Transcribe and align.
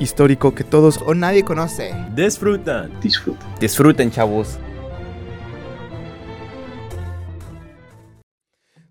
Histórico 0.00 0.54
que 0.54 0.64
todos 0.64 1.00
O 1.06 1.14
nadie 1.14 1.44
conoce. 1.44 1.94
disfrutan. 2.14 2.90
disfruten, 3.60 4.10
chavos. 4.10 4.58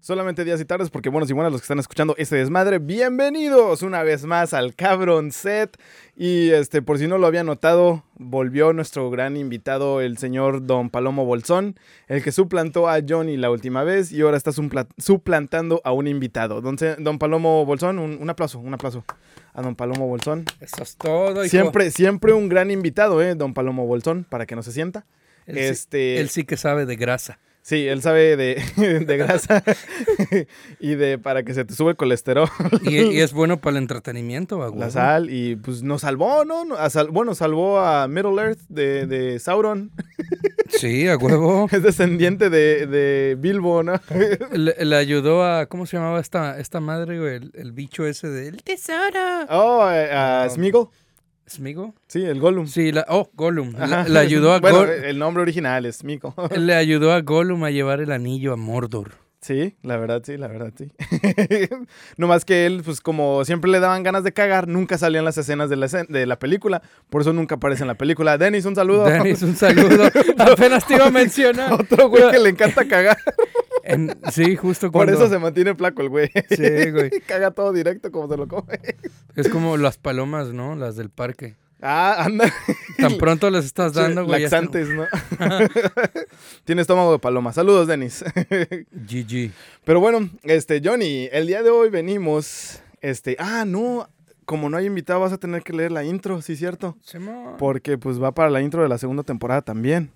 Solamente 0.09 0.43
días 0.43 0.59
y 0.59 0.65
tardes, 0.65 0.89
porque 0.89 1.09
buenos 1.09 1.29
y 1.29 1.33
buenas 1.33 1.51
los 1.51 1.61
que 1.61 1.65
están 1.65 1.77
escuchando 1.77 2.15
este 2.17 2.35
desmadre. 2.37 2.79
Bienvenidos 2.79 3.83
una 3.83 4.01
vez 4.01 4.25
más 4.25 4.55
al 4.55 4.73
Cabron 4.73 5.31
Set. 5.31 5.77
Y 6.15 6.49
este, 6.49 6.81
por 6.81 6.97
si 6.97 7.05
no 7.05 7.19
lo 7.19 7.27
había 7.27 7.43
notado, 7.43 8.03
volvió 8.15 8.73
nuestro 8.73 9.11
gran 9.11 9.37
invitado, 9.37 10.01
el 10.01 10.17
señor 10.17 10.65
Don 10.65 10.89
Palomo 10.89 11.25
Bolsón, 11.25 11.75
el 12.07 12.23
que 12.23 12.31
suplantó 12.31 12.89
a 12.89 12.97
Johnny 13.07 13.37
la 13.37 13.51
última 13.51 13.83
vez 13.83 14.11
y 14.11 14.21
ahora 14.21 14.35
está 14.37 14.49
supla- 14.51 14.87
suplantando 14.97 15.79
a 15.83 15.91
un 15.91 16.07
invitado. 16.07 16.59
Don, 16.61 16.75
don 16.97 17.19
Palomo 17.19 17.63
Bolsón, 17.67 17.99
un, 17.99 18.17
un 18.19 18.29
aplauso, 18.31 18.57
un 18.57 18.73
aplauso 18.73 19.05
a 19.53 19.61
Don 19.61 19.75
Palomo 19.75 20.07
Bolsón. 20.07 20.45
Eso 20.59 20.81
es 20.81 20.95
todo, 20.97 21.45
hijo. 21.45 21.51
Siempre, 21.51 21.91
siempre 21.91 22.33
un 22.33 22.49
gran 22.49 22.71
invitado, 22.71 23.21
¿eh? 23.21 23.35
Don 23.35 23.53
Palomo 23.53 23.85
Bolsón, 23.85 24.25
para 24.27 24.47
que 24.47 24.55
no 24.55 24.63
se 24.63 24.71
sienta. 24.71 25.05
Él, 25.45 25.53
sí- 25.57 25.61
este, 25.65 26.19
él 26.19 26.29
sí 26.29 26.45
que 26.45 26.57
sabe 26.57 26.87
de 26.87 26.95
grasa. 26.95 27.37
Sí, 27.69 27.87
él 27.87 28.01
sabe 28.01 28.35
de, 28.35 28.63
de 29.05 29.17
grasa 29.17 29.63
y 30.79 30.95
de 30.95 31.19
para 31.19 31.43
que 31.43 31.53
se 31.53 31.65
te 31.65 31.75
sube 31.75 31.91
el 31.91 31.97
colesterol, 31.97 32.49
Y, 32.81 32.97
y 32.97 33.19
es 33.21 33.31
bueno 33.31 33.57
para 33.61 33.77
el 33.77 33.83
entretenimiento, 33.83 34.63
a 34.63 34.75
la 34.75 34.89
sal 34.89 35.29
y 35.29 35.55
pues 35.55 35.83
nos 35.83 36.01
salvó, 36.01 36.45
¿no? 36.45 36.63
A 36.75 36.89
sal- 36.89 37.09
bueno, 37.11 37.35
salvó 37.35 37.79
a 37.79 38.07
Middle 38.07 38.41
Earth 38.41 38.61
de, 38.69 39.05
de 39.05 39.37
Sauron. 39.37 39.91
Sí, 40.69 41.07
a 41.07 41.17
huevo. 41.17 41.67
Es 41.71 41.83
descendiente 41.83 42.49
de, 42.49 42.87
de 42.87 43.35
Bilbo, 43.39 43.83
¿no? 43.83 43.93
le, 44.51 44.73
le 44.83 44.95
ayudó 44.95 45.43
a. 45.43 45.67
¿Cómo 45.67 45.85
se 45.85 45.97
llamaba 45.97 46.19
esta, 46.19 46.59
esta 46.59 46.79
madre, 46.79 47.19
güey? 47.19 47.35
El, 47.35 47.51
el 47.53 47.71
bicho 47.71 48.05
ese 48.07 48.29
del 48.29 48.63
tesoro. 48.63 49.45
Oh, 49.49 49.87
eh, 49.91 50.11
a 50.11 50.47
Smeagol. 50.49 50.89
¿Smigo? 51.49 51.95
Sí, 52.07 52.23
el 52.23 52.39
Gollum. 52.39 52.67
Sí, 52.67 52.91
la, 52.91 53.05
oh, 53.09 53.29
Gollum. 53.33 53.73
Le, 54.07 54.19
ayudó 54.19 54.53
a 54.53 54.59
Bueno, 54.59 54.79
Gol- 54.79 54.89
el 55.03 55.17
nombre 55.17 55.41
original 55.41 55.85
es 55.85 55.97
Smeagol. 55.97 56.33
le 56.57 56.75
ayudó 56.75 57.11
a 57.11 57.21
Gollum 57.21 57.63
a 57.63 57.71
llevar 57.71 58.01
el 58.01 58.11
anillo 58.11 58.53
a 58.53 58.55
Mordor. 58.55 59.13
Sí, 59.41 59.77
la 59.83 59.95
verdad 59.95 60.21
sí, 60.25 60.35
la 60.35 60.47
verdad 60.49 60.73
sí. 60.77 60.91
no 62.17 62.27
más 62.27 62.43
que 62.43 62.65
él, 62.65 62.81
pues 62.83 62.99
como 62.99 63.45
siempre 63.45 63.71
le 63.71 63.79
daban 63.79 64.03
ganas 64.03 64.25
de 64.25 64.33
cagar, 64.33 64.67
nunca 64.67 64.97
salían 64.97 65.23
las 65.23 65.37
escenas 65.37 65.69
de 65.69 65.77
la, 65.77 65.85
escen- 65.85 66.07
de 66.09 66.25
la 66.25 66.37
película, 66.37 66.81
por 67.09 67.21
eso 67.21 67.31
nunca 67.31 67.55
aparece 67.55 67.83
en 67.83 67.87
la 67.87 67.95
película. 67.95 68.37
Dennis, 68.37 68.65
un 68.65 68.75
saludo. 68.75 69.05
Dennis, 69.05 69.41
un 69.41 69.55
saludo. 69.55 70.09
Apenas 70.37 70.85
te 70.85 70.95
iba 70.95 71.05
a 71.07 71.11
mencionar. 71.11 71.71
Otro 71.71 72.09
güey 72.09 72.29
que 72.31 72.37
le 72.39 72.49
encanta 72.49 72.85
cagar. 72.85 73.17
En- 73.89 74.17
sí, 74.31 74.55
justo 74.55 74.91
Por 74.91 75.05
cuando... 75.05 75.13
eso 75.13 75.29
se 75.29 75.39
mantiene 75.39 75.73
flaco 75.75 76.01
el 76.01 76.09
güey. 76.09 76.29
Sí, 76.49 76.91
güey. 76.91 77.09
Caga 77.27 77.51
todo 77.51 77.73
directo 77.73 78.11
como 78.11 78.27
se 78.29 78.37
lo 78.37 78.47
come. 78.47 78.79
Es 79.35 79.49
como 79.49 79.77
las 79.77 79.97
palomas, 79.97 80.49
¿no? 80.49 80.75
Las 80.75 80.95
del 80.95 81.09
parque. 81.09 81.55
Ah, 81.81 82.23
anda. 82.25 82.53
Tan 82.97 83.17
pronto 83.17 83.49
les 83.49 83.65
estás 83.65 83.93
dando, 83.93 84.25
güey. 84.25 84.41
Laxantes, 84.41 84.89
¿no? 84.89 85.05
Tiene 86.65 86.81
estómago 86.81 87.13
de 87.13 87.19
paloma. 87.19 87.53
Saludos, 87.53 87.87
Denis. 87.87 88.23
GG. 88.91 89.51
Pero 89.85 89.99
bueno, 90.01 90.29
este, 90.43 90.81
Johnny, 90.83 91.29
el 91.31 91.47
día 91.47 91.63
de 91.63 91.69
hoy 91.69 91.89
venimos. 91.89 92.81
Este, 93.01 93.37
ah, 93.39 93.63
no. 93.65 94.09
Como 94.45 94.69
no 94.69 94.77
hay 94.77 94.87
invitado, 94.87 95.19
vas 95.19 95.31
a 95.31 95.37
tener 95.37 95.61
que 95.61 95.73
leer 95.73 95.91
la 95.91 96.03
intro, 96.03 96.41
sí, 96.41 96.55
cierto. 96.55 96.97
Porque 97.59 97.97
pues 97.97 98.21
va 98.21 98.33
para 98.33 98.49
la 98.49 98.61
intro 98.61 98.81
de 98.81 98.89
la 98.89 98.97
segunda 98.97 99.23
temporada 99.23 99.61
también. 99.61 100.11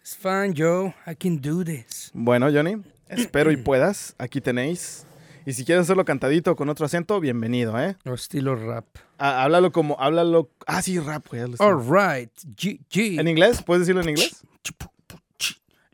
It's 0.00 0.16
fine, 0.16 0.52
Joe. 0.56 0.92
I 1.06 1.14
can 1.14 1.40
do 1.40 1.62
this. 1.62 2.10
Bueno, 2.12 2.50
Johnny, 2.52 2.82
espero 3.12 3.50
y 3.50 3.56
puedas. 3.56 4.14
Aquí 4.18 4.40
tenéis. 4.40 5.06
Y 5.44 5.54
si 5.54 5.64
quieres 5.64 5.82
hacerlo 5.82 6.04
cantadito 6.04 6.54
con 6.54 6.68
otro 6.68 6.86
acento, 6.86 7.18
bienvenido, 7.18 7.78
¿eh? 7.80 7.96
O 8.04 8.14
estilo 8.14 8.54
rap. 8.54 8.86
Ah, 9.18 9.42
háblalo 9.42 9.72
como, 9.72 10.00
háblalo. 10.00 10.50
Ah, 10.66 10.82
sí, 10.82 10.98
rap, 10.98 11.26
güey. 11.28 11.42
All 11.58 11.80
right. 11.84 12.30
GG. 12.44 13.20
¿En 13.20 13.28
inglés? 13.28 13.62
¿Puedes 13.62 13.82
decirlo 13.82 14.02
en 14.02 14.10
inglés? 14.10 14.42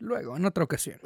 Luego, 0.01 0.37
en 0.37 0.45
otra 0.45 0.63
ocasión. 0.63 0.97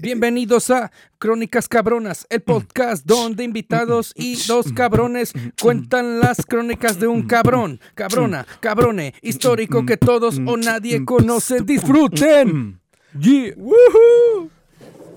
Bienvenidos 0.00 0.70
a 0.70 0.92
Crónicas 1.18 1.66
Cabronas, 1.66 2.24
el 2.30 2.40
podcast 2.42 3.04
donde 3.04 3.42
invitados 3.42 4.12
y 4.14 4.36
dos 4.46 4.72
cabrones 4.72 5.32
cuentan 5.60 6.20
las 6.20 6.46
crónicas 6.46 7.00
de 7.00 7.08
un 7.08 7.26
cabrón, 7.26 7.80
cabrona, 7.94 8.46
cabrone, 8.60 9.12
histórico 9.22 9.84
que 9.84 9.96
todos 9.96 10.38
o 10.46 10.56
nadie 10.56 11.04
conoce. 11.04 11.62
Disfruten. 11.62 12.80
Yeah. 13.20 13.54
¡Woohoo! 13.56 14.50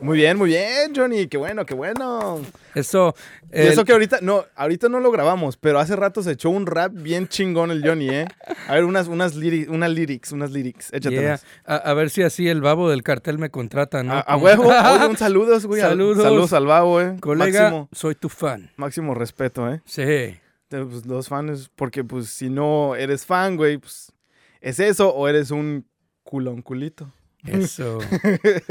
Muy 0.01 0.17
bien, 0.17 0.37
muy 0.37 0.49
bien, 0.51 0.93
Johnny. 0.95 1.27
Qué 1.27 1.37
bueno, 1.37 1.65
qué 1.65 1.73
bueno. 1.73 2.39
Eso. 2.73 3.13
Y 3.51 3.59
eso 3.61 3.83
que 3.83 3.91
ahorita, 3.91 4.19
no, 4.21 4.45
ahorita 4.55 4.87
no 4.87 5.01
lo 5.01 5.11
grabamos, 5.11 5.57
pero 5.57 5.77
hace 5.79 5.95
rato 5.97 6.23
se 6.23 6.31
echó 6.31 6.49
un 6.51 6.67
rap 6.67 6.93
bien 6.93 7.27
chingón 7.27 7.69
el 7.69 7.85
Johnny, 7.85 8.09
¿eh? 8.09 8.25
A 8.69 8.75
ver, 8.75 8.85
unas, 8.85 9.07
unas, 9.09 9.35
lyri- 9.35 9.67
unas 9.67 9.89
lyrics, 9.91 10.31
unas 10.31 10.51
lyrics. 10.51 10.89
Yeah. 10.91 10.97
Échatelas. 10.99 11.45
A, 11.65 11.75
a 11.75 11.93
ver 11.95 12.09
si 12.11 12.21
así 12.23 12.47
el 12.47 12.61
babo 12.61 12.89
del 12.89 13.03
cartel 13.03 13.39
me 13.39 13.49
contrata, 13.49 14.01
¿no? 14.03 14.13
A, 14.13 14.19
a 14.21 14.37
huevo. 14.37 14.67
Oye, 14.95 15.07
un 15.07 15.17
saludos, 15.17 15.65
güey. 15.65 15.81
al- 15.81 15.89
Saludos. 15.89 16.23
Saludos 16.23 16.53
al 16.53 16.65
babo, 16.65 17.01
eh. 17.01 17.17
Colega, 17.19 17.63
Máximo, 17.63 17.89
soy 17.91 18.15
tu 18.15 18.29
fan. 18.29 18.71
máximo 18.77 19.13
respeto, 19.15 19.69
eh. 19.69 19.81
Sí. 19.83 20.37
Pues, 20.69 21.05
los 21.07 21.27
fans, 21.27 21.69
porque 21.75 22.03
pues 22.05 22.27
si 22.29 22.49
no 22.49 22.95
eres 22.95 23.25
fan, 23.25 23.57
güey, 23.57 23.79
pues 23.79 24.13
es 24.61 24.79
eso 24.79 25.09
o 25.13 25.27
eres 25.27 25.51
un 25.51 25.85
culón 26.23 26.61
culito. 26.61 27.11
Eso. 27.45 27.99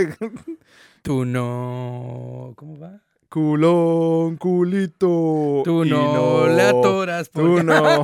Tú 1.03 1.25
no. 1.25 2.53
¿Cómo 2.57 2.79
va? 2.79 3.01
Culón 3.29 4.37
culito. 4.39 5.63
Tú 5.65 5.85
y 5.85 5.91
no, 5.91 6.47
le 6.49 6.63
atoras 6.63 7.31
Tú 7.31 7.63
no. 7.63 8.03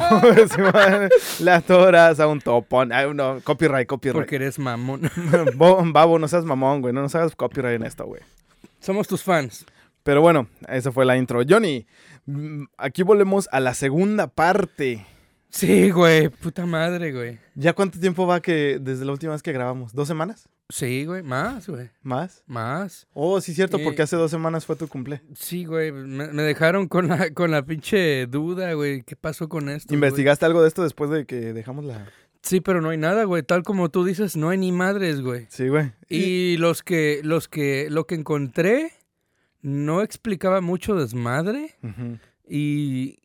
Le 1.40 1.50
atoras 1.50 2.20
a 2.20 2.26
un 2.26 2.40
topón. 2.40 2.92
Ay, 2.92 3.06
no, 3.14 3.40
copyright, 3.42 3.86
copyright. 3.88 4.16
porque 4.16 4.36
eres 4.36 4.58
mamón. 4.58 5.10
Bo- 5.56 5.82
Babo, 5.92 6.18
no 6.18 6.28
seas 6.28 6.44
mamón, 6.44 6.82
güey. 6.82 6.92
No 6.92 7.00
nos 7.00 7.14
hagas 7.14 7.34
copyright 7.34 7.76
en 7.76 7.84
esto, 7.86 8.04
güey. 8.04 8.20
Somos 8.80 9.08
tus 9.08 9.22
fans. 9.22 9.64
Pero 10.02 10.20
bueno, 10.20 10.46
esa 10.68 10.92
fue 10.92 11.06
la 11.06 11.16
intro. 11.16 11.40
Johnny, 11.48 11.86
aquí 12.76 13.02
volvemos 13.02 13.48
a 13.50 13.60
la 13.60 13.72
segunda 13.72 14.26
parte. 14.26 15.06
Sí, 15.48 15.90
güey. 15.90 16.28
Puta 16.28 16.66
madre, 16.66 17.12
güey. 17.12 17.38
¿Ya 17.54 17.72
cuánto 17.72 17.98
tiempo 17.98 18.26
va 18.26 18.40
que 18.42 18.78
desde 18.78 19.06
la 19.06 19.12
última 19.12 19.32
vez 19.32 19.42
que 19.42 19.52
grabamos? 19.52 19.94
¿Dos 19.94 20.06
semanas? 20.06 20.50
Sí, 20.70 21.04
güey. 21.04 21.22
Más, 21.22 21.68
güey. 21.68 21.90
¿Más? 22.02 22.42
Más. 22.46 23.06
Oh, 23.12 23.40
sí, 23.40 23.54
cierto, 23.54 23.78
porque 23.78 24.02
hace 24.02 24.16
dos 24.16 24.30
semanas 24.30 24.64
fue 24.64 24.76
tu 24.76 24.88
cumple. 24.88 25.20
Sí, 25.34 25.64
güey. 25.64 25.92
Me, 25.92 26.28
me 26.28 26.42
dejaron 26.42 26.88
con 26.88 27.08
la, 27.08 27.32
con 27.34 27.50
la 27.50 27.64
pinche 27.64 28.26
duda, 28.26 28.72
güey. 28.72 29.02
¿Qué 29.02 29.14
pasó 29.14 29.48
con 29.48 29.68
esto? 29.68 29.88
güey? 29.88 29.96
¿Investigaste 29.96 30.46
algo 30.46 30.62
de 30.62 30.68
esto 30.68 30.82
después 30.82 31.10
de 31.10 31.26
que 31.26 31.52
dejamos 31.52 31.84
la...? 31.84 32.08
Sí, 32.42 32.60
pero 32.60 32.80
no 32.82 32.90
hay 32.90 32.98
nada, 32.98 33.24
güey. 33.24 33.42
Tal 33.42 33.62
como 33.62 33.90
tú 33.90 34.04
dices, 34.04 34.36
no 34.36 34.50
hay 34.50 34.58
ni 34.58 34.70
madres, 34.70 35.22
güey. 35.22 35.46
Sí, 35.48 35.68
güey. 35.68 35.92
Y 36.08 36.56
los 36.58 36.82
que, 36.82 37.20
los 37.24 37.48
que, 37.48 37.88
lo 37.90 38.06
que 38.06 38.14
encontré 38.14 38.92
no 39.62 40.02
explicaba 40.02 40.60
mucho 40.60 40.94
desmadre. 40.94 41.74
Y, 42.46 43.20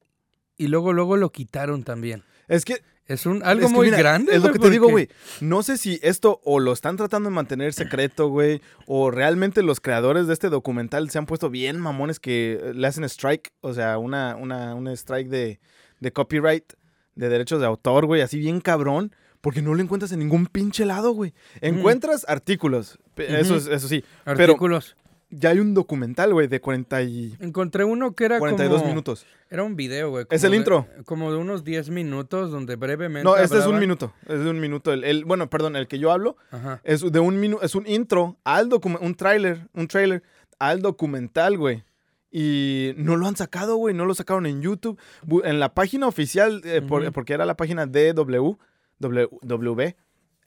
y 0.56 0.68
luego, 0.68 0.94
luego 0.94 1.18
lo 1.18 1.32
quitaron 1.34 1.84
también. 1.84 2.24
Es 2.48 2.64
que 2.64 2.82
Es 3.10 3.26
un 3.26 3.42
algo 3.44 3.66
Es 3.66 3.72
que 3.72 3.76
muy 3.76 3.88
mira, 3.88 3.98
grande. 3.98 4.36
Es 4.36 4.44
lo 4.44 4.54
que 4.54 4.60
te 4.60 4.70
digo, 4.70 4.88
güey. 4.88 5.10
No 5.42 5.64
sé 5.64 5.80
si 5.80 6.00
esto 6.04 6.40
o 6.44 6.60
lo 6.60 6.72
están 6.72 6.96
tratando 6.96 7.30
de 7.30 7.36
mantener 7.36 7.74
secreto, 7.74 8.30
güey, 8.30 8.62
o 8.86 9.10
realmente 9.10 9.64
los 9.64 9.82
creadores 9.82 10.28
de 10.28 10.34
este 10.34 10.50
documental 10.50 11.10
se 11.10 11.18
han 11.18 11.26
puesto 11.26 11.50
bien 11.50 11.80
mamones 11.80 12.20
que 12.20 12.60
eh, 12.62 12.74
le 12.76 12.86
hacen 12.86 13.04
strike, 13.06 13.52
o 13.62 13.74
sea, 13.74 13.98
una, 13.98 14.36
una, 14.36 14.76
un 14.76 14.88
strike 14.90 15.28
de, 15.28 15.60
de 16.00 16.14
copyright, 16.14 16.74
de 17.16 17.30
derechos 17.30 17.60
de 17.60 17.66
autor, 17.66 18.06
güey, 18.06 18.22
así 18.22 18.38
bien 18.38 18.62
cabrón. 18.62 19.14
Porque 19.42 19.62
no 19.62 19.74
lo 19.74 19.82
encuentras 19.82 20.12
en 20.12 20.20
ningún 20.20 20.48
pinche 20.48 20.86
lado, 20.86 21.12
güey. 21.14 21.34
Encuentras 21.62 22.26
artículos, 22.28 23.00
eso, 23.16 23.56
es, 23.56 23.68
eso 23.68 23.88
sí. 23.88 24.04
Artículos. 24.26 24.98
Ya 25.32 25.52
hay 25.52 25.60
un 25.60 25.76
documental, 25.76 26.34
güey, 26.34 26.48
de 26.48 26.60
40 26.60 27.04
y 27.04 27.36
Encontré 27.40 27.84
uno 27.84 28.16
que 28.16 28.26
era 28.26 28.40
42 28.40 28.80
como... 28.80 28.90
minutos. 28.90 29.26
Era 29.52 29.64
un 29.64 29.76
video, 29.76 30.10
güey. 30.10 30.26
¿Es 30.32 30.44
el 30.44 30.52
de- 30.52 30.58
intro? 30.58 30.88
Como 31.06 31.32
de 31.32 31.38
unos 31.38 31.64
10 31.64 31.92
minutos 31.92 32.50
donde 32.50 32.76
brevemente 32.76 33.24
No, 33.24 33.38
este 33.38 33.60
es 33.60 33.66
un 33.68 33.78
minuto. 33.80 34.12
Es 34.28 34.44
de 34.44 34.50
un 34.50 34.60
minuto. 34.60 34.92
El, 34.92 35.04
el- 35.04 35.26
bueno, 35.26 35.48
perdón, 35.50 35.76
el 35.76 35.88
que 35.88 36.00
yo 36.00 36.12
hablo 36.12 36.36
Ajá. 36.52 36.82
Es 36.84 37.02
de 37.12 37.20
un 37.20 37.40
minu 37.40 37.60
es 37.62 37.76
un 37.76 37.86
intro 37.88 38.38
al 38.44 38.70
documental, 38.70 39.08
un 39.08 39.16
tráiler, 39.16 39.68
un 39.74 39.88
trailer 39.88 40.24
al 40.58 40.82
documental, 40.82 41.58
güey. 41.58 41.84
Y 42.32 42.94
no 42.98 43.16
lo 43.16 43.28
han 43.28 43.36
sacado, 43.36 43.76
güey. 43.76 43.94
No 43.96 44.06
lo 44.06 44.14
sacaron 44.16 44.46
en 44.48 44.62
YouTube. 44.62 45.00
En 45.44 45.60
la 45.60 45.74
página 45.74 46.08
oficial, 46.08 46.62
eh, 46.64 46.82
por- 46.82 47.12
porque 47.12 47.34
era 47.34 47.46
la 47.46 47.56
página 47.56 47.86
DW, 47.86 48.58
W, 49.00 49.30
W, 49.44 49.96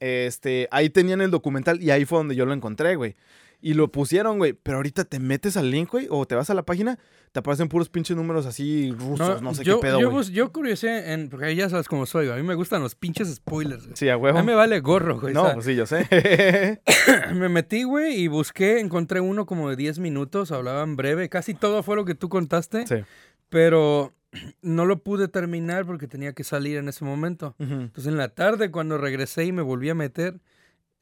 este, 0.00 0.68
ahí 0.70 0.90
tenían 0.90 1.20
el 1.20 1.30
documental 1.30 1.80
y 1.82 1.90
ahí 1.90 2.04
fue 2.04 2.18
donde 2.18 2.34
yo 2.34 2.46
lo 2.46 2.52
encontré, 2.52 2.96
güey. 2.96 3.14
Y 3.62 3.74
lo 3.74 3.92
pusieron, 3.92 4.38
güey. 4.38 4.52
Pero 4.52 4.78
ahorita 4.78 5.04
te 5.04 5.20
metes 5.20 5.56
al 5.56 5.70
link, 5.70 5.90
güey, 5.92 6.08
o 6.10 6.26
te 6.26 6.34
vas 6.34 6.50
a 6.50 6.54
la 6.54 6.64
página, 6.64 6.98
te 7.30 7.38
aparecen 7.38 7.68
puros 7.68 7.88
pinches 7.88 8.16
números 8.16 8.44
así 8.44 8.92
rusos, 8.98 9.40
no, 9.40 9.54
sé 9.54 9.62
yo, 9.64 9.76
qué 9.78 9.86
pedo, 9.86 10.00
yo, 10.00 10.10
güey. 10.10 10.30
yo 10.32 10.52
curiosé 10.52 11.12
en. 11.12 11.28
Porque 11.30 11.46
ahí 11.46 11.54
ya 11.56 11.68
sabes 11.70 11.86
cómo 11.88 12.04
soy, 12.04 12.26
güey. 12.26 12.38
A 12.38 12.42
mí 12.42 12.46
me 12.46 12.54
gustan 12.56 12.82
los 12.82 12.94
pinches 12.96 13.32
spoilers, 13.34 13.84
güey. 13.84 13.96
Sí, 13.96 14.08
a 14.08 14.14
A 14.14 14.16
huevo. 14.18 14.38
mí 14.40 14.44
me 14.44 14.54
vale 14.54 14.80
gorro, 14.80 15.20
güey. 15.20 15.32
No, 15.32 15.52
pues 15.54 15.64
sí, 15.64 15.76
yo 15.76 15.86
sé. 15.86 16.06
me 17.34 17.48
metí, 17.48 17.84
güey, 17.84 18.16
y 18.20 18.26
busqué, 18.28 18.80
encontré 18.80 19.20
uno 19.20 19.46
como 19.46 19.70
de 19.70 19.76
10 19.76 20.00
minutos, 20.00 20.50
hablaban 20.52 20.96
breve. 20.96 21.28
Casi 21.28 21.54
todo 21.54 21.82
fue 21.84 21.96
lo 21.96 22.04
que 22.04 22.14
tú 22.14 22.28
contaste. 22.28 22.86
sí. 22.86 22.96
Pero 23.48 24.14
no 24.62 24.86
lo 24.86 25.02
pude 25.02 25.28
terminar 25.28 25.84
porque 25.86 26.08
tenía 26.08 26.32
que 26.32 26.42
salir 26.42 26.78
en 26.78 26.88
ese 26.88 27.04
momento. 27.04 27.54
Entonces 27.58 28.06
en 28.06 28.16
la 28.16 28.30
tarde 28.30 28.70
cuando 28.70 28.98
regresé 28.98 29.44
y 29.44 29.52
me 29.52 29.62
volví 29.62 29.90
a 29.90 29.94
meter, 29.94 30.40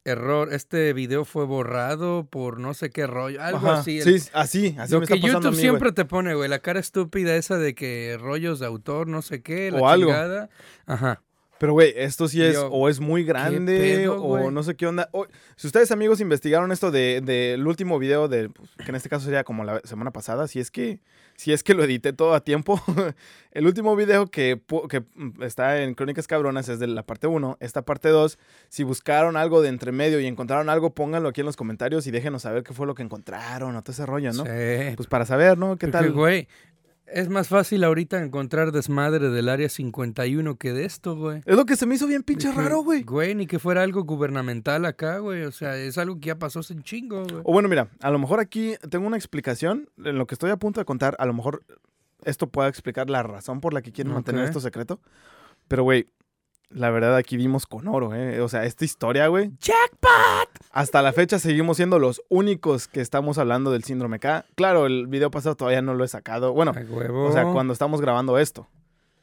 error, 0.05 0.53
este 0.53 0.93
video 0.93 1.25
fue 1.25 1.45
borrado 1.45 2.27
por 2.27 2.59
no 2.59 2.75
sé 2.75 2.91
qué 2.91 3.07
rollo, 3.07 3.41
algo 3.43 3.59
Ajá. 3.69 3.81
así. 3.81 3.99
el- 4.01 4.21
Sí, 4.21 4.31
así, 4.33 4.75
así 4.79 4.93
lo 4.93 5.01
me 5.01 5.05
está 5.05 5.15
que 5.17 5.27
a 5.27 5.33
YouTube 5.33 5.51
mí, 5.51 5.57
siempre 5.57 5.93
te 5.93 6.05
pone, 6.05 6.35
güey, 6.35 6.49
la 6.49 6.59
cara 6.61 6.81
estúpida 6.81 7.37
esa 7.37 7.59
de 7.59 7.75
que 7.75 8.17
rollos 8.21 8.59
de 8.61 8.67
autor, 8.67 9.07
no 9.09 9.23
sé 9.23 9.43
qué, 9.43 9.71
la 9.71 9.81
O 9.81 9.89
algo. 9.89 10.07
chingada. 10.11 10.49
Ajá. 10.87 11.23
Pero, 11.59 11.75
güey, 11.75 11.93
esto 11.95 12.27
sí 12.27 12.43
es, 12.43 12.55
Yo, 12.55 12.69
o 12.69 12.89
es 12.89 13.01
muy 13.01 13.23
grande, 13.23 13.77
pedo, 13.79 14.23
o 14.23 14.51
no 14.51 14.63
sé 14.63 14.77
qué 14.77 14.87
onda. 14.87 15.11
O- 15.13 15.27
si 15.57 15.67
ustedes, 15.67 15.91
amigos, 15.91 16.19
investigaron 16.23 16.73
esto 16.73 16.91
del 16.91 17.23
de, 17.27 17.33
del 17.51 17.67
último 17.67 17.99
video, 17.99 18.29
de, 18.29 18.49
pues, 18.49 18.71
que 18.83 18.89
en 18.89 18.95
este 18.95 19.11
caso 19.11 19.27
sería 19.27 19.45
como 19.45 19.63
la 19.65 19.81
semana 19.85 20.11
pasada, 20.11 20.49
si 20.49 20.59
es 20.59 20.71
que, 20.71 21.01
si 21.41 21.55
es 21.55 21.63
que 21.63 21.73
lo 21.73 21.83
edité 21.83 22.13
todo 22.13 22.35
a 22.35 22.45
tiempo. 22.45 22.79
el 23.53 23.67
último 23.67 23.97
video 23.97 24.27
que, 24.27 24.61
que 24.91 25.01
mm, 25.01 25.43
está 25.43 25.83
en 25.83 25.95
Crónicas 25.95 26.27
Cabronas 26.27 26.69
es 26.69 26.79
de 26.79 26.87
la 26.87 27.03
parte 27.03 27.29
1. 27.29 27.57
Esta 27.61 27.81
parte 27.81 28.11
2, 28.11 28.39
si 28.69 28.83
buscaron 28.83 29.39
algo 29.39 29.63
de 29.63 29.71
entre 29.71 29.91
medio 29.91 30.21
y 30.21 30.27
encontraron 30.27 30.69
algo, 30.69 30.95
pónganlo 30.95 31.31
aquí 31.31 31.41
en 31.41 31.47
los 31.47 31.57
comentarios 31.57 32.07
y 32.07 32.11
déjenos 32.11 32.43
saber 32.43 32.63
qué 32.63 32.75
fue 32.75 32.87
lo 32.87 32.95
que 32.95 33.03
encontraron 33.03 33.75
o 33.75 33.83
todo 33.83 33.93
ese 33.93 34.05
rollo, 34.05 34.35
¿no? 34.35 34.45
Sí. 34.45 34.95
Pues 34.97 35.09
para 35.09 35.25
saber, 35.25 35.57
¿no? 35.57 35.79
¿Qué 35.79 35.87
Porque, 35.87 36.09
tal? 36.09 36.13
güey, 36.13 36.47
es 37.13 37.29
más 37.29 37.49
fácil 37.49 37.85
ahorita 37.85 38.23
encontrar 38.23 38.73
desmadre 38.73 39.31
del 39.31 39.49
área 39.49 39.69
51 39.69 40.57
que 40.57 40.73
de 40.73 40.85
esto, 40.85 41.17
güey. 41.17 41.41
Es 41.45 41.57
lo 41.57 41.65
que 41.67 41.77
se 41.77 41.87
me 41.87 41.95
hizo 41.95 42.07
bien 42.07 42.23
pinche 42.23 42.53
raro, 42.53 42.83
güey. 42.83 43.03
Güey, 43.03 43.35
ni 43.35 43.47
que 43.47 43.59
fuera 43.59 43.83
algo 43.83 44.05
gubernamental 44.05 44.85
acá, 44.85 45.19
güey. 45.19 45.43
O 45.43 45.53
sea, 45.53 45.77
es 45.77 45.99
algo 45.99 46.21
que 46.21 46.29
ya 46.29 46.39
pasó 46.39 46.63
sin 46.63 46.83
chingo, 46.83 47.25
güey. 47.25 47.43
O 47.45 47.53
bueno, 47.53 47.69
mira, 47.69 47.89
a 48.01 48.11
lo 48.11 48.19
mejor 48.19 48.41
aquí 48.41 48.75
tengo 48.91 49.07
una 49.07 49.17
explicación. 49.17 49.89
En 50.05 50.19
lo 50.19 50.27
que 50.27 50.35
estoy 50.35 50.51
a 50.51 50.57
punto 50.57 50.81
de 50.81 50.85
contar, 50.85 51.17
a 51.19 51.27
lo 51.27 51.33
mejor 51.33 51.63
esto 52.25 52.47
pueda 52.49 52.69
explicar 52.69 53.11
la 53.11 53.23
razón 53.23 53.61
por 53.61 53.75
la 53.75 53.83
que 53.83 53.93
quieren 53.93 54.13
mantener 54.13 54.45
esto 54.45 54.61
secreto. 54.61 55.01
Pero, 55.69 55.83
güey, 55.85 56.07
la 56.71 56.91
verdad 56.91 57.17
aquí 57.17 57.37
vimos 57.37 57.67
con 57.67 57.89
oro, 57.89 58.15
¿eh? 58.15 58.41
O 58.41 58.49
sea, 58.49 58.65
esta 58.65 58.85
historia, 58.85 59.27
güey. 59.29 59.51
¡Jackpot! 59.61 60.49
Hasta 60.73 61.03
la 61.03 61.13
fecha 61.13 61.39
seguimos 61.39 61.77
siendo 61.77 61.99
los 61.99 62.23
únicos 62.29 62.87
que 62.89 63.01
estamos 63.01 63.39
hablando 63.39 63.71
del 63.73 63.85
síndrome 63.85 64.19
K. 64.21 64.45
Claro, 64.55 64.87
el 64.87 65.07
video 65.09 65.31
pasado 65.31 65.57
todavía 65.57 65.83
no 65.83 65.95
lo 65.95 66.05
he 66.05 66.09
sacado. 66.09 66.53
Bueno, 66.53 66.73
huevo. 66.91 67.27
o 67.27 67.33
sea, 67.33 67.45
cuando 67.45 67.73
estamos 67.73 68.01
grabando 68.01 68.39
esto. 68.39 68.69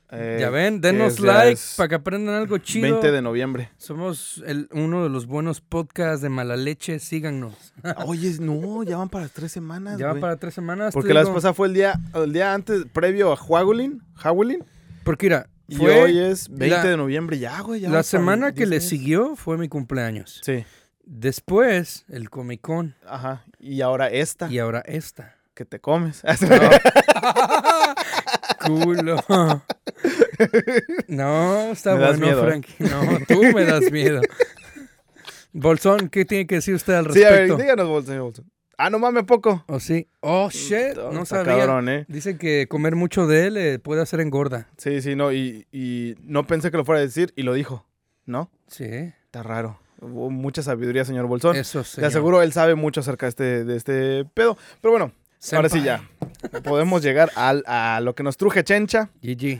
Eh, 0.09 0.37
Ya 0.39 0.49
ven, 0.49 0.79
denos 0.79 1.15
es- 1.15 1.19
like 1.19 1.61
para 1.75 1.89
que 1.89 1.95
aprendan 1.95 2.35
algo 2.35 2.57
chido. 2.59 2.83
20 2.83 3.11
de 3.11 3.21
noviembre. 3.21 3.71
Somos 3.77 4.41
el, 4.45 4.69
uno 4.71 5.03
de 5.03 5.09
los 5.09 5.25
buenos 5.25 5.59
podcasts 5.59 6.21
de 6.21 6.29
mala 6.29 6.55
leche. 6.55 6.99
Síganos. 6.99 7.73
Oye, 8.05 8.33
no, 8.39 8.83
ya 8.83 8.95
van 8.97 9.09
para 9.09 9.27
tres 9.27 9.51
semanas, 9.51 9.97
Ya 9.97 10.05
va 10.07 10.11
güey. 10.13 10.21
para 10.21 10.37
tres 10.37 10.53
semanas. 10.53 10.93
Porque 10.93 11.13
la 11.13 11.21
vez 11.21 11.29
pasada 11.29 11.53
fue 11.53 11.67
el 11.67 11.73
día, 11.73 11.99
el 12.13 12.31
día 12.31 12.53
antes, 12.53 12.85
previo 12.93 13.33
a 13.33 13.35
Howlin, 13.35 14.01
Howlin, 14.23 14.63
Porque 15.03 15.25
mira, 15.27 15.49
y 15.67 15.75
fue 15.75 16.01
hoy 16.01 16.19
es 16.19 16.49
20 16.49 16.67
la- 16.77 16.83
de 16.83 16.97
noviembre 16.97 17.39
ya, 17.39 17.59
güey. 17.61 17.81
ya 17.81 17.89
la 17.89 18.03
semana 18.03 18.51
que 18.51 18.65
10 18.65 18.69
le 18.69 18.81
siguió 18.81 19.35
fue 19.35 19.57
mi 19.57 19.67
cumpleaños. 19.67 20.41
Sí, 20.43 20.63
Después, 21.09 22.05
el 22.09 22.29
Comic 22.29 22.61
Con. 22.61 22.95
ajá. 23.05 23.43
Y 23.59 23.81
ahora 23.81 24.09
esta, 24.09 24.49
Y 24.51 24.59
ahora 24.59 24.81
esta. 24.85 25.35
que 25.53 25.63
te 25.65 25.79
comes. 25.79 26.21
Culo. 28.65 29.17
No, 31.07 31.71
está 31.71 31.95
Me 31.95 32.05
bueno, 32.05 32.19
miedo, 32.25 32.43
¿eh? 32.43 32.45
Frankie. 32.45 32.75
No, 32.79 33.01
tú 33.27 33.41
me 33.55 33.65
das 33.65 33.91
miedo. 33.91 34.21
Bolsón, 35.53 36.09
¿qué 36.09 36.25
tiene 36.25 36.45
que 36.45 36.55
decir 36.55 36.75
usted 36.75 36.93
al 36.93 37.11
sí, 37.13 37.23
a 37.23 37.29
ver, 37.31 37.39
respecto? 37.39 37.57
díganos, 37.63 37.87
Bolson, 37.87 38.07
señor 38.07 38.23
Bolson. 38.23 38.51
Ah, 38.77 38.89
no 38.91 38.99
mames, 38.99 39.23
poco. 39.23 39.63
¿O 39.67 39.79
sí? 39.79 40.07
Oh, 40.19 40.49
shit, 40.51 40.95
no 40.95 41.23
Está 41.23 41.37
sabía. 41.43 41.57
cabrón, 41.57 41.89
¿eh? 41.89 42.05
Dicen 42.07 42.37
que 42.37 42.67
comer 42.67 42.95
mucho 42.95 43.25
de 43.25 43.47
él 43.47 43.57
eh, 43.57 43.79
puede 43.79 44.01
hacer 44.03 44.19
engorda. 44.19 44.67
Sí, 44.77 45.01
sí, 45.01 45.15
no, 45.15 45.31
y, 45.33 45.65
y 45.71 46.15
no 46.21 46.45
pensé 46.45 46.69
que 46.69 46.77
lo 46.77 46.85
fuera 46.85 46.99
a 46.99 47.03
decir 47.03 47.33
y 47.35 47.41
lo 47.41 47.53
dijo, 47.53 47.85
¿no? 48.25 48.51
Sí, 48.67 48.85
Está 48.85 49.41
raro. 49.43 49.79
Hubo 49.99 50.29
mucha 50.29 50.61
sabiduría, 50.61 51.03
señor 51.05 51.25
Bolsón. 51.25 51.55
eso 51.55 51.83
sí. 51.83 51.99
Te 52.01 52.05
aseguro, 52.05 52.43
él 52.43 52.53
sabe 52.53 52.75
mucho 52.75 52.99
acerca 53.01 53.25
de 53.25 53.29
este, 53.29 53.65
de 53.65 53.75
este 53.75 54.25
pedo. 54.25 54.55
Pero 54.79 54.91
bueno, 54.91 55.11
ahora 55.53 55.69
sí 55.69 55.81
ya. 55.81 56.07
Podemos 56.63 57.01
llegar 57.01 57.31
al- 57.35 57.63
a 57.65 57.99
lo 58.01 58.13
que 58.13 58.21
nos 58.21 58.37
truje 58.37 58.63
Chencha. 58.63 59.09
GG. 59.23 59.59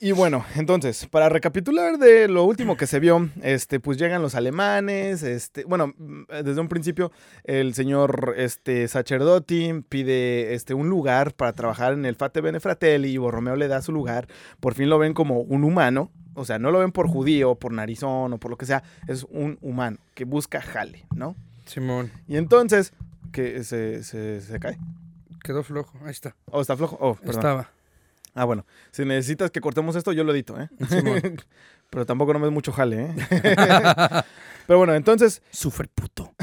Y 0.00 0.12
bueno, 0.12 0.44
entonces, 0.56 1.06
para 1.06 1.28
recapitular 1.28 1.98
de 1.98 2.28
lo 2.28 2.44
último 2.44 2.76
que 2.76 2.86
se 2.86 3.00
vio, 3.00 3.30
este, 3.42 3.80
pues 3.80 3.96
llegan 3.96 4.22
los 4.22 4.34
alemanes, 4.34 5.22
este, 5.22 5.64
bueno, 5.64 5.94
mm, 5.96 6.24
desde 6.44 6.60
un 6.60 6.68
principio 6.68 7.12
el 7.44 7.74
señor 7.74 8.34
este, 8.36 8.88
Sacerdotti 8.88 9.84
pide 9.88 10.54
este, 10.54 10.74
un 10.74 10.88
lugar 10.88 11.34
para 11.34 11.52
trabajar 11.52 11.92
en 11.92 12.04
el 12.04 12.16
Fate 12.16 12.40
Bene 12.40 12.60
Fratelli 12.60 13.10
y 13.10 13.18
Borromeo 13.18 13.56
le 13.56 13.68
da 13.68 13.82
su 13.82 13.92
lugar, 13.92 14.26
por 14.60 14.74
fin 14.74 14.90
lo 14.90 14.98
ven 14.98 15.14
como 15.14 15.40
un 15.40 15.64
humano, 15.64 16.10
o 16.34 16.44
sea, 16.44 16.58
no 16.58 16.70
lo 16.70 16.80
ven 16.80 16.92
por 16.92 17.08
judío, 17.08 17.54
por 17.54 17.72
narizón 17.72 18.32
o 18.32 18.38
por 18.38 18.50
lo 18.50 18.58
que 18.58 18.66
sea, 18.66 18.82
es 19.06 19.24
un 19.30 19.58
humano 19.62 19.98
que 20.14 20.24
busca 20.24 20.60
jale, 20.60 21.06
¿no? 21.14 21.36
Simón, 21.66 22.10
Y 22.28 22.36
entonces, 22.36 22.92
que 23.32 23.64
se, 23.64 24.02
se, 24.02 24.40
se 24.40 24.60
cae, 24.60 24.78
quedó 25.42 25.62
flojo. 25.62 25.98
Ahí 26.04 26.10
está. 26.10 26.34
oh, 26.50 26.60
está 26.60 26.76
flojo, 26.76 26.98
oh, 27.00 27.14
perdón. 27.14 27.34
Estaba. 27.36 27.73
Ah, 28.34 28.44
bueno, 28.44 28.66
si 28.90 29.04
necesitas 29.04 29.50
que 29.50 29.60
cortemos 29.60 29.94
esto, 29.96 30.12
yo 30.12 30.24
lo 30.24 30.32
edito, 30.32 30.60
¿eh? 30.60 30.68
Pero 31.90 32.04
tampoco 32.06 32.32
no 32.32 32.40
me 32.40 32.46
es 32.46 32.52
mucho 32.52 32.72
jale, 32.72 33.04
¿eh? 33.06 33.14
Pero 34.66 34.78
bueno, 34.78 34.94
entonces, 34.94 35.42
Sufre 35.50 35.88
puto. 35.94 36.34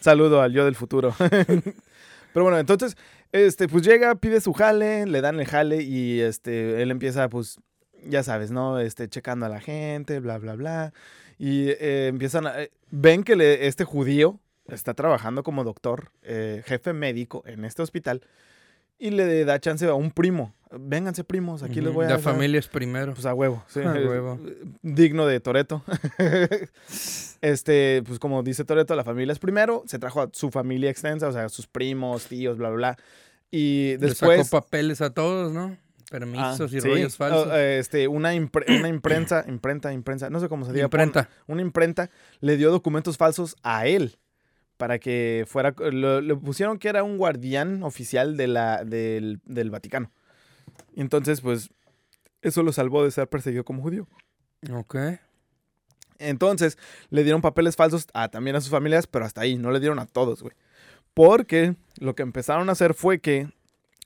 saludo 0.00 0.42
al 0.42 0.52
yo 0.52 0.64
del 0.64 0.74
futuro. 0.74 1.14
Pero 1.18 2.44
bueno, 2.44 2.58
entonces, 2.58 2.96
este, 3.32 3.68
pues 3.68 3.84
llega, 3.84 4.14
pide 4.16 4.40
su 4.40 4.52
jale, 4.52 5.06
le 5.06 5.20
dan 5.20 5.40
el 5.40 5.46
jale 5.46 5.82
y 5.82 6.20
este, 6.20 6.82
él 6.82 6.90
empieza, 6.90 7.28
pues, 7.28 7.58
ya 8.04 8.22
sabes, 8.22 8.50
¿no? 8.50 8.78
Este, 8.78 9.08
checando 9.08 9.46
a 9.46 9.48
la 9.48 9.60
gente, 9.60 10.20
bla, 10.20 10.36
bla, 10.38 10.54
bla. 10.54 10.92
Y 11.38 11.68
eh, 11.70 12.08
empiezan 12.08 12.46
a... 12.46 12.60
eh, 12.62 12.70
ven 12.90 13.22
que 13.22 13.36
le- 13.36 13.66
este 13.66 13.84
judío 13.84 14.40
está 14.68 14.94
trabajando 14.94 15.42
como 15.42 15.64
doctor, 15.64 16.10
eh, 16.22 16.62
jefe 16.66 16.92
médico 16.92 17.42
en 17.46 17.64
este 17.64 17.82
hospital 17.82 18.20
y 18.98 19.10
le 19.10 19.44
da 19.44 19.58
chance 19.60 19.86
a 19.86 19.94
un 19.94 20.10
primo. 20.10 20.54
Vénganse 20.70 21.22
primos, 21.24 21.62
aquí 21.62 21.80
les 21.80 21.92
voy 21.92 22.06
a... 22.06 22.10
La 22.10 22.18
familia 22.18 22.58
es 22.58 22.66
primero. 22.66 23.14
Pues 23.14 23.24
a 23.26 23.34
huevo, 23.34 23.62
sí. 23.68 23.80
A 23.84 23.92
huevo. 23.92 24.38
Digno 24.82 25.26
de 25.26 25.38
Toreto. 25.40 25.84
este, 27.40 28.02
pues 28.06 28.18
como 28.18 28.42
dice 28.42 28.64
Toreto, 28.64 28.94
la 28.96 29.04
familia 29.04 29.32
es 29.32 29.38
primero. 29.38 29.82
Se 29.86 29.98
trajo 29.98 30.22
a 30.22 30.28
su 30.32 30.50
familia 30.50 30.90
extensa, 30.90 31.28
o 31.28 31.32
sea, 31.32 31.48
sus 31.48 31.66
primos, 31.66 32.26
tíos, 32.26 32.56
bla, 32.58 32.68
bla, 32.70 32.76
bla. 32.76 32.96
Y 33.50 33.90
Le 33.92 33.98
después. 34.08 34.46
sacó 34.48 34.62
papeles 34.62 35.00
a 35.00 35.10
todos, 35.10 35.52
¿no? 35.52 35.76
Ah, 35.76 36.10
Permisos 36.10 36.72
y 36.72 36.80
sí, 36.80 36.88
rollos 36.88 37.16
falsos. 37.16 37.48
oh, 37.48 37.56
este, 37.56 38.06
una, 38.06 38.34
impre- 38.34 38.78
una 38.78 38.88
imprensa, 38.88 39.44
imprenta, 39.48 39.92
imprenta, 39.92 40.30
no 40.30 40.38
sé 40.40 40.48
cómo 40.48 40.64
se 40.64 40.72
diga. 40.72 40.84
Imprenta. 40.84 41.28
Una 41.46 41.62
imprenta 41.62 42.10
le 42.40 42.56
dio 42.56 42.70
documentos 42.70 43.16
falsos 43.16 43.56
a 43.62 43.86
él 43.86 44.16
para 44.76 44.98
que 44.98 45.44
fuera. 45.48 45.74
Le 45.92 46.36
pusieron 46.36 46.78
que 46.78 46.88
era 46.88 47.02
un 47.02 47.18
guardián 47.18 47.82
oficial 47.82 48.36
de 48.36 48.46
la, 48.46 48.84
del, 48.84 49.40
del 49.44 49.70
Vaticano. 49.70 50.10
Y 50.94 51.00
entonces, 51.00 51.40
pues, 51.40 51.70
eso 52.42 52.62
lo 52.62 52.72
salvó 52.72 53.04
de 53.04 53.10
ser 53.10 53.28
perseguido 53.28 53.64
como 53.64 53.82
judío. 53.82 54.06
Ok. 54.72 54.96
Entonces, 56.18 56.78
le 57.10 57.24
dieron 57.24 57.42
papeles 57.42 57.76
falsos 57.76 58.06
a, 58.14 58.28
también 58.28 58.56
a 58.56 58.60
sus 58.60 58.70
familias, 58.70 59.06
pero 59.06 59.24
hasta 59.24 59.42
ahí, 59.42 59.56
no 59.56 59.70
le 59.70 59.80
dieron 59.80 59.98
a 59.98 60.06
todos, 60.06 60.42
güey. 60.42 60.54
Porque 61.14 61.76
lo 61.98 62.14
que 62.14 62.22
empezaron 62.22 62.68
a 62.68 62.72
hacer 62.72 62.94
fue 62.94 63.20
que 63.20 63.48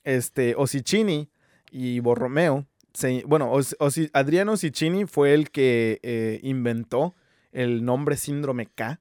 este, 0.03 0.55
Osicini 0.57 1.29
y 1.71 1.99
Borromeo, 1.99 2.65
se- 2.93 3.23
bueno, 3.25 3.51
Os- 3.51 3.75
Adriano 4.13 4.53
Osicini 4.53 5.05
fue 5.05 5.33
el 5.33 5.51
que 5.51 5.99
eh, 6.03 6.39
inventó 6.43 7.15
el 7.51 7.85
nombre 7.85 8.17
síndrome 8.17 8.65
K. 8.67 8.99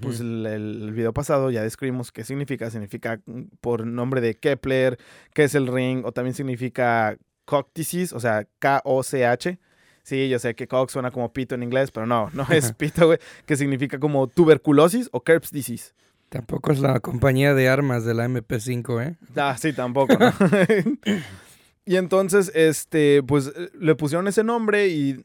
Pues 0.00 0.20
el, 0.20 0.46
el 0.46 0.92
video 0.92 1.12
pasado 1.12 1.50
ya 1.50 1.62
describimos 1.62 2.12
qué 2.12 2.22
significa. 2.24 2.70
Significa 2.70 3.20
por 3.60 3.84
nombre 3.86 4.20
de 4.20 4.34
Kepler, 4.36 4.98
que 5.34 5.44
es 5.44 5.54
el 5.56 5.66
ring, 5.66 6.04
o 6.04 6.12
también 6.12 6.34
significa 6.34 7.16
cocticis, 7.44 8.12
o 8.12 8.20
sea, 8.20 8.46
K-O-C-H. 8.60 9.58
Sí, 10.04 10.28
yo 10.28 10.38
sé 10.38 10.54
que 10.54 10.66
cock 10.68 10.88
suena 10.90 11.10
como 11.10 11.32
pito 11.32 11.54
en 11.54 11.62
inglés, 11.64 11.90
pero 11.90 12.06
no, 12.06 12.30
no 12.32 12.46
es 12.50 12.72
pito, 12.78 13.06
güey, 13.06 13.18
que 13.46 13.56
significa 13.56 13.98
como 13.98 14.26
tuberculosis 14.28 15.08
o 15.12 15.22
Krebs 15.22 15.50
disease. 15.50 15.92
Tampoco 16.28 16.72
es 16.72 16.78
la 16.80 16.98
compañía 17.00 17.52
de 17.54 17.68
armas 17.68 18.04
de 18.04 18.14
la 18.14 18.26
MP5, 18.28 19.02
¿eh? 19.06 19.16
Ah, 19.36 19.56
sí, 19.58 19.72
tampoco. 19.72 20.16
¿no? 20.18 20.32
y 21.84 21.96
entonces, 21.96 22.50
este, 22.54 23.22
pues 23.22 23.52
eh, 23.54 23.70
le 23.78 23.94
pusieron 23.94 24.28
ese 24.28 24.44
nombre 24.44 24.88
y 24.88 25.24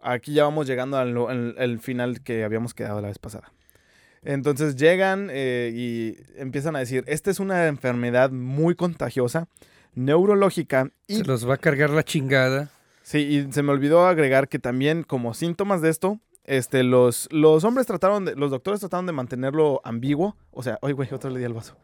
aquí 0.00 0.34
ya 0.34 0.44
vamos 0.44 0.66
llegando 0.66 0.96
al, 0.98 1.16
al- 1.16 1.54
al 1.58 1.78
final 1.78 2.20
que 2.22 2.44
habíamos 2.44 2.74
quedado 2.74 3.00
la 3.00 3.08
vez 3.08 3.18
pasada. 3.18 3.52
Entonces 4.24 4.76
llegan 4.76 5.28
eh, 5.30 5.70
y 5.74 6.16
empiezan 6.40 6.76
a 6.76 6.78
decir, 6.78 7.04
esta 7.06 7.30
es 7.30 7.40
una 7.40 7.66
enfermedad 7.66 8.30
muy 8.30 8.74
contagiosa, 8.74 9.48
neurológica 9.94 10.90
y 11.06 11.16
Se 11.16 11.24
los 11.24 11.48
va 11.48 11.54
a 11.54 11.58
cargar 11.58 11.90
la 11.90 12.02
chingada. 12.02 12.70
Sí, 13.02 13.18
y 13.18 13.52
se 13.52 13.62
me 13.62 13.72
olvidó 13.72 14.06
agregar 14.06 14.48
que 14.48 14.58
también 14.58 15.02
como 15.02 15.34
síntomas 15.34 15.82
de 15.82 15.90
esto, 15.90 16.20
este, 16.44 16.82
los, 16.82 17.28
los 17.30 17.64
hombres 17.64 17.86
trataron 17.86 18.24
de, 18.24 18.34
los 18.34 18.50
doctores 18.50 18.80
trataron 18.80 19.06
de 19.06 19.12
mantenerlo 19.12 19.82
ambiguo, 19.84 20.36
o 20.50 20.62
sea, 20.62 20.78
oye, 20.80 20.94
güey, 20.94 21.08
otro 21.12 21.30
le 21.30 21.38
di 21.38 21.44
al 21.44 21.52
vaso. 21.52 21.76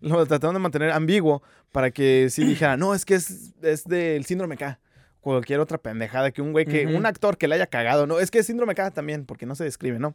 Lo 0.00 0.24
trataron 0.26 0.54
de 0.54 0.60
mantener 0.60 0.92
ambiguo 0.92 1.42
para 1.72 1.90
que 1.90 2.28
sí 2.30 2.44
dijera, 2.44 2.76
no, 2.76 2.94
es 2.94 3.04
que 3.04 3.16
es, 3.16 3.54
es 3.62 3.84
del 3.84 4.24
síndrome 4.24 4.56
K. 4.56 4.78
Cualquier 5.20 5.58
otra 5.58 5.78
pendejada 5.78 6.30
que 6.30 6.40
un 6.40 6.52
güey 6.52 6.64
que, 6.64 6.86
un 6.86 7.04
actor 7.04 7.36
que 7.36 7.48
le 7.48 7.56
haya 7.56 7.66
cagado, 7.66 8.06
no, 8.06 8.20
es 8.20 8.30
que 8.30 8.38
es 8.38 8.46
síndrome 8.46 8.76
K 8.76 8.92
también, 8.92 9.26
porque 9.26 9.46
no 9.46 9.56
se 9.56 9.64
describe, 9.64 9.98
¿no? 9.98 10.14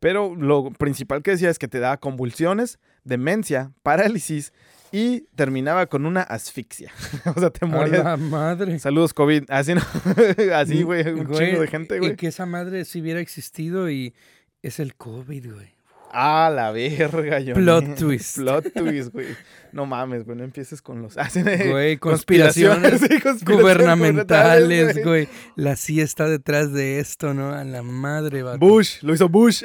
Pero 0.00 0.34
lo 0.34 0.70
principal 0.72 1.22
que 1.22 1.32
decía 1.32 1.50
es 1.50 1.58
que 1.58 1.68
te 1.68 1.78
da 1.78 1.98
convulsiones, 1.98 2.78
demencia, 3.04 3.72
parálisis 3.82 4.52
y 4.92 5.20
terminaba 5.36 5.86
con 5.86 6.06
una 6.06 6.22
asfixia. 6.22 6.90
o 7.36 7.38
sea, 7.38 7.50
te 7.50 7.64
A 7.64 7.68
morías. 7.68 8.02
la 8.04 8.16
madre. 8.16 8.78
Saludos, 8.78 9.12
COVID. 9.14 9.44
Así 9.50 9.74
no. 9.74 9.82
Así, 10.54 10.82
güey. 10.82 11.06
Un 11.08 11.24
Güey, 11.24 11.48
chingo 11.50 11.60
de 11.60 11.68
gente, 11.68 11.96
Y 11.96 11.98
güey. 11.98 12.16
que 12.16 12.26
esa 12.28 12.46
madre 12.46 12.84
si 12.84 13.00
hubiera 13.00 13.20
existido 13.20 13.90
y 13.90 14.14
es 14.62 14.80
el 14.80 14.94
COVID, 14.96 15.52
güey. 15.52 15.74
Ah, 16.12 16.50
la 16.52 16.72
verga, 16.72 17.38
yo. 17.38 17.54
Plot 17.54 17.96
twist. 17.96 18.36
Plot 18.36 18.72
twist, 18.72 19.12
güey. 19.12 19.28
No 19.72 19.86
mames, 19.86 20.24
güey. 20.24 20.36
No 20.36 20.44
empieces 20.44 20.82
con 20.82 21.02
los. 21.02 21.14
Sí, 21.30 21.42
Güey, 21.42 21.98
conspiraciones, 21.98 22.90
conspiraciones 22.90 23.00
sí, 23.00 23.20
conspiraciones 23.20 23.62
gubernamentales, 23.62 25.04
güey. 25.04 25.28
La 25.54 25.76
CIA 25.76 26.04
está 26.04 26.28
detrás 26.28 26.72
de 26.72 26.98
esto, 26.98 27.32
¿no? 27.34 27.54
A 27.54 27.62
la 27.64 27.82
madre, 27.82 28.42
vato. 28.42 28.58
Bush, 28.58 29.02
lo 29.02 29.14
hizo 29.14 29.28
Bush. 29.28 29.62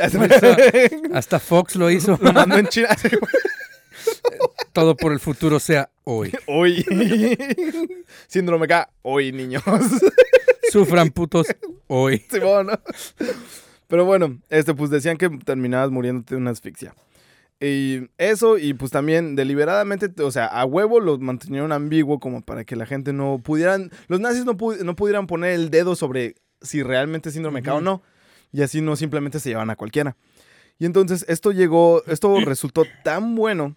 Hasta 1.14 1.40
Fox 1.40 1.76
lo 1.76 1.90
hizo. 1.90 2.20
Lo 2.22 2.34
mandó 2.34 2.58
en 2.58 2.68
China. 2.68 2.90
Todo 4.72 4.96
por 4.96 5.12
el 5.14 5.20
futuro 5.20 5.60
sea 5.60 5.90
hoy. 6.04 6.32
Hoy. 6.46 6.86
Síndrome 8.28 8.68
K. 8.68 8.90
Hoy, 9.02 9.32
niños. 9.32 9.64
Sufran 10.72 11.10
putos 11.10 11.48
hoy. 11.88 12.24
Simón, 12.30 12.68
¿no? 12.68 12.80
Pero 13.88 14.06
bueno, 14.06 14.40
este, 14.50 14.74
pues 14.74 14.90
decían 14.90 15.18
que 15.18 15.30
terminabas 15.30 15.92
muriéndote 15.92 16.36
de 16.36 16.42
una 16.42 16.52
asfixia. 16.52 16.94
Y 17.60 18.10
eso, 18.18 18.58
y 18.58 18.74
pues 18.74 18.92
también 18.92 19.36
deliberadamente, 19.36 20.12
o 20.22 20.32
sea, 20.32 20.46
a 20.48 20.66
huevo 20.66 21.00
los 21.00 21.20
mantenieron 21.20 21.72
ambiguo 21.72 22.20
como 22.20 22.42
para 22.42 22.66
que 22.66 22.76
la 22.76 22.86
gente 22.86 23.14
no 23.14 23.40
pudieran, 23.44 23.92
los 24.08 24.20
nazis 24.20 24.44
no, 24.46 24.58
pu- 24.58 24.84
no 24.84 24.96
pudieran 24.96 25.26
poner 25.26 25.52
el 25.54 25.70
dedo 25.70 25.96
sobre 25.96 26.36
si 26.62 26.84
realmente 26.84 27.30
es 27.30 27.34
síndrome 27.34 27.64
K 27.64 27.74
o 27.76 27.82
no. 27.82 28.02
Y 28.52 28.62
así 28.62 28.82
no 28.82 28.96
simplemente 28.96 29.40
se 29.40 29.50
llevan 29.50 29.70
a 29.70 29.76
cualquiera. 29.76 30.16
Y 30.80 30.86
entonces 30.86 31.26
esto 31.30 31.52
llegó, 31.52 32.04
esto 32.08 32.40
resultó 32.42 32.84
tan 33.04 33.36
bueno 33.36 33.76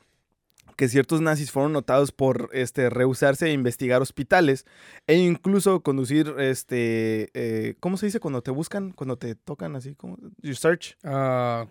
que 0.79 0.89
ciertos 0.89 1.21
nazis 1.21 1.51
fueron 1.51 1.73
notados 1.73 2.13
por 2.13 2.51
este, 2.53 2.89
rehusarse 2.89 3.47
a 3.47 3.51
investigar 3.51 4.01
hospitales 4.01 4.65
e 5.09 5.17
incluso 5.17 5.81
conducir, 5.83 6.33
este, 6.39 7.31
eh, 7.35 7.75
¿cómo 7.81 7.97
se 7.97 8.07
dice 8.07 8.21
cuando 8.21 8.43
te 8.43 8.53
buscan, 8.53 8.93
cuando 8.93 9.19
te 9.19 9.35
tocan 9.35 9.75
así, 9.75 9.97
como 9.97 10.17
you 10.41 10.55
search? 10.55 10.97
Ah, 11.03 11.67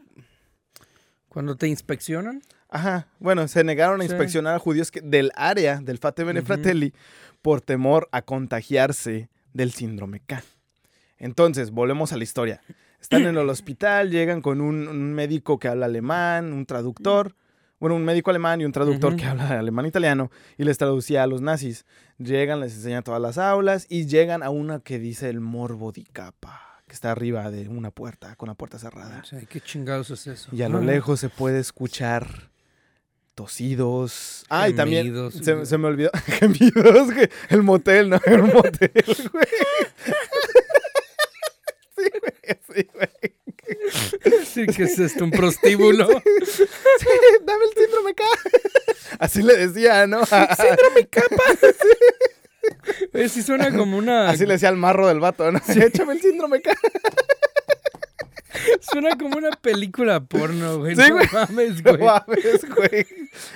Cuando 1.30 1.56
te 1.56 1.68
inspeccionan. 1.68 2.42
Ajá, 2.70 3.08
bueno, 3.20 3.48
se 3.48 3.64
negaron 3.64 4.02
a 4.02 4.04
Sí. 4.04 4.10
inspeccionar 4.10 4.56
a 4.56 4.60
judíos 4.60 4.92
que- 4.92 5.00
del 5.02 5.32
área 5.36 5.78
del 5.80 6.00
Fate 6.00 6.24
Bene 6.26 6.40
Ujú. 6.42 6.48
Fratelli 6.48 6.94
por 7.42 7.62
temor 7.62 8.10
a 8.12 8.22
contagiarse 8.24 9.30
del 9.54 9.72
síndrome 9.72 10.20
K. 10.26 10.44
Entonces, 11.18 11.72
volvemos 11.72 12.12
a 12.12 12.18
la 12.18 12.24
historia. 12.24 12.62
Están 13.00 13.26
en 13.26 13.38
el 13.38 13.48
hospital, 13.50 14.10
llegan 14.12 14.42
con 14.42 14.60
un, 14.60 14.88
un 14.90 15.14
médico 15.14 15.60
que 15.60 15.68
habla 15.70 15.86
alemán, 15.86 16.52
un 16.52 16.66
traductor, 16.66 17.36
bueno, 17.80 17.96
un 17.96 18.04
médico 18.06 18.30
alemán 18.32 18.62
y 18.62 18.66
un 18.66 18.72
traductor 18.72 19.14
Ujú. 19.14 19.22
que 19.22 19.26
habla 19.28 19.48
alemán-italiano 19.60 20.32
y 20.58 20.64
les 20.64 20.78
traducía 20.78 21.24
a 21.24 21.28
los 21.28 21.42
nazis. 21.42 21.86
Llegan, 22.18 22.60
les 22.60 22.74
enseñan 22.74 23.04
todas 23.04 23.22
las 23.22 23.38
aulas 23.38 23.86
y 23.90 24.08
llegan 24.08 24.42
a 24.44 24.50
una 24.50 24.80
que 24.80 24.98
dice 25.00 25.30
el 25.30 25.40
morbo 25.40 25.92
di 25.92 26.04
capa, 26.06 26.82
que 26.88 26.94
está 26.94 27.12
arriba 27.12 27.52
de 27.52 27.68
una 27.70 27.92
puerta, 27.92 28.36
con 28.36 28.48
la 28.48 28.56
puerta 28.56 28.80
cerrada. 28.80 29.20
O 29.22 29.26
sea, 29.26 29.40
¿Qué 29.42 29.62
chingados 29.62 30.10
es 30.10 30.26
eso? 30.28 30.50
Y 30.52 30.62
a 30.64 30.70
lo 30.70 30.80
Ah, 30.80 30.82
lejos 30.82 31.20
se 31.20 31.30
puede 31.30 31.60
escuchar 31.60 32.50
tosidos. 33.36 34.46
Ah, 34.50 34.68
y 34.68 34.74
también 34.74 35.14
se, 35.32 35.64
se 35.68 35.78
me 35.78 35.88
olvidó. 35.88 36.10
Gemidos. 36.40 37.10
El 37.50 37.62
motel, 37.62 38.10
¿no? 38.10 38.20
El 38.26 38.42
motel, 38.42 38.92
güey. 39.32 39.46
Sí, 41.96 42.10
güey. 42.20 42.58
Sí, 42.74 42.88
güey. 42.94 44.46
Sí, 44.46 44.66
¿qué 44.66 44.84
es 44.84 44.98
esto? 44.98 45.24
¿Un 45.24 45.32
prostíbulo? 45.32 46.08
Sí, 46.08 46.64
dame 47.46 47.64
el 47.66 47.84
síndrome 47.84 48.16
K. 48.16 48.24
Así 49.38 49.46
le 49.46 49.56
decía, 49.68 50.08
¿no? 50.08 50.26
síndrome 50.26 51.08
K. 51.12 51.22
Eh, 53.14 53.30
sí 53.30 53.44
suena 53.44 53.72
como 53.76 53.98
una... 53.98 54.30
Así 54.30 54.46
le 54.46 54.54
decía 54.54 54.70
al 54.70 54.78
marro 54.78 55.08
del 55.08 55.20
vato, 55.20 55.52
¿no? 55.52 55.60
Sí, 55.66 55.80
échame 55.84 56.14
el 56.14 56.22
síndrome 56.22 56.62
K. 56.62 56.72
Suena 58.92 59.16
como 59.18 59.38
una 59.38 59.52
película 59.52 60.20
porno, 60.20 60.80
güey. 60.80 60.96
Sí, 60.96 61.02
no 61.08 61.16
güey. 61.18 61.28
mames, 61.32 61.84
No 61.86 61.92
güey. 61.98 62.04
mames, 62.04 62.66
güey. 62.76 63.08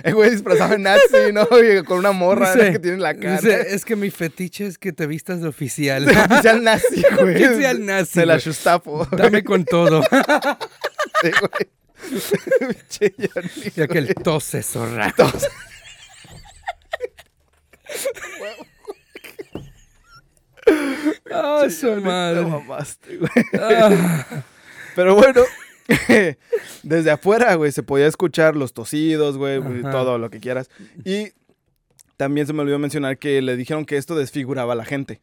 El 0.04 0.14
güey 0.16 0.30
disfrazado 0.30 0.76
en 0.76 0.84
nazi, 0.84 1.34
¿no? 1.34 1.48
Y 1.60 1.84
con 1.84 1.98
una 1.98 2.12
morra 2.12 2.54
Dice- 2.54 2.72
que 2.74 2.80
tiene 2.80 2.98
en 2.98 3.02
la 3.04 3.16
cara. 3.16 3.38
dice, 3.38 3.74
es 3.76 3.84
que 3.84 3.96
mi 3.96 4.12
fetiche 4.12 4.68
es 4.68 4.78
que 4.78 4.94
te 4.94 5.08
vistas 5.08 5.42
de 5.42 5.48
oficial. 5.48 6.08
Oficial 6.08 6.64
nazi, 6.64 7.04
güey. 7.20 7.44
Oficial 7.44 7.84
nazi, 7.86 8.20
De 8.20 8.26
la 8.28 8.36
güey. 8.36 8.46
Shustapo. 8.46 9.08
Dame 9.12 9.44
con 9.44 9.66
todo. 9.66 10.04
Sí, 11.24 11.32
güey. 11.42 11.68
Ya 13.76 13.88
que 13.88 13.98
el 13.98 14.14
tose, 14.16 14.62
zorra. 14.64 15.14
Ah, 21.32 21.66
su 21.70 21.88
madre. 22.02 22.46
mamaste, 22.46 23.18
güey. 23.18 23.30
Ah, 23.60 24.44
Pero 24.96 25.16
bueno, 25.16 25.42
desde 26.84 27.12
afuera, 27.12 27.56
güey, 27.56 27.72
se 27.72 27.84
podía 27.84 28.08
escuchar 28.08 28.56
los 28.56 28.74
tosidos, 28.74 29.38
güey, 29.38 29.60
güey, 29.60 29.82
todo 29.82 30.18
lo 30.18 30.30
que 30.30 30.40
quieras. 30.40 30.70
Y 31.06 31.30
también 32.18 32.46
se 32.48 32.54
me 32.54 32.62
olvidó 32.62 32.80
mencionar 32.80 33.18
que 33.18 33.42
le 33.42 33.56
dijeron 33.56 33.86
que 33.86 33.98
esto 33.98 34.16
desfiguraba 34.16 34.74
a 34.74 34.76
la 34.76 34.86
gente. 34.86 35.22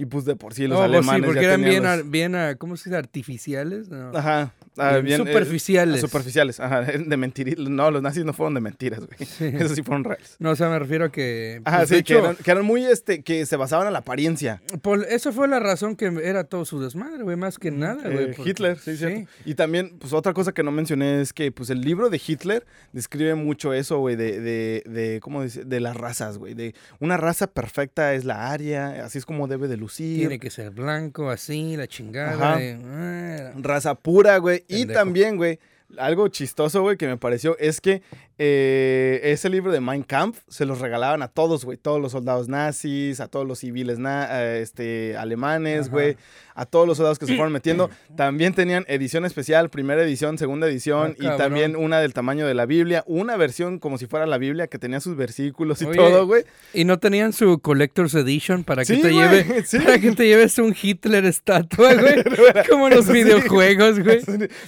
Y 0.00 0.06
pues 0.06 0.24
de 0.24 0.36
por 0.36 0.54
sí 0.54 0.68
los 0.68 0.78
pues 0.78 0.84
alemanes 0.88 1.22
sí, 1.22 1.26
porque 1.26 1.40
ya 1.42 1.48
eran 1.48 1.62
bien, 1.64 1.82
los- 1.82 2.08
bien, 2.10 2.34
ah, 2.36 2.54
¿cómo 2.56 2.76
se 2.76 2.88
dice? 2.88 2.96
Artificiales. 2.96 3.88
No. 3.88 4.16
Ajá. 4.16 4.54
ah, 4.76 4.98
Bien 4.98 5.20
eh, 5.20 5.24
superficiales. 5.26 6.00
superficiales, 6.00 6.60
ajá. 6.60 6.82
De 7.08 7.16
mentiras. 7.16 7.58
No, 7.58 7.90
los 7.90 8.00
nazis 8.00 8.24
no 8.24 8.32
fueron 8.32 8.54
de 8.54 8.60
mentiras, 8.60 9.00
güey. 9.00 9.18
Sí. 9.28 9.46
Esos 9.52 9.72
sí 9.74 9.82
fueron 9.82 10.04
reales. 10.04 10.36
No, 10.38 10.50
o 10.50 10.56
sea, 10.56 10.68
me 10.68 10.78
refiero 10.78 11.06
a 11.06 11.10
que... 11.10 11.60
Ajá, 11.64 11.78
pues, 11.78 11.88
de 11.90 11.96
sí, 11.96 12.02
que 12.04 12.16
eran, 12.16 12.36
que 12.36 12.48
eran 12.48 12.64
muy, 12.64 12.84
este, 12.84 13.22
que 13.24 13.44
se 13.44 13.56
basaban 13.56 13.88
en 13.88 13.92
la 13.92 13.98
apariencia. 13.98 14.62
por- 14.82 15.04
eso 15.08 15.32
fue 15.32 15.48
la 15.48 15.58
razón 15.58 15.96
que 15.96 16.06
era 16.22 16.44
todo 16.44 16.64
su 16.64 16.80
desmadre, 16.80 17.24
güey, 17.24 17.36
más 17.36 17.58
que 17.58 17.72
nada, 17.72 18.02
güey. 18.08 18.24
Eh, 18.30 18.32
porque- 18.36 18.50
Hitler, 18.50 18.78
sí, 18.78 18.96
cierto. 18.96 19.28
Y 19.44 19.54
también, 19.56 19.98
pues 19.98 20.12
otra 20.12 20.32
cosa 20.32 20.52
que 20.52 20.62
no 20.62 20.70
mencioné 20.70 21.20
es 21.22 21.32
que, 21.32 21.50
pues 21.50 21.70
el 21.70 21.80
libro 21.80 22.08
de 22.08 22.20
Hitler 22.24 22.64
describe 22.92 23.34
mucho 23.34 23.72
eso, 23.72 23.98
güey, 23.98 24.14
de, 24.14 24.40
de, 24.40 24.84
de, 24.86 25.18
¿cómo 25.20 25.42
dice? 25.42 25.64
De 25.64 25.80
las 25.80 25.96
razas, 25.96 26.38
güey. 26.38 26.54
De 26.54 26.76
una 27.00 27.16
raza 27.16 27.48
perfecta 27.48 28.14
es 28.14 28.24
la 28.24 28.52
aria, 28.52 29.04
así 29.04 29.18
es 29.18 29.26
como 29.26 29.48
debe 29.48 29.66
de 29.66 29.76
lucir. 29.76 29.87
Tiene 30.16 30.38
que 30.38 30.50
ser 30.50 30.70
blanco, 30.70 31.30
así, 31.30 31.76
la 31.76 31.86
chingada. 31.86 32.32
Ajá. 32.32 32.58
ah, 32.60 33.52
Raza 33.56 33.94
pura, 33.94 34.38
güey. 34.38 34.64
Y 34.68 34.86
también, 34.86 35.36
güey, 35.36 35.58
algo 35.96 36.28
chistoso, 36.28 36.82
güey, 36.82 36.96
que 36.96 37.06
me 37.06 37.16
pareció 37.16 37.56
es 37.58 37.80
que 37.80 38.02
eh, 38.40 39.20
ese 39.24 39.48
libro 39.48 39.72
de 39.72 39.80
Mein 39.80 40.02
Kampf 40.04 40.38
se 40.48 40.64
los 40.64 40.80
regalaban 40.80 41.22
a 41.22 41.28
todos, 41.28 41.64
güey. 41.64 41.76
Todos 41.76 42.00
los 42.00 42.12
soldados 42.12 42.48
nazis, 42.48 43.18
a 43.20 43.28
todos 43.28 43.46
los 43.46 43.58
civiles 43.60 43.98
na- 43.98 44.54
este, 44.54 45.16
alemanes, 45.16 45.90
güey. 45.90 46.16
A 46.54 46.66
todos 46.66 46.86
los 46.88 46.96
soldados 46.96 47.18
que 47.18 47.26
se 47.26 47.34
fueron 47.36 47.52
metiendo. 47.52 47.90
También 48.16 48.52
tenían 48.54 48.84
edición 48.88 49.24
especial, 49.24 49.70
primera 49.70 50.02
edición, 50.02 50.38
segunda 50.38 50.68
edición. 50.68 51.16
Ah, 51.20 51.34
y 51.34 51.36
también 51.38 51.74
una 51.74 52.00
del 52.00 52.12
tamaño 52.14 52.46
de 52.46 52.54
la 52.54 52.66
Biblia. 52.66 53.02
Una 53.06 53.36
versión 53.36 53.78
como 53.80 53.98
si 53.98 54.06
fuera 54.06 54.24
la 54.26 54.38
Biblia 54.38 54.68
que 54.68 54.78
tenía 54.78 55.00
sus 55.00 55.16
versículos 55.16 55.82
y 55.82 55.86
Oye, 55.86 55.96
todo, 55.96 56.26
güey. 56.26 56.44
Y 56.74 56.84
no 56.84 56.98
tenían 57.00 57.32
su 57.32 57.58
Collector's 57.60 58.14
Edition 58.14 58.62
para 58.62 58.84
que 58.84 58.94
Sí, 58.94 59.02
te 59.02 59.10
güey, 59.10 59.28
lleve, 59.44 59.62
sí. 59.66 59.78
para 59.80 59.98
que 59.98 60.12
te 60.12 60.26
lleves 60.26 60.58
un 60.58 60.76
Hitler 60.80 61.24
estatua, 61.24 61.94
güey. 61.94 62.22
Como 62.68 62.86
en 62.88 62.94
los 62.94 63.04
sí. 63.06 63.12
videojuegos, 63.12 63.98
güey. 64.00 64.20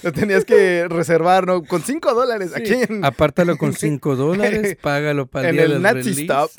Lo 0.03 0.11
tenías 0.11 0.43
que 0.45 0.87
reservar, 0.89 1.10
¿no? 1.45 1.63
Con 1.63 1.81
cinco 1.83 2.13
dólares. 2.13 2.51
Aquí 2.55 2.73
en, 2.73 3.03
Apártalo 3.05 3.57
con 3.57 3.73
5 3.75 4.15
dólares, 4.15 4.77
págalo 4.81 5.27
para 5.27 5.49
el 5.49 5.55
en 5.55 5.55
día 5.57 5.65
el 5.65 5.71
del 5.73 5.81
Nazi 5.81 6.13
release. 6.13 6.21
Stop. 6.21 6.51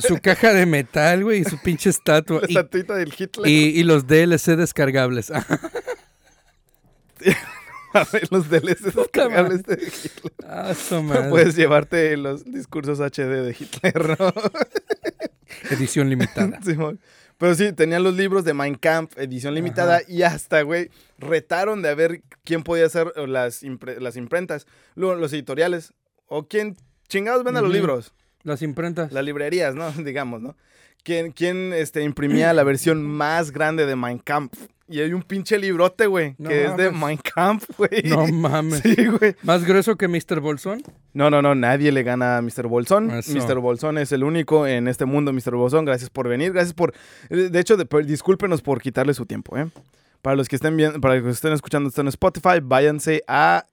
Su 0.06 0.18
caja 0.20 0.52
de 0.52 0.66
metal, 0.66 1.24
güey, 1.24 1.40
y 1.40 1.44
su 1.44 1.58
pinche 1.62 1.90
estatua. 1.90 2.40
La 2.42 2.46
Y, 2.48 2.52
estatuita 2.52 2.94
del 2.94 3.12
Hitler. 3.16 3.46
y- 3.48 3.78
y 3.80 3.82
los 3.84 4.06
DLC 4.06 4.56
descargables. 4.56 5.30
los 8.30 8.50
DLCs 8.50 8.92
Puta 8.92 9.00
descargables 9.02 9.62
de 9.64 9.74
Hitler. 9.74 10.32
Ah, 10.46 10.74
su 10.74 11.02
madre. 11.02 11.30
Puedes 11.30 11.56
llevarte 11.56 12.16
los 12.16 12.44
discursos 12.44 13.00
HD 13.00 13.42
de 13.42 13.56
Hitler, 13.58 14.18
¿no? 14.18 14.32
Edición 15.70 16.10
limitada. 16.10 16.60
Simón. 16.62 17.00
Pero 17.38 17.54
sí, 17.54 17.72
tenían 17.72 18.02
los 18.02 18.14
libros 18.14 18.44
de 18.44 18.54
Mein 18.54 18.76
Kampf, 18.76 19.18
edición 19.18 19.54
limitada, 19.54 20.00
y 20.08 20.22
hasta, 20.22 20.62
güey, 20.62 20.90
retaron 21.18 21.82
de 21.82 21.90
a 21.90 21.94
ver 21.94 22.22
quién 22.44 22.62
podía 22.62 22.86
hacer 22.86 23.12
las, 23.28 23.62
impre- 23.62 23.98
las 23.98 24.16
imprentas, 24.16 24.66
luego 24.94 25.14
los 25.16 25.32
editoriales, 25.34 25.92
o 26.28 26.48
quién 26.48 26.76
chingados 27.08 27.44
vende 27.44 27.60
los 27.60 27.70
libros, 27.72 28.14
Las 28.42 28.62
imprentas. 28.62 29.12
las 29.12 29.24
librerías, 29.24 29.74
¿no? 29.74 29.90
Digamos, 30.02 30.40
¿no? 30.40 30.56
¿Quién, 31.02 31.30
quién 31.32 31.72
este, 31.72 32.02
imprimía 32.02 32.52
la 32.52 32.64
versión 32.64 33.02
más 33.04 33.50
grande 33.52 33.86
de 33.86 33.94
Mein 33.96 34.18
Kampf? 34.18 34.58
Y 34.88 35.00
hay 35.00 35.12
un 35.12 35.22
pinche 35.22 35.58
librote, 35.58 36.06
güey, 36.06 36.36
No 36.38 36.48
que 36.48 36.64
es 36.64 36.76
de. 36.76 36.92
Mein 36.92 37.18
Kampf, 37.18 37.68
güey. 37.76 38.04
No 38.04 38.26
mames. 38.28 38.80
Sí, 38.80 39.06
güey. 39.06 39.34
¿Más 39.42 39.64
grueso 39.64 39.96
que 39.96 40.06
Mr. 40.06 40.40
Bolsón? 40.40 40.82
No, 41.12 41.28
no, 41.28 41.42
no, 41.42 41.54
nadie 41.54 41.90
le 41.90 42.04
gana 42.04 42.38
a 42.38 42.42
Mr. 42.42 42.68
Bolsón. 42.68 43.10
Eso. 43.10 43.32
Mr. 43.32 43.58
Bolsón 43.58 43.98
es 43.98 44.12
el 44.12 44.22
único 44.22 44.66
en 44.66 44.86
este 44.86 45.04
mundo, 45.04 45.32
Mr. 45.32 45.56
Bolsón. 45.56 45.84
Gracias 45.84 46.10
por 46.10 46.28
venir, 46.28 46.52
gracias 46.52 46.74
por... 46.74 46.92
De 47.30 47.58
hecho, 47.58 47.76
discúlpenos 47.76 48.62
por 48.62 48.80
quitarle 48.80 49.12
su 49.14 49.26
tiempo, 49.26 49.56
¿eh? 49.56 49.68
Para 50.22 50.36
los 50.36 50.48
que 50.48 50.56
estén 50.56 50.76
viendo, 50.76 51.00
para 51.00 51.16
los 51.16 51.24
que 51.24 51.30
estén 51.30 51.52
escuchando 51.52 51.88
esto 51.88 52.00
en 52.00 52.08
Spotify, 52.08 52.60
váyanse 52.62 53.22
a 53.26 53.66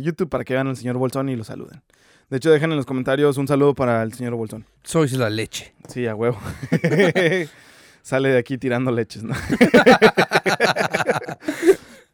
YouTube 0.00 0.28
para 0.28 0.44
que 0.44 0.54
vean 0.54 0.68
al 0.68 0.76
señor 0.76 0.96
Bolsón 0.96 1.28
y 1.28 1.36
lo 1.36 1.44
saluden. 1.44 1.82
De 2.28 2.38
hecho, 2.38 2.50
dejen 2.50 2.72
en 2.72 2.76
los 2.76 2.86
comentarios 2.86 3.36
un 3.36 3.46
saludo 3.46 3.74
para 3.74 4.02
el 4.02 4.12
señor 4.12 4.34
Bolsón. 4.34 4.64
Sois 4.82 5.12
la 5.12 5.30
leche. 5.30 5.74
Sí, 5.88 6.06
a 6.06 6.14
huevo. 6.14 6.38
Sale 8.06 8.28
de 8.28 8.38
aquí 8.38 8.56
tirando 8.56 8.92
leches, 8.92 9.24
¿no? 9.24 9.34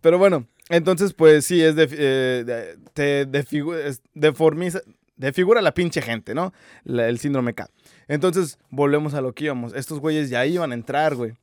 Pero 0.01 0.19
bueno, 0.19 0.47
entonces, 0.71 1.13
pues 1.13 1.45
sí, 1.45 1.63
es 1.63 1.77
de, 1.77 1.87
eh, 1.93 2.45
de- 2.45 2.79
te 2.95 3.29
defigu- 3.29 3.77
es- 3.77 4.01
deformiza, 4.15 4.81
defigura 5.17 5.61
la 5.61 5.75
pinche 5.75 6.01
gente, 6.01 6.35
¿no? 6.35 6.53
La- 6.85 7.09
el 7.09 7.19
síndrome 7.19 7.53
K. 7.55 7.69
Entonces, 8.09 8.59
volvemos 8.71 9.13
a 9.15 9.21
lo 9.21 9.35
que 9.35 9.45
íbamos. 9.45 9.75
Estos 9.75 10.01
güeyes 10.01 10.31
ya 10.31 10.47
iban 10.47 10.73
a 10.73 10.75
entrar, 10.75 11.15
güey. 11.15 11.35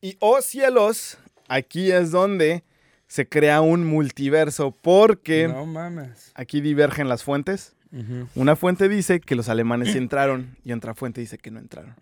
Y, 0.00 0.16
oh 0.20 0.40
cielos, 0.40 1.18
aquí 1.48 1.90
es 1.90 2.10
donde 2.12 2.62
se 3.06 3.28
crea 3.28 3.60
un 3.60 3.84
multiverso 3.84 4.70
porque 4.70 5.48
No 5.48 5.66
mames. 5.66 6.30
aquí 6.36 6.60
divergen 6.60 7.08
las 7.08 7.22
fuentes. 7.24 7.74
Una 8.34 8.56
fuente 8.56 8.88
dice 8.88 9.20
que 9.20 9.36
los 9.36 9.48
alemanes 9.48 9.92
sí 9.92 9.98
entraron 9.98 10.56
y 10.64 10.72
otra 10.72 10.94
fuente 10.94 11.20
dice 11.20 11.38
que 11.38 11.52
no 11.52 11.60
entraron. 11.60 11.94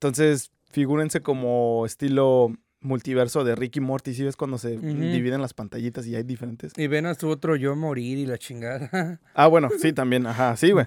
Entonces, 0.00 0.50
figúrense 0.70 1.20
como 1.20 1.84
estilo 1.84 2.54
multiverso 2.80 3.44
de 3.44 3.54
Ricky 3.54 3.80
Morty, 3.80 4.14
¿sí 4.14 4.24
ves 4.24 4.34
cuando 4.34 4.56
se 4.56 4.78
dividen 4.78 5.42
las 5.42 5.52
pantallitas 5.52 6.06
y 6.06 6.16
hay 6.16 6.22
diferentes? 6.22 6.72
Y 6.78 6.86
ven 6.86 7.04
a 7.04 7.12
su 7.14 7.28
otro 7.28 7.54
yo 7.54 7.76
morir 7.76 8.16
y 8.16 8.24
la 8.24 8.38
chingada. 8.38 9.20
Ah, 9.34 9.46
bueno, 9.46 9.68
sí, 9.78 9.92
también, 9.92 10.26
ajá, 10.26 10.56
sí, 10.56 10.70
güey. 10.70 10.86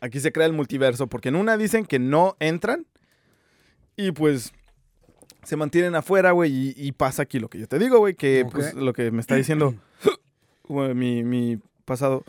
Aquí 0.00 0.20
se 0.20 0.30
crea 0.30 0.46
el 0.46 0.52
multiverso 0.52 1.08
porque 1.08 1.30
en 1.30 1.34
una 1.34 1.56
dicen 1.56 1.84
que 1.84 1.98
no 1.98 2.36
entran 2.38 2.86
y 3.96 4.12
pues 4.12 4.52
se 5.42 5.56
mantienen 5.56 5.96
afuera, 5.96 6.30
güey, 6.30 6.52
y, 6.52 6.74
y 6.76 6.92
pasa 6.92 7.22
aquí 7.22 7.40
lo 7.40 7.48
que 7.50 7.58
yo 7.58 7.66
te 7.66 7.80
digo, 7.80 7.98
güey, 7.98 8.14
que 8.14 8.46
pues 8.48 8.74
lo 8.74 8.92
que 8.92 9.10
me 9.10 9.20
está 9.20 9.34
diciendo 9.34 9.74
mi, 10.68 11.24
mi 11.24 11.58
pasado, 11.84 12.22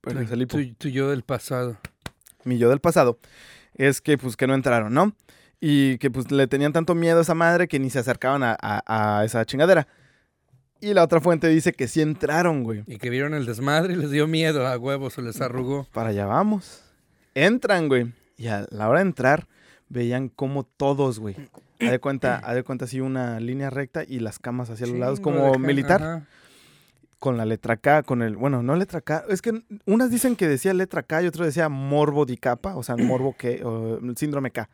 pero 0.00 0.20
tu, 0.22 0.26
salipo. 0.26 0.56
tu- 0.56 0.74
tu 0.74 0.88
yo 0.88 1.08
del 1.10 1.22
pasado. 1.22 1.76
mi 2.42 2.58
yo 2.58 2.68
del 2.68 2.80
pasado, 2.80 3.20
es 3.74 4.00
que 4.00 4.18
pues 4.18 4.36
que 4.36 4.46
no 4.46 4.54
entraron, 4.54 4.92
¿no? 4.94 5.14
Y 5.60 5.98
que 5.98 6.10
pues 6.10 6.30
le 6.32 6.46
tenían 6.48 6.72
tanto 6.72 6.94
miedo 6.94 7.18
a 7.18 7.22
esa 7.22 7.34
madre 7.34 7.68
que 7.68 7.78
ni 7.78 7.88
se 7.90 7.98
acercaban 8.00 8.42
a, 8.42 8.56
a- 8.60 9.18
a 9.20 9.24
esa 9.24 9.44
chingadera. 9.44 9.86
Y 10.80 10.94
la 10.94 11.04
otra 11.04 11.20
fuente 11.20 11.46
dice 11.48 11.72
que 11.72 11.86
sí 11.86 12.00
entraron, 12.02 12.64
güey. 12.64 12.82
Y 12.88 12.98
que 12.98 13.08
vieron 13.10 13.34
el 13.34 13.46
desmadre 13.46 13.92
y 13.92 13.96
les 13.96 14.10
dio 14.10 14.26
miedo 14.26 14.66
a 14.66 14.76
huevos, 14.76 15.12
se 15.12 15.22
les 15.22 15.40
arrugó. 15.40 15.86
Para 15.92 16.08
allá 16.10 16.26
vamos. 16.26 16.82
Entran, 17.34 17.86
güey. 17.88 18.12
Y 18.36 18.48
a 18.48 18.66
la 18.70 18.88
hora 18.88 18.98
de 18.98 19.06
entrar, 19.06 19.46
veían 19.88 20.28
como 20.28 20.64
todos, 20.64 21.20
güey. 21.20 21.36
Haz 21.80 21.90
de 21.92 21.98
cuenta, 22.00 22.36
haz 22.38 22.54
de 22.56 22.64
cuenta 22.64 22.86
así 22.86 23.00
una 23.00 23.38
línea 23.38 23.70
recta 23.70 24.02
y 24.06 24.18
las 24.18 24.38
camas 24.40 24.70
hacia 24.70 24.86
los 24.88 24.96
lados 24.98 25.20
como 25.20 25.56
militar. 25.58 26.02
ajá. 26.02 26.26
Con 27.22 27.36
la 27.36 27.44
letra 27.44 27.76
K, 27.76 28.02
con 28.02 28.20
el, 28.20 28.36
bueno, 28.36 28.64
no 28.64 28.74
letra 28.74 29.00
K, 29.00 29.26
es 29.28 29.42
que 29.42 29.62
unas 29.86 30.10
dicen 30.10 30.34
que 30.34 30.48
decía 30.48 30.74
letra 30.74 31.04
K 31.04 31.22
y 31.22 31.28
otras 31.28 31.46
decía 31.46 31.68
morbo 31.68 32.26
di 32.26 32.36
capa, 32.36 32.74
o 32.74 32.82
sea, 32.82 32.96
morbo 32.96 33.36
que, 33.36 33.62
o 33.62 34.00
síndrome 34.16 34.50
K. 34.50 34.68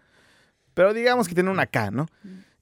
Pero 0.73 0.95
digamos 0.95 1.29
que 1.29 1.35
tiene 1.35 1.51
una 1.51 1.67
K, 1.67 1.91
¿no? 1.91 2.07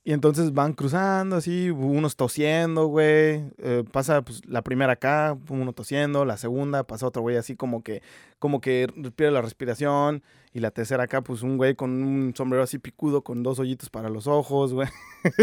Y 0.07 0.13
entonces 0.13 0.55
van 0.55 0.73
cruzando 0.73 1.35
así, 1.35 1.69
unos 1.73 2.15
tosiendo, 2.15 2.87
güey. 2.87 3.43
eh, 3.59 3.83
pasa 3.91 4.23
pues, 4.23 4.41
la 4.47 4.63
primera 4.63 4.93
acá, 4.93 5.37
uno 5.49 5.73
tosiendo, 5.73 6.25
la 6.25 6.37
segunda 6.37 6.85
pasa 6.85 7.09
otro 7.09 7.23
güey 7.23 7.37
así 7.37 7.57
como 7.57 7.83
que, 7.83 8.03
como 8.39 8.61
que 8.61 8.87
pierde 9.17 9.33
la 9.33 9.43
respiración. 9.43 10.23
Y 10.53 10.61
la 10.61 10.71
tercera 10.71 11.03
acá, 11.03 11.23
pues 11.23 11.43
un 11.43 11.57
güey 11.57 11.75
con 11.75 11.91
un 12.05 12.33
sombrero 12.37 12.63
así 12.63 12.79
picudo 12.79 13.25
con 13.25 13.43
dos 13.43 13.59
hoyitos 13.59 13.91
para 13.91 14.09
los 14.09 14.29
ojos, 14.29 14.73
güey. 14.73 14.87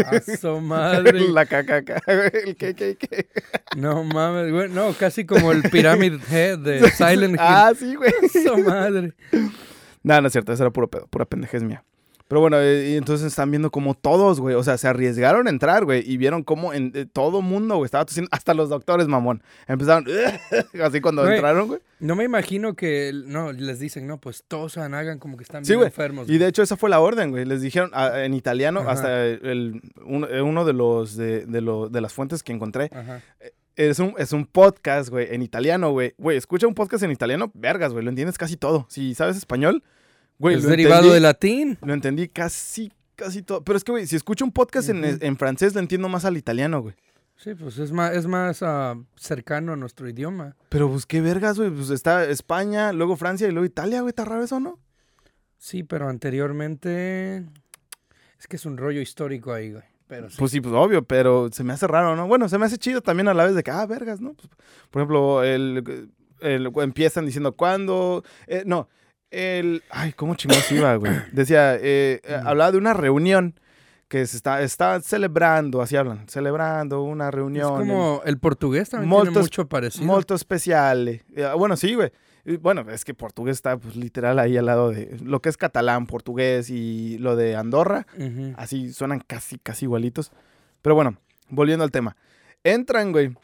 A 0.06 0.20
su 0.22 0.58
madre. 0.62 1.20
la 1.28 1.44
caca 1.44 1.76
acá, 1.76 2.00
güey, 2.06 2.30
el 2.46 2.56
que, 2.56 2.74
que, 2.74 2.96
que. 2.96 3.28
No 3.76 4.02
mames, 4.02 4.50
güey. 4.50 4.70
No, 4.70 4.94
casi 4.94 5.26
como 5.26 5.52
el 5.52 5.60
Pyramid 5.64 6.14
Head 6.32 6.58
de 6.60 6.90
Silent 6.96 7.34
Hill. 7.34 7.38
Ah, 7.38 7.72
sí, 7.78 7.96
güey. 7.96 8.10
A 8.10 8.28
su 8.30 8.58
madre. 8.64 9.12
No, 10.02 10.22
no 10.22 10.26
es 10.26 10.32
cierto, 10.32 10.54
eso 10.54 10.62
era 10.62 10.72
puro 10.72 10.88
pedo, 10.88 11.06
pura 11.08 11.26
pendejez 11.26 11.62
mía. 11.62 11.84
Pero 12.26 12.40
bueno, 12.40 12.58
eh, 12.58 12.90
y 12.92 12.96
entonces 12.96 13.26
están 13.26 13.50
viendo 13.50 13.70
como 13.70 13.94
todos, 13.94 14.40
güey, 14.40 14.54
o 14.54 14.62
sea, 14.64 14.78
se 14.78 14.88
arriesgaron 14.88 15.46
a 15.46 15.50
entrar, 15.50 15.84
güey, 15.84 16.02
y 16.10 16.16
vieron 16.16 16.42
como 16.42 16.72
en 16.72 16.90
eh, 16.94 17.04
todo 17.04 17.42
mundo, 17.42 17.76
güey, 17.76 17.84
estaba 17.84 18.06
tosiendo, 18.06 18.30
hasta 18.32 18.54
los 18.54 18.70
doctores, 18.70 19.08
mamón. 19.08 19.42
Empezaron, 19.68 20.06
así 20.82 21.00
cuando 21.02 21.22
Güey. 21.22 21.34
entraron, 21.34 21.68
güey. 21.68 21.80
No 22.00 22.16
me 22.16 22.24
imagino 22.24 22.74
que, 22.74 23.12
no, 23.26 23.52
les 23.52 23.78
dicen, 23.78 24.06
no, 24.06 24.18
pues 24.18 24.42
tosan, 24.48 24.94
hagan 24.94 25.18
como 25.18 25.36
que 25.36 25.42
están 25.44 25.64
Sí, 25.64 25.72
bien 25.72 25.80
güey. 25.80 25.88
enfermos. 25.88 26.28
Y 26.30 26.38
de 26.38 26.46
hecho 26.48 26.62
esa 26.62 26.76
fue 26.76 26.88
la 26.90 27.00
orden, 27.00 27.30
güey. 27.30 27.44
Les 27.44 27.60
dijeron 27.60 27.90
ah, 27.92 28.22
en 28.24 28.32
italiano, 28.34 28.80
Ajá. 28.80 28.90
hasta 28.92 29.24
el, 29.26 29.82
uno, 30.04 30.26
eh, 30.28 30.40
uno 30.42 30.64
de 30.64 30.72
los 30.72 31.16
de, 31.16 31.44
de, 31.46 31.60
lo- 31.60 31.88
de 31.90 32.00
las 32.00 32.12
fuentes 32.14 32.42
que 32.42 32.52
encontré, 32.52 32.90
Ajá. 32.92 33.20
es 33.76 33.98
un, 33.98 34.14
es 34.18 34.32
un 34.32 34.46
podcast, 34.46 35.10
güey, 35.10 35.28
en 35.34 35.42
italiano, 35.42 35.90
güey. 35.92 36.14
Güey, 36.18 36.36
escucha 36.38 36.66
un 36.66 36.74
podcast 36.74 37.02
en 37.04 37.10
italiano, 37.10 37.50
vergas, 37.54 37.92
güey, 37.92 38.02
lo 38.04 38.10
entiendes 38.10 38.38
casi 38.38 38.56
todo. 38.56 38.86
Si 38.88 39.14
sabes 39.14 39.36
español, 39.36 39.82
güey, 40.38 40.56
es 40.56 40.62
derivado 40.64 41.02
entendí. 41.02 41.14
de 41.14 41.20
latín. 41.20 41.78
Lo 41.82 41.94
entendí 41.94 42.28
casi, 42.28 42.92
casi 43.16 43.42
todo. 43.42 43.62
Pero 43.64 43.76
es 43.76 43.84
que, 43.84 43.92
güey, 43.92 44.06
si 44.06 44.16
escucho 44.16 44.44
un 44.44 44.52
podcast 44.52 44.88
en, 44.88 45.04
en 45.04 45.36
francés, 45.36 45.74
lo 45.74 45.80
entiendo 45.80 46.08
más 46.08 46.24
al 46.24 46.36
italiano, 46.36 46.80
güey. 46.82 46.94
Sí, 47.36 47.52
pues 47.54 47.78
es 47.78 47.90
más, 47.90 48.14
es 48.14 48.26
más 48.28 48.62
ah, 48.62 48.94
cercano 49.16 49.72
a 49.72 49.76
nuestro 49.76 50.08
idioma. 50.08 50.54
Pero, 50.68 50.88
pues, 50.88 51.04
qué 51.04 51.20
vergas, 51.20 51.58
güey. 51.58 51.70
Pues 51.70 51.90
está 51.90 52.24
España, 52.24 52.92
luego 52.92 53.16
Francia 53.16 53.48
y 53.48 53.50
luego 53.50 53.66
Italia, 53.66 54.00
güey. 54.02 54.10
¿Está 54.10 54.24
raro 54.24 54.44
eso, 54.44 54.60
no? 54.60 54.78
Sí, 55.58 55.82
pero 55.82 56.08
anteriormente 56.08 57.44
es 58.38 58.46
que 58.48 58.56
es 58.56 58.66
un 58.66 58.76
rollo 58.76 59.00
histórico 59.00 59.52
ahí, 59.52 59.72
güey. 59.72 59.84
Pero 60.06 60.28
sí. 60.30 60.36
Pues 60.38 60.50
sí, 60.52 60.60
pues 60.60 60.74
obvio, 60.74 61.02
pero 61.04 61.48
se 61.50 61.64
me 61.64 61.72
hace 61.72 61.86
raro, 61.86 62.14
¿no? 62.14 62.28
Bueno, 62.28 62.48
se 62.48 62.58
me 62.58 62.66
hace 62.66 62.76
chido 62.78 63.00
también 63.00 63.26
a 63.28 63.34
la 63.34 63.44
vez 63.46 63.54
de 63.54 63.62
que, 63.62 63.70
ah, 63.70 63.86
vergas, 63.86 64.20
¿no? 64.20 64.34
Pues, 64.34 64.48
por 64.90 65.00
ejemplo, 65.00 65.42
el, 65.42 66.10
el- 66.40 66.70
empiezan 66.76 67.24
diciendo 67.24 67.56
cuándo. 67.56 68.22
eh, 68.46 68.62
no, 68.66 68.88
el. 69.34 69.82
Ay, 69.90 70.12
¿cómo 70.12 70.34
chingados 70.34 70.70
iba, 70.72 70.94
güey? 70.96 71.12
Decía, 71.32 71.74
eh, 71.76 72.20
eh, 72.24 72.40
hablaba 72.44 72.72
de 72.72 72.78
una 72.78 72.94
reunión 72.94 73.58
que 74.08 74.26
se 74.26 74.36
está, 74.36 74.62
está 74.62 75.00
celebrando, 75.00 75.82
así 75.82 75.96
hablan, 75.96 76.28
celebrando 76.28 77.02
una 77.02 77.28
es 77.28 77.34
reunión. 77.34 77.68
como 77.78 78.22
el 78.24 78.38
portugués 78.38 78.90
también 78.90 79.08
Molto 79.08 79.24
tiene 79.30 79.40
es- 79.40 79.46
mucho 79.46 79.66
parecido. 79.68 80.06
Molto 80.06 80.34
especiale. 80.34 81.22
Eh, 81.34 81.48
Bueno, 81.56 81.76
sí, 81.76 81.94
güey. 81.94 82.12
Bueno, 82.60 82.84
es 82.90 83.06
que 83.06 83.14
portugués 83.14 83.56
está 83.56 83.78
pues, 83.78 83.96
literal 83.96 84.38
ahí 84.38 84.58
al 84.58 84.66
lado 84.66 84.90
de 84.90 85.16
lo 85.22 85.40
que 85.40 85.48
es 85.48 85.56
catalán, 85.56 86.06
portugués 86.06 86.68
y 86.68 87.16
lo 87.18 87.36
de 87.36 87.56
Andorra. 87.56 88.06
Así 88.56 88.92
suenan 88.92 89.20
casi, 89.26 89.58
casi 89.58 89.86
igualitos. 89.86 90.30
Pero 90.82 90.94
bueno, 90.94 91.16
volviendo 91.48 91.84
al 91.84 91.90
tema. 91.90 92.16
Entran, 92.62 93.12
güey. 93.12 93.34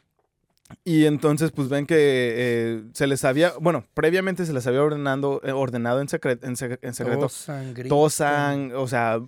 Y 0.84 1.04
entonces, 1.06 1.50
pues 1.52 1.68
ven 1.68 1.86
que 1.86 1.96
eh, 1.98 2.82
se 2.92 3.06
les 3.06 3.24
había, 3.24 3.52
bueno, 3.60 3.84
previamente 3.94 4.46
se 4.46 4.52
les 4.52 4.66
había 4.66 4.82
ordenando, 4.82 5.40
eh, 5.44 5.52
ordenado 5.52 6.00
en, 6.00 6.06
secre- 6.08 6.38
en, 6.42 6.54
sec- 6.56 6.78
en 6.82 6.94
secreto. 6.94 7.22
Tosan. 7.22 7.74
Tosan, 7.88 8.72
o 8.74 8.86
sea, 8.88 9.20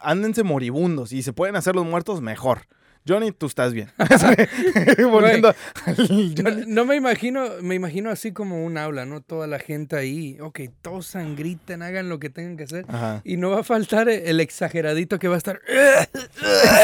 ándense 0.00 0.42
moribundos. 0.42 1.12
Y 1.12 1.22
se 1.22 1.32
pueden 1.32 1.56
hacer 1.56 1.74
los 1.74 1.84
muertos 1.86 2.20
mejor. 2.20 2.62
Johnny, 3.10 3.32
tú 3.32 3.46
estás 3.46 3.72
bien. 3.74 3.88
Volviendo 5.10 5.54
No, 5.86 5.94
Johnny. 5.96 6.34
no 6.66 6.84
me 6.84 6.96
imagino, 6.96 7.44
me 7.62 7.74
imagino 7.74 8.10
así 8.10 8.32
como 8.32 8.64
un 8.64 8.78
aula, 8.78 9.04
¿no? 9.06 9.20
Toda 9.20 9.46
la 9.46 9.58
gente 9.58 9.96
ahí, 9.96 10.36
ok, 10.40 10.60
tosan, 10.82 11.36
griten, 11.36 11.82
hagan 11.82 12.08
lo 12.08 12.18
que 12.20 12.30
tengan 12.30 12.56
que 12.56 12.64
hacer. 12.64 12.84
Ajá. 12.88 13.20
Y 13.24 13.36
no 13.36 13.50
va 13.50 13.60
a 13.60 13.64
faltar 13.64 14.08
el 14.08 14.40
exageradito 14.40 15.18
que 15.18 15.28
va 15.28 15.34
a 15.34 15.38
estar. 15.38 15.60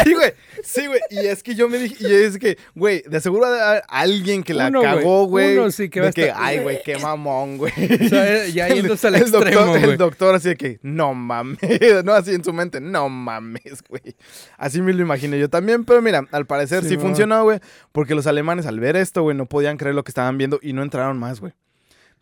Sí, 0.05 0.15
güey. 0.15 0.33
Sí, 0.63 0.87
güey. 0.87 1.01
Y 1.11 1.19
es 1.27 1.43
que 1.43 1.55
yo 1.55 1.69
me 1.69 1.79
dije, 1.79 1.97
y 2.01 2.13
es 2.13 2.39
que, 2.39 2.59
güey, 2.75 3.03
de 3.07 3.21
seguro 3.21 3.47
a 3.47 3.79
alguien 3.89 4.43
que 4.43 4.55
la 4.55 4.69
Uno, 4.69 4.83
cagó, 4.83 5.25
güey. 5.27 5.57
Uno 5.57 5.71
sí 5.71 5.89
que 5.89 6.01
va 6.01 6.07
de 6.07 6.11
a 6.11 6.13
que, 6.13 6.23
estar- 6.29 6.37
ay, 6.39 6.59
güey, 6.61 6.83
qué 6.85 6.99
mamón, 6.99 7.59
güey. 7.59 7.73
O 7.73 8.09
sea, 8.09 8.47
ya 8.47 8.69
El- 8.69 8.77
yéndose 8.77 9.07
al 9.09 9.15
el 9.17 9.23
extremo, 9.23 9.45
doctor, 9.45 9.69
güey. 9.69 9.83
El 9.85 9.97
doctor 9.97 10.35
así 10.35 10.49
de 10.51 10.57
que, 10.57 10.79
no 10.83 11.15
mames, 11.15 11.59
no 12.05 12.13
así 12.13 12.33
en 12.35 12.45
su 12.45 12.53
mente, 12.53 12.81
no 12.81 13.09
mames, 13.09 13.83
güey. 13.89 14.15
Así 14.59 14.81
me 14.81 14.93
lo 14.93 15.03
imaginé 15.03 15.39
yo 15.39 15.49
también, 15.49 15.85
pero 15.85 16.01
mira, 16.03 16.16
mira, 16.21 16.37
al 16.37 16.47
parecer 16.47 16.83
sí, 16.83 16.91
Sí, 16.91 16.97
funcionó, 16.97 17.43
güey, 17.45 17.61
porque 17.93 18.15
los 18.15 18.27
alemanes 18.27 18.67
al 18.67 18.81
ver 18.81 18.97
esto, 18.97 19.23
güey, 19.23 19.37
no 19.37 19.47
podían 19.47 19.77
creer 19.77 19.95
lo 19.95 20.05
que 20.05 20.11
estaban 20.11 20.39
viendo 20.39 20.59
y 20.63 20.73
no 20.73 20.83
entraron 20.83 21.19
más, 21.19 21.41
güey. 21.41 21.53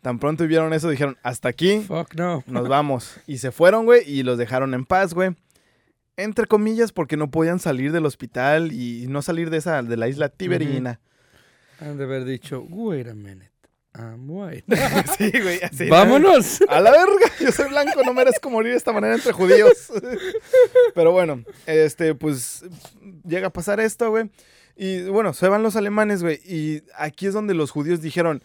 Tan 0.01 0.19
pronto 0.19 0.45
vieron 0.47 0.71
eso, 0.73 0.89
dijeron, 0.89 1.17
hasta 1.23 1.49
aquí, 1.49 1.79
Fuck 1.87 2.15
no. 2.15 2.43
nos 2.47 2.67
vamos. 2.69 3.17
Y 3.25 3.39
se 3.39 3.51
fueron, 3.51 3.85
güey, 3.85 4.03
y 4.09 4.23
los 4.23 4.37
dejaron 4.37 4.73
en 4.73 4.85
paz, 4.85 5.13
güey. 5.13 5.35
Entre 6.17 6.45
comillas, 6.45 6.91
porque 6.91 7.17
no 7.17 7.29
podían 7.29 7.59
salir 7.59 7.91
del 7.91 8.05
hospital 8.05 8.71
y 8.71 9.07
no 9.07 9.21
salir 9.21 9.49
de 9.49 9.57
esa, 9.57 9.81
de 9.83 9.97
la 9.97 10.07
isla 10.07 10.29
Tiberina. 10.29 10.99
Han 11.81 11.97
de 11.97 12.05
haber 12.05 12.23
dicho, 12.23 12.61
wait 12.69 13.07
a 13.07 13.13
minute. 13.15 13.51
I'm 13.97 14.29
white. 14.29 14.65
sí, 15.17 15.31
güey, 15.31 15.59
así. 15.63 15.85
¿no? 15.85 15.91
¡Vámonos! 15.91 16.61
A 16.67 16.81
la 16.81 16.91
verga, 16.91 17.31
yo 17.39 17.51
soy 17.51 17.69
blanco, 17.69 18.01
no 18.03 18.13
merezco 18.13 18.49
morir 18.49 18.71
de 18.71 18.77
esta 18.77 18.91
manera 18.91 19.15
entre 19.15 19.31
judíos. 19.31 19.91
Pero 20.95 21.11
bueno, 21.11 21.43
este, 21.65 22.13
pues 22.15 22.65
llega 23.25 23.47
a 23.47 23.53
pasar 23.53 23.79
esto, 23.79 24.09
güey. 24.09 24.29
Y 24.75 25.03
bueno, 25.05 25.33
se 25.33 25.47
van 25.47 25.63
los 25.63 25.75
alemanes, 25.75 26.21
güey. 26.21 26.41
Y 26.45 26.83
aquí 26.97 27.27
es 27.27 27.33
donde 27.33 27.53
los 27.53 27.71
judíos 27.71 28.01
dijeron, 28.01 28.43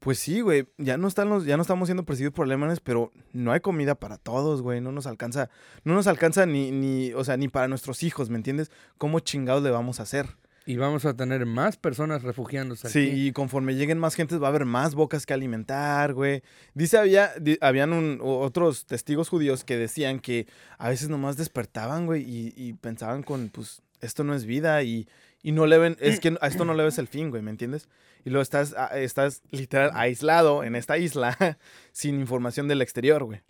pues 0.00 0.18
sí, 0.18 0.40
güey, 0.40 0.66
ya 0.76 0.98
no 0.98 1.06
están 1.08 1.28
los, 1.28 1.44
ya 1.46 1.56
no 1.56 1.62
estamos 1.62 1.86
siendo 1.86 2.04
perseguidos 2.04 2.34
por 2.34 2.46
alemanes, 2.46 2.80
pero 2.80 3.12
no 3.32 3.52
hay 3.52 3.60
comida 3.60 3.94
para 3.94 4.18
todos, 4.18 4.60
güey. 4.60 4.80
No 4.80 4.90
nos 4.90 5.06
alcanza, 5.06 5.50
no 5.84 5.94
nos 5.94 6.08
alcanza 6.08 6.46
ni, 6.46 6.72
ni, 6.72 7.12
o 7.14 7.22
sea, 7.22 7.36
ni 7.36 7.48
para 7.48 7.68
nuestros 7.68 8.02
hijos, 8.02 8.28
¿me 8.28 8.36
entiendes? 8.36 8.70
¿Cómo 8.98 9.20
chingados 9.20 9.62
le 9.62 9.70
vamos 9.70 10.00
a 10.00 10.02
hacer? 10.02 10.36
Y 10.66 10.76
vamos 10.76 11.04
a 11.04 11.14
tener 11.14 11.44
más 11.44 11.76
personas 11.76 12.22
refugiándose 12.22 12.88
Sí, 12.88 13.08
aquí. 13.10 13.26
y 13.28 13.32
conforme 13.32 13.74
lleguen 13.74 13.98
más 13.98 14.14
gentes 14.14 14.40
va 14.42 14.46
a 14.46 14.48
haber 14.50 14.64
más 14.64 14.94
bocas 14.94 15.26
que 15.26 15.34
alimentar, 15.34 16.14
güey. 16.14 16.42
Dice, 16.72 16.96
había, 16.96 17.32
di- 17.38 17.58
habían 17.60 17.92
un- 17.92 18.18
otros 18.22 18.86
testigos 18.86 19.28
judíos 19.28 19.62
que 19.62 19.76
decían 19.76 20.20
que 20.20 20.46
a 20.78 20.88
veces 20.88 21.10
nomás 21.10 21.36
despertaban, 21.36 22.06
güey, 22.06 22.22
y, 22.22 22.54
y 22.56 22.72
pensaban 22.72 23.22
con, 23.22 23.50
pues, 23.50 23.82
esto 24.00 24.24
no 24.24 24.34
es 24.34 24.46
vida 24.46 24.82
y, 24.82 25.06
y 25.42 25.52
no 25.52 25.66
le 25.66 25.76
ven, 25.76 25.96
es 26.00 26.18
que 26.18 26.34
a 26.40 26.46
esto 26.46 26.64
no 26.64 26.72
le 26.72 26.82
ves 26.84 26.96
el 26.98 27.08
fin, 27.08 27.28
güey, 27.28 27.42
¿me 27.42 27.50
entiendes? 27.50 27.88
Y 28.24 28.30
luego 28.30 28.42
estás, 28.42 28.74
estás 28.94 29.42
literal 29.50 29.90
aislado 29.92 30.64
en 30.64 30.76
esta 30.76 30.96
isla 30.96 31.36
sin 31.92 32.18
información 32.20 32.68
del 32.68 32.80
exterior, 32.80 33.22
güey. 33.24 33.42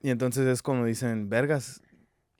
Y 0.00 0.10
entonces 0.10 0.46
es 0.46 0.62
como 0.62 0.84
dicen, 0.84 1.28
vergas, 1.28 1.82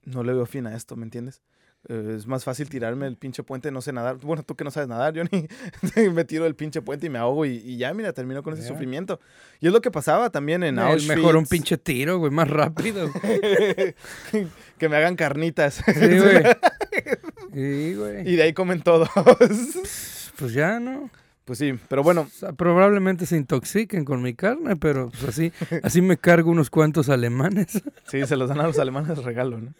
no 0.04 0.22
le 0.22 0.32
veo 0.32 0.46
fin 0.46 0.66
a 0.68 0.76
esto, 0.76 0.94
¿me 0.94 1.02
entiendes? 1.04 1.42
Eh, 1.88 2.14
es 2.16 2.27
más 2.29 2.45
fácil 2.45 2.68
tirarme 2.68 3.07
el 3.09 3.16
pinche 3.16 3.42
puente, 3.42 3.71
no 3.73 3.81
sé 3.83 3.92
nadar. 3.92 4.16
Bueno, 4.16 4.42
tú 4.45 4.55
que 4.55 4.62
no 4.64 4.71
sabes 4.71 4.88
nadar, 4.88 5.12
yo 5.14 5.25
ni 5.25 5.49
me 6.11 6.25
tiro 6.25 6.47
el 6.47 6.55
pinche 6.55 6.81
puente 6.83 7.07
y 7.07 7.11
me 7.11 7.18
ahogo 7.18 7.45
y, 7.45 7.57
y 7.57 7.77
ya, 7.77 7.92
mira, 7.92 8.12
termino 8.12 8.42
con 8.42 8.55
ese 8.55 8.66
sufrimiento. 8.66 9.18
Y 9.61 9.66
es 9.66 9.73
lo 9.73 9.81
que 9.81 9.90
pasaba 9.90 10.31
también 10.31 10.62
en 10.62 10.79
Es 10.79 10.85
Auschwitz. 10.85 11.16
mejor 11.16 11.37
un 11.37 11.47
pinche 11.47 11.79
tiro, 11.79 12.18
güey, 12.18 12.31
más 12.31 12.49
rápido. 12.49 13.11
que 14.79 14.88
me 14.88 14.97
hagan 14.97 15.16
carnitas. 15.16 15.83
Sí, 15.87 16.18
güey. 16.18 16.42
Sí, 17.55 17.95
güey. 17.95 18.27
y 18.31 18.37
de 18.37 18.45
ahí 18.45 18.53
comen 18.55 18.81
todos. 18.81 19.09
Pues 20.38 20.53
ya, 20.55 20.81
¿no? 20.81 21.11
Pues 21.52 21.58
sí, 21.58 21.78
pero 21.86 22.02
bueno, 22.02 22.30
probablemente 22.56 23.26
se 23.26 23.36
intoxiquen 23.36 24.06
con 24.06 24.22
mi 24.22 24.32
carne, 24.32 24.74
pero 24.76 25.10
pues 25.10 25.24
así, 25.24 25.52
así 25.82 26.00
me 26.00 26.16
cargo 26.16 26.50
unos 26.50 26.70
cuantos 26.70 27.10
alemanes. 27.10 27.82
sí, 28.08 28.26
se 28.26 28.36
los 28.36 28.48
dan 28.48 28.60
a 28.60 28.66
los 28.66 28.78
alemanes 28.78 29.22
regalo, 29.22 29.58
¿no? 29.58 29.74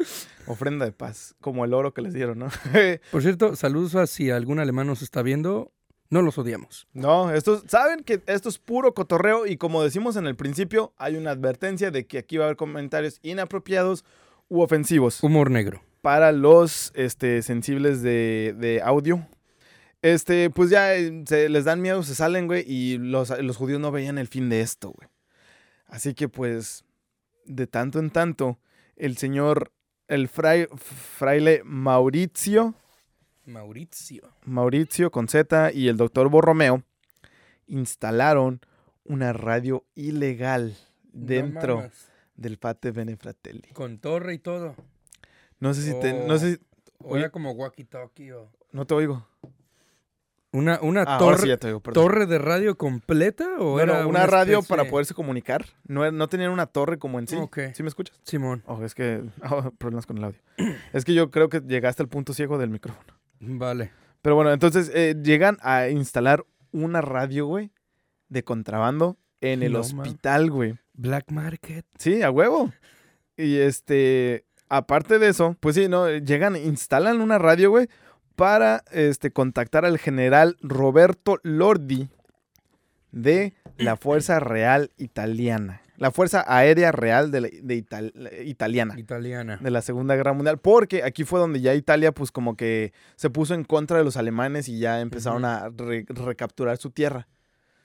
Ofrenda 0.47 0.85
de 0.85 0.93
paz, 0.93 1.35
como 1.41 1.65
el 1.65 1.73
oro 1.73 1.95
que 1.95 2.03
les 2.03 2.13
dieron, 2.13 2.41
¿no? 2.41 2.49
Por 3.11 3.23
cierto, 3.23 3.57
saludos 3.57 3.95
a 3.95 4.07
si 4.07 4.29
algún 4.31 4.59
alemán 4.59 4.87
nos 4.87 5.01
está 5.01 5.23
viendo. 5.23 5.73
No 6.11 6.21
los 6.21 6.37
odiamos. 6.37 6.89
No, 6.93 7.33
estos, 7.33 7.65
saben 7.69 8.01
que 8.05 8.21
esto 8.27 8.51
es 8.51 8.59
puro 8.59 8.93
cotorreo 8.93 9.47
y 9.47 9.57
como 9.57 9.83
decimos 9.83 10.17
en 10.17 10.27
el 10.27 10.37
principio, 10.37 10.93
hay 10.99 11.17
una 11.17 11.31
advertencia 11.31 11.91
de 11.91 12.07
que 12.07 12.19
aquí 12.19 12.37
va 12.37 12.45
a 12.45 12.47
haber 12.49 12.59
comentarios 12.59 13.19
inapropiados 13.23 14.05
u 14.51 14.61
ofensivos 14.61 15.23
Humor 15.23 15.51
negro. 15.51 15.81
para 16.03 16.33
los 16.33 16.93
este, 16.95 17.41
sensibles 17.41 18.03
de, 18.03 18.55
de 18.59 18.83
audio. 18.83 19.27
Este, 20.03 20.51
pues 20.51 20.69
ya 20.71 20.95
eh, 20.97 21.23
se 21.27 21.49
les 21.49 21.65
dan 21.65 21.81
miedo, 21.81 22.03
se 22.03 22.15
salen, 22.15 22.47
güey, 22.49 22.65
y 22.67 22.99
los, 22.99 23.31
los 23.41 23.57
judíos 23.57 23.81
no 23.81 23.91
veían 23.93 24.19
el 24.19 24.27
fin 24.29 24.49
de 24.49 24.61
esto, 24.61 24.91
güey. 24.91 25.09
Así 25.87 26.13
que 26.15 26.29
pues, 26.29 26.85
de 27.47 27.67
tanto 27.67 27.99
en 28.01 28.11
tanto, 28.11 28.59
el 28.97 29.17
señor, 29.17 29.73
el 30.09 30.29
fray- 30.29 30.69
fraile 30.77 31.63
Mauricio, 31.65 32.75
Mauricio. 33.45 34.23
Mauricio 34.45 35.11
con 35.11 35.29
Z 35.29 35.73
y 35.73 35.89
el 35.89 35.97
doctor 35.97 36.29
Borromeo 36.29 36.83
instalaron 37.67 38.61
una 39.05 39.33
radio 39.33 39.85
ilegal 39.95 40.77
dentro 41.13 41.83
No 41.83 41.91
del 42.37 42.57
Fate 42.57 42.91
Benefratelli. 42.93 43.69
Con 43.73 43.99
torre 43.99 44.35
y 44.35 44.39
todo. 44.39 44.75
No 45.61 45.75
sé 45.75 45.83
si 45.83 45.99
te, 46.01 46.13
no 46.27 46.39
sé, 46.39 46.55
si- 46.55 47.31
como 47.31 47.53
walkie-talkie 47.55 48.33
o... 48.33 48.51
no 48.73 48.87
te 48.87 48.95
oigo. 48.95 49.27
Una, 50.55 50.81
una 50.83 51.03
Ah, 51.07 51.19
sí 51.19 51.25
torre, 51.59 51.59
torre 51.95 52.27
de 52.27 52.39
radio 52.39 52.77
completa 52.77 53.49
o 53.59 53.77
No, 53.77 53.81
era 53.81 54.03
no, 54.03 54.09
una 54.09 54.27
radio 54.27 54.59
especie- 54.59 54.69
para 54.77 54.91
poderse 54.91 55.15
comunicar. 55.15 55.65
No, 55.87 56.11
no 56.13 56.29
tenían 56.29 56.51
una 56.51 56.67
torre 56.67 56.99
como 56.99 57.19
en 57.19 57.27
sí. 57.27 57.37
¿Sí 57.75 57.83
me 57.83 57.89
escuchas? 57.89 58.21
Simón, 58.25 58.63
Oh, 58.67 58.83
es 58.85 58.95
que 58.95 59.23
oh, 59.51 59.71
problemas 59.79 60.05
con 60.07 60.19
el 60.19 60.25
audio. 60.25 60.41
es 60.93 61.05
que 61.07 61.15
yo 61.15 61.31
creo 61.31 61.49
que 61.49 61.61
llegaste 61.61 62.03
al 62.03 62.09
punto 62.09 62.35
ciego 62.35 62.59
del 62.59 62.69
micrófono. 62.71 63.15
vale. 63.41 63.93
Pero 64.21 64.37
bueno, 64.37 64.53
entonces 64.53 64.91
eh, 64.95 65.17
llegan 65.23 65.57
a 65.63 65.89
instalar 65.89 66.45
una 66.71 67.01
radio, 67.01 67.47
güey, 67.47 67.73
de 68.29 68.45
contrabando 68.45 69.17
en 69.41 69.63
el 69.65 69.73
No, 69.73 69.81
hospital, 69.81 70.51
güey. 70.51 70.75
Black 70.93 71.31
Market. 71.33 71.85
Sí, 71.99 72.23
a 72.23 72.31
huevo. 72.31 72.71
Y 73.37 73.57
este, 73.57 74.45
aparte 74.69 75.19
de 75.19 75.29
eso, 75.29 75.57
pues 75.61 75.75
sí, 75.75 75.89
no, 75.89 76.09
llegan, 76.09 76.55
instalan 76.57 77.21
una 77.21 77.39
radio, 77.39 77.71
güey, 77.71 77.89
para 78.37 78.85
este 78.91 79.31
contactar 79.31 79.85
al 79.85 79.99
general 79.99 80.57
Roberto 80.63 81.39
Lordi 81.43 82.09
de 83.11 83.55
la 83.79 83.97
Fuerza 83.97 84.41
Real 84.41 84.91
Italiana. 84.97 85.81
La 85.99 86.11
Fuerza 86.11 86.45
Aérea 86.49 86.91
Real 86.91 87.31
de, 87.31 87.41
la- 87.43 87.49
de 87.63 87.75
Ital- 87.77 88.13
Italiana. 88.45 88.99
Italiana. 88.99 89.59
De 89.61 89.71
la 89.71 89.83
Segunda 89.83 90.17
Guerra 90.17 90.33
Mundial. 90.33 90.59
Porque 90.59 91.05
aquí 91.05 91.23
fue 91.25 91.39
donde 91.39 91.61
ya 91.61 91.75
Italia, 91.75 92.11
pues 92.13 92.33
como 92.33 92.57
que 92.57 92.93
se 93.15 93.31
puso 93.31 93.55
en 93.55 93.63
contra 93.65 93.99
de 93.99 94.05
los 94.05 94.17
alemanes 94.17 94.69
y 94.69 94.79
ya 94.81 95.01
empezaron 95.01 95.45
a 95.45 95.69
re- 95.69 96.05
recapturar 96.09 96.77
su 96.79 96.91
tierra. 96.91 97.29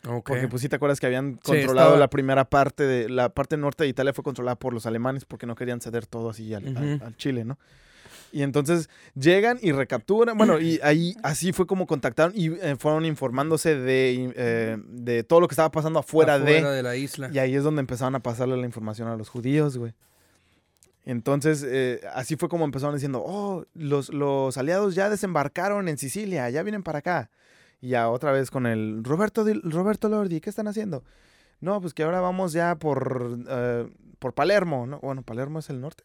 Ok. 0.08 0.30
Porque 0.30 0.48
pues 0.48 0.62
sí 0.62 0.70
te 0.70 0.78
acuerdas 0.78 1.00
que 1.00 1.06
habían 1.06 1.34
Sí, 1.34 1.40
controlado 1.52 1.90
estaba- 1.90 1.98
la 2.00 2.10
primera 2.10 2.50
parte 2.50 2.84
de 2.84 3.10
la 3.10 3.30
parte 3.30 3.56
norte 3.58 3.84
de 3.84 3.90
Italia 3.90 4.14
fue 4.14 4.24
controlada 4.24 4.56
por 4.56 4.74
los 4.74 4.86
alemanes 4.88 5.26
porque 5.26 5.46
no 5.46 5.54
querían 5.56 5.82
ceder 5.82 6.08
todo 6.08 6.30
así 6.32 6.54
al, 6.56 7.00
al 7.04 7.18
Chile, 7.18 7.44
¿no? 7.46 7.60
Y 8.32 8.44
entonces 8.44 8.90
llegan 9.16 9.58
y 9.62 9.72
recapturan, 9.72 10.38
bueno, 10.38 10.60
y 10.60 10.80
ahí 10.84 11.16
así 11.24 11.54
fue 11.54 11.66
como 11.66 11.88
contactaron 11.88 12.34
y 12.36 12.48
eh, 12.48 12.76
fueron 12.78 13.06
informándose 13.06 13.76
de, 13.76 14.34
eh, 14.36 14.78
de 14.88 15.24
todo 15.24 15.40
lo 15.40 15.48
que 15.48 15.54
estaba 15.54 15.72
pasando 15.72 16.00
afuera, 16.00 16.36
Afuera 16.36 16.70
de... 16.70 16.76
de 16.78 16.84
la 16.84 16.96
isla. 16.96 17.30
Y 17.32 17.40
ahí 17.40 17.56
es 17.56 17.63
donde 17.63 17.80
empezaron 17.80 18.16
a 18.16 18.20
pasarle 18.20 18.58
la 18.58 18.66
información 18.66 19.08
a 19.08 19.16
los 19.16 19.30
judíos, 19.30 19.78
güey. 19.78 19.94
Entonces, 21.06 21.66
eh, 21.66 22.02
así 22.13 22.36
fue 22.36 22.50
como 22.50 22.66
empezaron 22.66 22.94
diciendo, 22.94 23.24
oh, 23.26 23.66
los, 23.74 24.10
los 24.10 24.58
aliados 24.58 24.94
ya 24.94 25.10
desembarcaron 25.10 25.88
en 25.88 25.98
Sicilia, 25.98 26.50
ya 26.50 26.63
vienen 26.63 26.84
para 26.84 27.00
acá. 27.00 27.30
Y 27.80 27.90
ya 27.90 28.10
otra 28.10 28.34
vez 28.34 28.52
con 28.52 28.66
el 28.66 29.04
Roberto, 29.06 29.46
Roberto 29.63 30.10
Lordi, 30.10 30.42
¿qué 30.42 30.50
están 30.50 30.68
haciendo? 30.68 31.06
No, 31.62 31.80
pues 31.80 31.94
que 31.94 32.04
ahora 32.04 32.20
vamos 32.20 32.52
ya 32.52 32.76
por, 32.76 33.40
eh, 33.48 33.90
por 34.20 34.34
Palermo, 34.34 34.86
¿no? 34.86 35.00
Bueno, 35.00 35.22
Palermo 35.24 35.60
es 35.60 35.70
el 35.70 35.80
norte. 35.80 36.04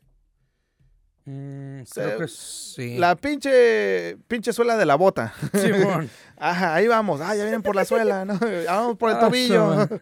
Mm, 1.25 1.83
Se- 1.85 2.03
creo 2.03 2.19
que 2.19 2.29
sí. 2.29 2.99
La 2.99 3.15
pinche, 3.15 4.17
pinche 4.29 4.53
suela 4.53 4.77
de 4.77 4.85
la 4.87 4.97
bota. 4.97 5.33
Simón. 5.55 6.11
Ajá, 6.37 6.75
ahí 6.75 6.89
vamos. 6.89 7.21
Ah, 7.21 7.37
ya 7.37 7.45
vienen 7.45 7.63
por 7.63 7.77
la 7.77 7.85
suela, 7.85 8.25
¿no? 8.25 8.35
Ah, 8.69 8.81
vamos 8.81 8.97
por 8.99 9.11
el 9.11 9.17
Ah, 9.17 9.21
tobillo. 9.21 9.87
son. 9.87 10.01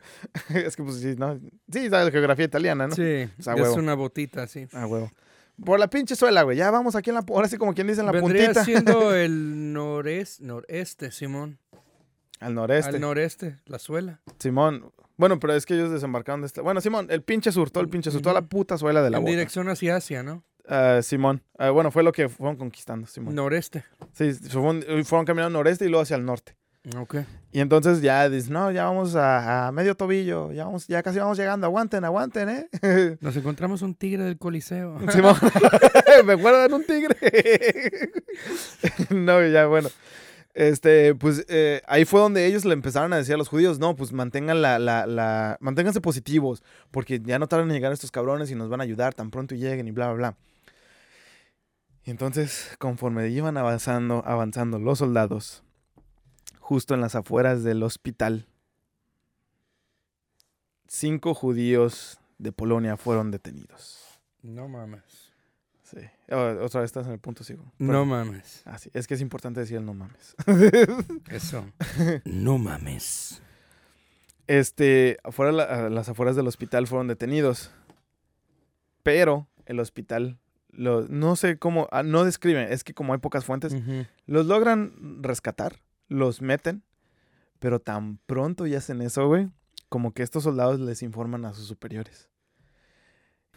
es 0.57 0.77
que 0.77 0.83
pues 0.83 0.97
sí, 1.01 1.15
¿no? 1.19 1.39
Sí, 1.71 1.91
sabes 1.91 2.11
geografía 2.11 2.47
italiana, 2.47 2.87
¿no? 2.89 2.95
Sí, 2.95 3.29
Pues, 3.43 3.69
es 3.69 3.77
una 3.77 3.95
botita, 3.95 4.47
sí. 4.47 4.67
Ah, 4.73 4.87
huevo. 4.87 5.11
Por 5.63 5.79
la 5.79 5.91
pinche 5.91 6.17
suela, 6.17 6.41
güey. 6.43 6.57
Ya 6.57 6.71
vamos 6.71 6.97
aquí 6.97 7.11
en 7.11 7.17
la... 7.17 7.25
Ahora 7.29 7.47
sí, 7.47 7.59
como 7.59 7.75
quien 7.75 7.87
dice, 7.87 8.01
en 8.01 8.07
la 8.07 8.13
Vendría 8.13 8.47
puntita. 8.47 8.65
siendo 8.65 9.15
el 9.15 9.75
noreste, 9.75 10.43
noreste, 10.43 11.11
Simón. 11.13 11.59
Al 12.39 12.55
noreste. 12.55 12.95
Al 12.95 13.01
noreste, 13.03 13.57
la 13.67 13.79
suela. 13.79 14.23
Simón. 14.39 14.91
Bueno, 15.19 15.39
pero 15.39 15.53
es 15.53 15.67
que 15.67 15.75
ellos 15.75 15.91
desembarcaron 15.91 16.41
de 16.41 16.47
este... 16.47 16.63
Bueno, 16.63 16.81
Simón, 16.81 17.09
el 17.11 17.23
pinche 17.23 17.53
sur, 17.53 17.71
todo 17.71 17.85
el 17.85 17.91
pinche 17.91 18.11
sur, 18.11 18.23
toda 18.23 18.33
la 18.33 18.41
puta 18.41 18.79
suela 18.79 19.03
de 19.03 19.11
la 19.11 19.19
en 19.19 19.23
bota. 19.25 19.31
dirección 19.33 19.69
hacia 19.69 19.97
Asia, 19.97 20.23
¿no? 20.23 20.43
Ah, 20.71 21.01
Simón. 21.03 21.43
Ah, 21.59 21.71
bueno, 21.71 21.91
fue 21.91 22.05
lo 22.05 22.13
que 22.13 22.29
fueron 22.29 22.57
conquistando, 22.57 23.07
Simón. 23.09 23.35
Noreste. 23.35 23.85
Sí, 24.13 24.33
fueron, 24.33 24.85
fueron 25.05 25.27
caminando 25.27 25.59
noreste 25.59 25.85
y 25.85 25.89
luego 25.89 26.03
hacia 26.03 26.17
el 26.17 26.25
norte. 26.25 26.55
Ok. 26.97 27.17
Y 27.53 27.61
entonces 27.61 28.01
ya 28.01 28.29
dices, 28.29 28.49
no, 28.49 28.71
ya 28.71 28.85
vamos 28.85 29.15
a, 29.17 29.67
a 29.67 29.73
medio 29.73 29.97
tobillo, 29.97 30.53
ya, 30.53 30.65
vamos, 30.65 30.87
ya 30.87 31.03
casi 31.03 31.19
vamos 31.19 31.37
llegando, 31.37 31.67
aguanten, 31.67 32.05
aguanten, 32.05 32.49
¿eh? 32.49 32.69
Nos 33.21 33.37
encontramos 33.37 33.83
un 33.83 33.95
tigre 33.95 34.23
del 34.25 34.39
Coliseo. 34.39 34.97
Simón, 35.11 35.35
me 36.25 36.35
acuerdo 36.35 36.69
de 36.69 36.75
un 36.75 36.85
tigre. 36.85 37.17
no, 39.11 39.45
ya, 39.47 39.67
bueno. 39.67 39.89
Este, 40.55 41.15
pues 41.15 41.45
eh, 41.49 41.81
ahí 41.87 42.05
fue 42.05 42.21
donde 42.21 42.47
ellos 42.47 42.65
le 42.65 42.75
empezaron 42.75 43.13
a 43.13 43.17
decir 43.17 43.35
a 43.35 43.39
los 43.39 43.49
judíos, 43.49 43.79
no, 43.79 43.95
pues 43.95 44.13
mantengan 44.13 44.63
la, 44.63 44.79
la, 44.79 45.07
la, 45.07 45.57
manténganse 45.61 46.01
positivos, 46.01 46.63
porque 46.91 47.21
ya 47.23 47.39
no 47.39 47.47
tardan 47.47 47.69
en 47.69 47.75
llegar 47.75 47.93
estos 47.93 48.11
cabrones 48.11 48.51
y 48.51 48.55
nos 48.55 48.69
van 48.69 48.81
a 48.81 48.85
ayudar 48.85 49.15
tan 49.15 49.31
pronto 49.31 49.55
y 49.55 49.59
lleguen 49.59 49.87
y 49.87 49.91
bla, 49.91 50.13
bla, 50.13 50.17
bla. 50.17 50.37
Y 52.05 52.11
entonces, 52.11 52.77
conforme 52.79 53.29
iban 53.29 53.57
avanzando, 53.57 54.23
avanzando 54.27 54.79
los 54.79 54.99
soldados, 54.99 55.63
justo 56.59 56.95
en 56.95 57.01
las 57.01 57.15
afueras 57.15 57.63
del 57.63 57.83
hospital, 57.83 58.47
cinco 60.87 61.35
judíos 61.35 62.19
de 62.39 62.53
Polonia 62.53 62.97
fueron 62.97 63.31
detenidos. 63.31 64.21
No 64.43 64.69
mames. 64.69 65.31
Sí. 65.83 65.99
Otra 66.33 66.81
vez 66.81 66.89
estás 66.89 67.07
en 67.07 67.13
el 67.13 67.19
punto 67.19 67.43
ciego. 67.43 67.73
No 67.79 68.05
mames. 68.05 68.63
Ah, 68.65 68.79
sí. 68.79 68.91
Es 68.95 69.07
que 69.07 69.15
es 69.15 69.21
importante 69.21 69.61
decir 69.61 69.77
el 69.77 69.85
no 69.85 69.95
mames. 69.95 70.37
Eso. 71.29 71.67
no 72.25 72.59
mames. 72.59 73.43
Este, 74.47 75.19
afuera, 75.25 75.91
las 75.91 76.09
afueras 76.09 76.37
del 76.37 76.47
hospital 76.47 76.87
fueron 76.87 77.09
detenidos. 77.09 77.71
Pero 79.03 79.49
el 79.67 79.81
hospital, 79.81 80.39
no 80.73 81.37
sé 81.37 81.59
cómo, 81.59 81.89
ah, 81.93 82.03
no 82.03 82.25
describen, 82.25 82.71
es 82.73 82.85
que 82.85 82.95
como 82.95 83.13
hay 83.13 83.19
pocas 83.19 83.45
fuentes, 83.45 83.75
los 84.27 84.47
logran 84.47 85.23
rescatar, 85.23 85.77
los 86.09 86.41
meten, 86.43 86.83
pero 87.59 87.81
tan 87.81 88.19
pronto 88.27 88.67
y 88.67 88.75
hacen 88.75 89.03
eso, 89.03 89.27
güey, 89.27 89.49
como 89.89 90.13
que 90.15 90.23
estos 90.23 90.45
soldados 90.45 90.81
les 90.81 91.03
informan 91.03 91.45
a 91.45 91.53
sus 91.53 91.67
superiores. 91.67 92.29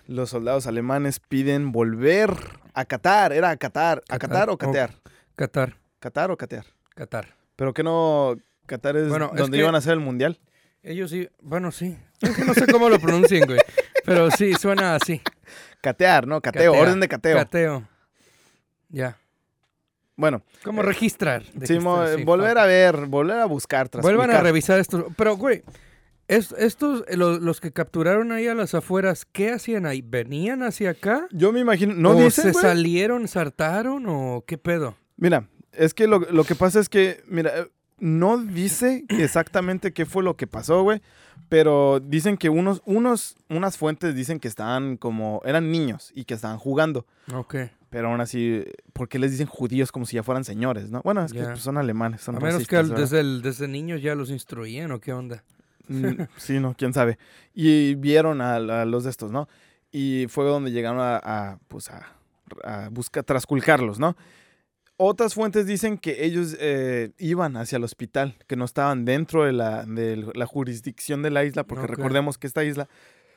Los 0.05 0.31
soldados 0.31 0.67
alemanes 0.67 1.19
piden 1.19 1.71
volver 1.71 2.35
a 2.73 2.83
Qatar, 2.85 3.31
era 3.31 3.51
a 3.51 3.57
Qatar, 3.57 4.03
a 4.09 4.19
Qatar, 4.19 4.49
o 4.49 4.57
catear, 4.57 4.95
Qatar. 5.35 5.77
Qatar 5.99 6.31
o 6.31 6.37
catear. 6.37 6.65
Qatar. 6.95 7.35
Pero 7.55 7.73
que 7.73 7.83
no, 7.83 8.35
Qatar 8.65 8.97
es 8.97 9.07
Bueno, 9.07 9.29
es 9.33 9.37
donde 9.39 9.57
que- 9.57 9.61
iban 9.63 9.75
a 9.75 9.77
hacer 9.77 9.93
el 9.93 9.99
mundial. 10.01 10.39
Ellos 10.81 11.11
sí, 11.11 11.29
bueno, 11.41 11.71
sí. 11.71 11.97
Es 12.19 12.35
que 12.35 12.43
no 12.43 12.53
sé 12.53 12.67
cómo 12.67 12.89
lo 12.89 12.99
pronuncien, 12.99 13.45
güey. 13.45 13.59
Pero 14.03 14.29
sí, 14.31 14.53
suena 14.55 14.95
así. 14.95 15.21
Catear, 15.83 16.25
¿no? 16.25 16.39
Cateo, 16.41 16.71
Catea. 16.71 16.81
orden 16.81 16.99
de 17.01 17.07
cateo. 17.09 17.35
Cateo. 17.37 17.87
Ya. 18.87 19.17
Bueno, 20.15 20.41
¿Cómo 20.63 20.81
Eh, 20.81 20.85
registrar? 20.85 21.43
sí, 21.43 21.67
sí, 21.67 22.23
volver 22.23 22.57
a 22.57 22.65
ver, 22.65 22.95
volver 23.07 23.39
a 23.39 23.45
buscar, 23.45 23.89
Vuelvan 24.01 24.31
a 24.31 24.39
revisar 24.39 24.79
estos. 24.79 25.05
Pero, 25.17 25.35
güey, 25.35 25.63
es- 26.29 26.53
estos, 26.57 27.03
eh, 27.09 27.17
lo- 27.17 27.37
los 27.39 27.59
que 27.59 27.73
capturaron 27.73 28.31
ahí 28.31 28.47
a 28.47 28.55
las 28.55 28.73
afueras, 28.75 29.25
¿qué 29.25 29.51
hacían 29.51 29.85
ahí? 29.85 30.01
¿Venían 30.01 30.63
hacia 30.63 30.91
acá? 30.91 31.27
Yo 31.31 31.51
me 31.51 31.59
imagino, 31.59 31.93
¿no 31.95 32.11
¿O 32.11 32.15
dicen, 32.15 32.45
se 32.45 32.51
güey? 32.53 32.61
salieron, 32.63 33.27
saltaron 33.27 34.05
o 34.07 34.43
qué 34.47 34.57
pedo? 34.57 34.95
Mira, 35.17 35.49
es 35.73 35.93
que 35.93 36.07
lo, 36.07 36.19
lo 36.19 36.45
que 36.45 36.55
pasa 36.55 36.79
es 36.79 36.87
que, 36.87 37.21
mira, 37.27 37.51
eh, 37.59 37.67
no 38.03 38.37
dice 38.37 39.05
exactamente 39.07 39.93
qué 39.93 40.05
fue 40.05 40.23
lo 40.23 40.35
que 40.35 40.45
pasó, 40.45 40.83
güey, 40.83 41.01
pero 41.47 41.99
dicen 42.01 42.35
que 42.37 42.49
unos, 42.49 42.81
unos, 42.85 43.37
unas 43.49 43.77
fuentes 43.77 44.13
dicen 44.13 44.39
que 44.39 44.47
estaban 44.49 44.97
como, 44.97 45.41
eran 45.45 45.71
niños 45.71 46.11
y 46.13 46.25
que 46.25 46.33
estaban 46.33 46.57
jugando, 46.57 47.05
Ok. 47.33 47.55
pero 47.89 48.09
aún 48.09 48.19
así, 48.19 48.63
¿por 48.91 49.07
qué 49.07 49.19
les 49.19 49.31
dicen 49.31 49.47
judíos 49.47 49.91
como 49.91 50.05
si 50.05 50.15
ya 50.17 50.23
fueran 50.23 50.43
señores, 50.43 50.91
no? 50.91 51.01
Bueno, 51.03 51.23
es 51.23 51.31
que 51.31 51.43
pues, 51.43 51.61
son 51.61 51.77
alemanes, 51.77 52.21
son 52.21 52.35
A 52.35 52.39
menos 52.39 52.67
que 52.67 52.83
desde, 52.83 53.19
el- 53.21 53.41
desde 53.41 53.67
niños 53.69 54.01
ya 54.01 54.15
los 54.15 54.29
instruían 54.31 54.91
o 54.91 54.99
qué 54.99 55.13
onda. 55.13 55.43
Mm, 55.87 56.23
sí, 56.37 56.59
no, 56.59 56.75
quién 56.77 56.93
sabe. 56.93 57.17
Y 57.53 57.95
vieron 57.95 58.41
a, 58.41 58.55
a 58.55 58.85
los 58.85 59.03
de 59.05 59.09
estos, 59.11 59.31
¿no? 59.31 59.47
Y 59.91 60.25
fue 60.27 60.43
donde 60.45 60.71
llegaron 60.71 60.99
a, 60.99 61.17
a, 61.23 61.59
pues 61.67 61.89
a, 61.89 62.07
a 62.63 62.89
buscar, 62.89 63.23
trasculcarlos, 63.23 63.99
¿no? 63.99 64.15
Otras 64.97 65.33
fuentes 65.33 65.65
dicen 65.65 65.97
que 65.97 66.23
ellos 66.25 66.55
eh, 66.59 67.11
iban 67.17 67.57
hacia 67.57 67.77
el 67.77 67.83
hospital, 67.83 68.35
que 68.47 68.55
no 68.55 68.65
estaban 68.65 69.05
dentro 69.05 69.43
de 69.43 69.51
la, 69.53 69.85
de 69.85 70.25
la 70.35 70.45
jurisdicción 70.45 71.23
de 71.23 71.31
la 71.31 71.43
isla, 71.43 71.63
porque 71.63 71.87
recordemos 71.87 72.37
que 72.37 72.47
esta 72.47 72.63
isla 72.63 72.87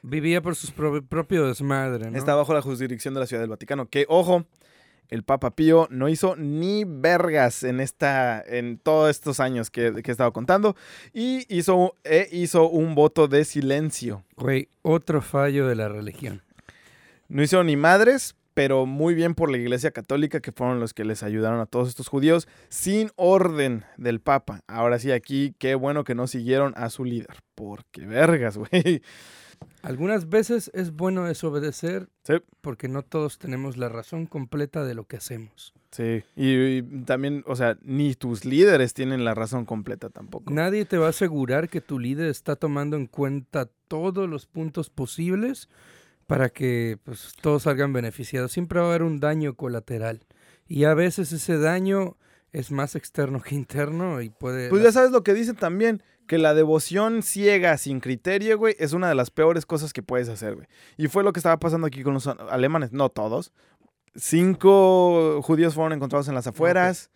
Vivía 0.02 0.40
por 0.40 0.54
sus 0.54 0.70
pro- 0.70 1.02
propio 1.04 1.46
desmadre, 1.48 2.10
¿no? 2.10 2.16
está 2.16 2.34
bajo 2.36 2.54
la 2.54 2.62
jurisdicción 2.62 3.14
de 3.14 3.20
la 3.20 3.26
Ciudad 3.26 3.42
del 3.42 3.50
Vaticano. 3.50 3.88
Que, 3.88 4.04
ojo, 4.08 4.44
el 5.08 5.24
Papa 5.24 5.56
Pío 5.56 5.88
no 5.90 6.08
hizo 6.08 6.36
ni 6.36 6.84
vergas 6.86 7.64
en 7.64 7.80
esta, 7.80 8.40
en 8.40 8.78
todos 8.78 9.10
estos 9.10 9.40
años 9.40 9.68
que, 9.70 9.92
que 10.04 10.10
he 10.10 10.12
estado 10.12 10.32
contando, 10.32 10.76
y 11.12 11.44
hizo, 11.48 11.94
e 12.04 12.28
hizo 12.30 12.68
un 12.68 12.94
voto 12.94 13.26
de 13.26 13.44
silencio. 13.44 14.22
Güey, 14.36 14.68
otro 14.82 15.22
fallo 15.22 15.66
de 15.66 15.74
la 15.74 15.88
religión. 15.88 16.42
No 17.28 17.42
hicieron 17.42 17.66
ni 17.66 17.76
madres, 17.76 18.36
pero 18.56 18.86
muy 18.86 19.14
bien 19.14 19.34
por 19.34 19.50
la 19.50 19.58
Iglesia 19.58 19.90
Católica, 19.90 20.40
que 20.40 20.50
fueron 20.50 20.80
los 20.80 20.94
que 20.94 21.04
les 21.04 21.22
ayudaron 21.22 21.60
a 21.60 21.66
todos 21.66 21.90
estos 21.90 22.08
judíos, 22.08 22.48
sin 22.70 23.10
orden 23.16 23.84
del 23.98 24.18
Papa. 24.20 24.60
Ahora 24.66 24.98
sí, 24.98 25.12
aquí, 25.12 25.54
qué 25.58 25.74
bueno 25.74 26.04
que 26.04 26.14
no 26.14 26.26
siguieron 26.26 26.72
a 26.74 26.88
su 26.88 27.04
líder, 27.04 27.36
porque 27.54 28.06
vergas, 28.06 28.56
güey. 28.70 29.02
Algunas 29.82 30.30
veces 30.30 30.70
es 30.72 30.92
bueno 30.92 31.24
desobedecer 31.24 32.08
Sí. 32.22 32.34
porque 32.62 32.88
no 32.88 33.02
todos 33.02 33.38
tenemos 33.38 33.76
la 33.76 33.90
razón 33.90 34.24
completa 34.24 34.86
de 34.86 34.94
lo 34.94 35.04
que 35.04 35.18
hacemos. 35.18 35.74
Sí, 35.90 36.24
y, 36.34 36.78
y 36.78 36.82
también, 37.04 37.44
o 37.46 37.56
sea, 37.56 37.76
ni 37.82 38.14
tus 38.14 38.46
líderes 38.46 38.94
tienen 38.94 39.22
la 39.26 39.34
razón 39.34 39.66
completa 39.66 40.08
tampoco. 40.08 40.50
Nadie 40.50 40.86
te 40.86 40.96
va 40.96 41.06
a 41.08 41.10
asegurar 41.10 41.68
que 41.68 41.82
tu 41.82 41.98
líder 41.98 42.28
está 42.30 42.56
tomando 42.56 42.96
en 42.96 43.06
cuenta 43.06 43.68
todos 43.88 44.30
los 44.30 44.46
puntos 44.46 44.88
posibles 44.88 45.68
para 46.26 46.48
que 46.48 46.98
pues, 47.04 47.32
todos 47.40 47.64
salgan 47.64 47.92
beneficiados. 47.92 48.52
Siempre 48.52 48.80
va 48.80 48.86
a 48.86 48.88
haber 48.90 49.02
un 49.02 49.20
daño 49.20 49.54
colateral. 49.54 50.26
Y 50.66 50.84
a 50.84 50.94
veces 50.94 51.32
ese 51.32 51.58
daño 51.58 52.16
es 52.52 52.70
más 52.70 52.96
externo 52.96 53.40
que 53.40 53.54
interno 53.54 54.20
y 54.20 54.30
puede... 54.30 54.68
Pues 54.68 54.82
ya 54.82 54.92
sabes 54.92 55.10
lo 55.10 55.22
que 55.22 55.34
dicen 55.34 55.56
también, 55.56 56.02
que 56.26 56.38
la 56.38 56.54
devoción 56.54 57.22
ciega, 57.22 57.76
sin 57.78 58.00
criterio, 58.00 58.58
güey, 58.58 58.74
es 58.78 58.92
una 58.92 59.08
de 59.08 59.14
las 59.14 59.30
peores 59.30 59.66
cosas 59.66 59.92
que 59.92 60.02
puedes 60.02 60.28
hacer, 60.28 60.56
güey. 60.56 60.66
Y 60.96 61.08
fue 61.08 61.22
lo 61.22 61.32
que 61.32 61.38
estaba 61.38 61.58
pasando 61.58 61.86
aquí 61.86 62.02
con 62.02 62.14
los 62.14 62.26
alemanes, 62.26 62.92
no 62.92 63.08
todos. 63.08 63.52
Cinco 64.16 65.40
judíos 65.42 65.74
fueron 65.74 65.92
encontrados 65.92 66.28
en 66.28 66.34
las 66.34 66.46
afueras 66.46 67.10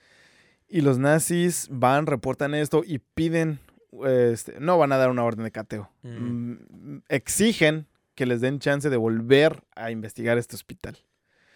y 0.69 0.83
los 0.83 0.99
nazis 0.99 1.67
van, 1.71 2.07
reportan 2.07 2.55
esto 2.55 2.83
y 2.85 2.99
piden, 2.99 3.59
este, 4.05 4.61
no 4.61 4.79
van 4.79 4.93
a 4.93 4.99
dar 4.99 5.11
una 5.11 5.25
orden 5.25 5.45
de 5.45 5.51
cateo. 5.51 5.91
Mm. 6.03 6.53
Mm, 6.53 7.03
exigen 7.09 7.89
que 8.15 8.27
les 8.27 8.41
den 8.41 8.59
chance 8.59 8.91
de 8.91 8.97
volver 8.97 9.65
a 9.75 9.91
investigar 9.91 10.39
este 10.39 10.57
hospital. 10.57 10.99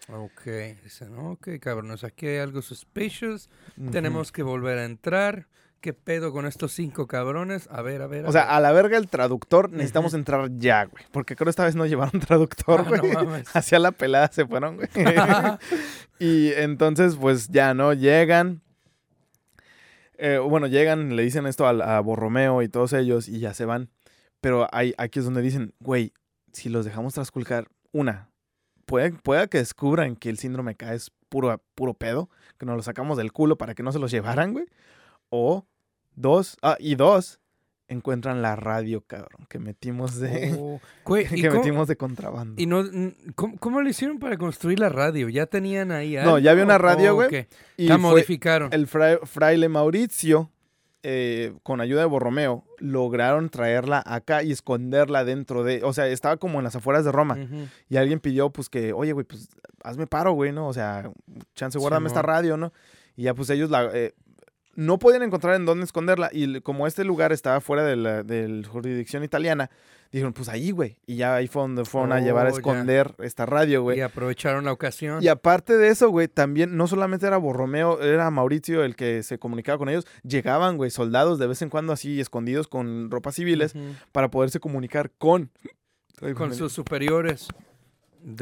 Ok, 0.07 0.41
dicen, 0.83 1.17
ok, 1.17 1.49
cabrones, 1.59 2.03
aquí 2.03 2.27
hay 2.27 2.37
algo 2.37 2.61
suspicious, 2.61 3.49
tenemos 3.91 4.31
que 4.31 4.43
volver 4.43 4.77
a 4.77 4.85
entrar. 4.85 5.47
¿Qué 5.81 5.93
pedo 5.93 6.31
con 6.31 6.47
estos 6.47 6.71
cinco 6.71 7.05
cabrones? 7.05 7.67
A 7.71 7.83
ver, 7.83 8.01
a 8.01 8.07
ver. 8.07 8.25
a 8.25 8.29
O 8.29 8.31
sea, 8.31 8.45
ver. 8.45 8.53
a 8.53 8.59
la 8.59 8.71
verga 8.71 8.97
el 8.97 9.07
traductor, 9.07 9.71
necesitamos 9.71 10.15
entrar 10.15 10.49
ya, 10.57 10.85
güey. 10.85 11.03
Porque 11.11 11.35
creo 11.35 11.49
esta 11.49 11.63
vez 11.63 11.75
no 11.75 11.85
llevaron 11.85 12.19
traductor, 12.27 12.81
Ah, 12.87 12.89
no 12.89 12.97
güey. 13.01 13.13
mames. 13.13 13.55
Hacia 13.55 13.77
la 13.77 13.91
pelada 13.91 14.29
se 14.31 14.47
fueron, 14.47 14.77
güey. 14.77 14.87
y 16.19 16.53
entonces, 16.53 17.15
pues 17.17 17.49
ya, 17.49 17.73
¿no? 17.75 17.93
Llegan. 17.93 18.61
Eh, 20.17 20.37
bueno, 20.37 20.65
llegan, 20.67 21.15
le 21.15 21.23
dicen 21.23 21.45
esto 21.45 21.67
a, 21.67 21.97
a 21.97 21.99
Borromeo 21.99 22.61
y 22.61 22.69
todos 22.69 22.93
ellos 22.93 23.27
y 23.27 23.39
ya 23.39 23.53
se 23.53 23.65
van. 23.65 23.89
Pero 24.41 24.67
hay, 24.71 24.93
aquí 24.97 25.19
es 25.19 25.25
donde 25.25 25.41
dicen, 25.41 25.73
güey, 25.79 26.13
si 26.55 26.69
los 26.69 26.85
dejamos 26.85 27.13
trasculcar, 27.13 27.67
una, 27.91 28.29
puede, 28.85 29.11
puede 29.11 29.47
que 29.49 29.59
descubran 29.59 30.15
que 30.15 30.29
el 30.29 30.37
síndrome 30.39 30.75
K 30.75 30.93
es 30.93 31.11
puro, 31.29 31.61
puro 31.75 31.93
pedo, 31.93 32.29
que 32.57 32.65
nos 32.65 32.75
lo 32.75 32.81
sacamos 32.83 33.17
del 33.17 33.31
culo 33.31 33.57
para 33.57 33.75
que 33.75 33.83
no 33.83 33.91
se 33.91 33.99
los 33.99 34.09
llevaran, 34.11 34.53
güey. 34.53 34.65
O 35.29 35.65
dos, 36.15 36.57
ah, 36.61 36.77
y 36.79 36.95
dos, 36.95 37.39
encuentran 37.87 38.41
la 38.41 38.55
radio, 38.55 39.01
cabrón, 39.01 39.45
que 39.47 39.59
metimos 39.59 40.15
de, 40.19 40.55
Oh, 40.57 40.79
güey, 41.03 41.25
¿y 41.31 41.41
que 41.41 41.49
cómo- 41.49 41.59
metimos 41.61 41.87
de 41.87 41.95
contrabando. 41.97 42.59
Y 42.61 42.65
no, 42.65 42.83
¿cómo, 43.35 43.57
cómo 43.59 43.81
lo 43.81 43.89
hicieron 43.89 44.17
para 44.17 44.37
construir 44.37 44.79
la 44.79 44.89
radio? 44.89 45.29
¿Ya 45.29 45.45
tenían 45.45 45.91
ahí 45.91 46.15
No, 46.15 46.39
ya 46.39 46.51
había 46.51 46.63
algo 46.63 46.73
una 46.73 46.77
radio, 46.79 47.13
güey, 47.15 47.29
qué? 47.29 47.47
Y 47.77 47.87
La 47.87 47.97
modificaron. 47.97 48.71
el 48.73 48.87
fra- 48.87 49.19
fraile 49.23 49.69
Mauricio, 49.69 50.49
eh, 51.07 51.53
con 51.61 51.81
ayuda 51.81 51.99
de 51.99 52.07
Borromeo, 52.07 52.65
lograron 52.79 53.49
traerla 53.49 54.01
acá 54.03 54.41
y 54.41 54.51
esconderla 54.51 55.23
dentro 55.23 55.63
de, 55.63 55.83
o 55.83 55.93
sea, 55.93 56.07
estaba 56.07 56.37
como 56.37 56.57
en 56.57 56.63
las 56.63 56.75
afueras 56.75 57.05
de 57.05 57.11
Roma. 57.11 57.37
Y 57.89 57.97
alguien 57.97 58.19
pidió, 58.19 58.49
pues, 58.49 58.69
que, 58.69 58.91
oye, 58.91 59.13
güey, 59.13 59.23
pues, 59.23 59.49
hazme 59.83 60.07
paro, 60.07 60.31
güey, 60.31 60.51
¿no? 60.51 60.67
O 60.67 60.73
sea, 60.73 61.11
chance, 61.53 61.77
guárdame 61.77 62.07
esta 62.07 62.23
radio, 62.23 62.57
¿no? 62.57 62.73
Y 63.15 63.23
ya, 63.23 63.35
pues, 63.35 63.51
ellos 63.51 63.69
la... 63.69 63.91
eh, 63.93 64.15
no 64.73 64.97
podían 64.97 65.21
encontrar 65.21 65.53
en 65.55 65.65
dónde 65.65 65.85
esconderla. 65.85 66.29
Y 66.33 66.61
como 66.61 66.87
este 66.87 67.03
lugar 67.03 67.31
estaba 67.31 67.61
fuera 67.61 67.83
de 67.83 67.95
la 67.95 68.23
del 68.23 68.65
jurisdicción 68.65 69.23
italiana, 69.23 69.69
dijeron, 70.15 70.33
pues 70.33 70.49
ahí, 70.49 70.71
güey. 70.71 70.97
Y 71.05 71.15
ya 71.17 71.35
ahí 71.35 71.47
fue 71.47 71.61
donde 71.61 71.85
fueron 71.85 72.11
a 72.13 72.19
llevar 72.19 72.45
a 72.45 72.49
Oh, 72.49 72.51
ya. 72.53 72.57
esconder 72.57 73.15
esta 73.19 73.45
radio, 73.45 73.81
güey. 73.81 73.97
Y 73.97 74.01
aprovecharon 74.01 74.65
la 74.65 74.71
ocasión. 74.71 75.21
Y 75.21 75.27
aparte 75.27 75.77
de 75.77 75.89
eso, 75.89 76.09
güey, 76.09 76.27
también 76.27 76.77
no 76.77 76.87
solamente 76.87 77.27
era 77.27 77.37
Borromeo, 77.37 78.01
era 78.01 78.29
Mauricio 78.31 78.83
el 78.83 78.95
que 78.95 79.23
se 79.23 79.37
comunicaba 79.39 79.77
con 79.77 79.89
ellos. 79.89 80.05
Llegaban, 80.23 80.77
güey, 80.77 80.89
soldados 80.91 81.39
de 81.39 81.47
vez 81.47 81.61
en 81.61 81.69
cuando 81.69 81.93
así 81.93 82.19
escondidos 82.19 82.67
con 82.67 83.11
ropas 83.11 83.35
civiles 83.35 83.73
para 84.11 84.29
poderse 84.31 84.59
comunicar 84.59 85.11
con... 85.17 85.51
Con 86.35 86.53
sus 86.53 86.71
superiores. 86.71 87.47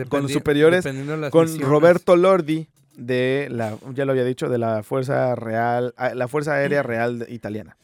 Con 0.09 0.23
los 0.23 0.31
superiores, 0.31 0.83
dependiendo 0.83 1.13
de 1.13 1.19
las 1.19 1.31
con 1.31 1.45
misiones. 1.45 1.67
Roberto 1.67 2.15
Lordi 2.15 2.69
de 2.95 3.47
la, 3.49 3.77
ya 3.93 4.05
lo 4.05 4.11
había 4.11 4.23
dicho, 4.23 4.47
de 4.47 4.57
la 4.57 4.83
Fuerza 4.83 5.35
Real, 5.35 5.93
ah, 5.97 6.13
la 6.13 6.27
Fuerza 6.27 6.53
Aérea 6.53 6.83
Real 6.83 7.25
Italiana. 7.29 7.75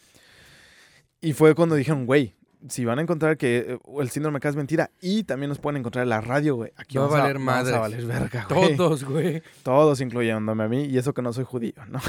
Y 1.22 1.34
fue 1.34 1.56
cuando 1.56 1.76
dijeron, 1.76 2.06
güey, 2.06 2.36
si 2.68 2.84
van 2.86 3.00
a 3.00 3.02
encontrar 3.02 3.38
que 3.38 3.58
eh, 3.58 3.80
el 4.00 4.10
síndrome 4.10 4.40
K 4.40 4.50
es 4.50 4.56
mentira 4.56 4.92
y 5.02 5.24
también 5.24 5.50
nos 5.50 5.60
pueden 5.60 5.78
encontrar 5.78 6.04
en 6.04 6.10
la 6.10 6.22
radio, 6.22 6.56
güey. 6.56 6.72
Aquí 6.76 6.98
Va 6.98 7.06
a 7.06 7.08
vamos 7.08 7.20
valer 7.22 7.34
vamos 7.36 7.46
madres. 7.46 7.76
a 7.76 7.80
valer 7.80 8.06
verga, 8.06 8.48
güey. 8.50 8.76
Todos, 8.76 9.04
güey. 9.06 9.44
Todos 9.64 10.02
incluyéndome 10.02 10.64
a 10.64 10.68
mí 10.68 10.86
y 10.86 10.98
eso 10.98 11.14
que 11.14 11.22
no 11.22 11.32
soy 11.32 11.46
judío, 11.46 11.74
¿no? 11.88 12.00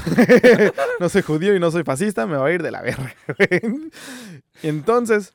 no 0.99 1.09
soy 1.09 1.21
judío 1.21 1.55
y 1.55 1.59
no 1.59 1.71
soy 1.71 1.83
fascista, 1.83 2.27
me 2.27 2.37
va 2.37 2.47
a 2.47 2.51
ir 2.51 2.61
de 2.63 2.71
la 2.71 2.81
verga, 2.81 3.13
güey. 3.37 3.89
Entonces 4.63 5.33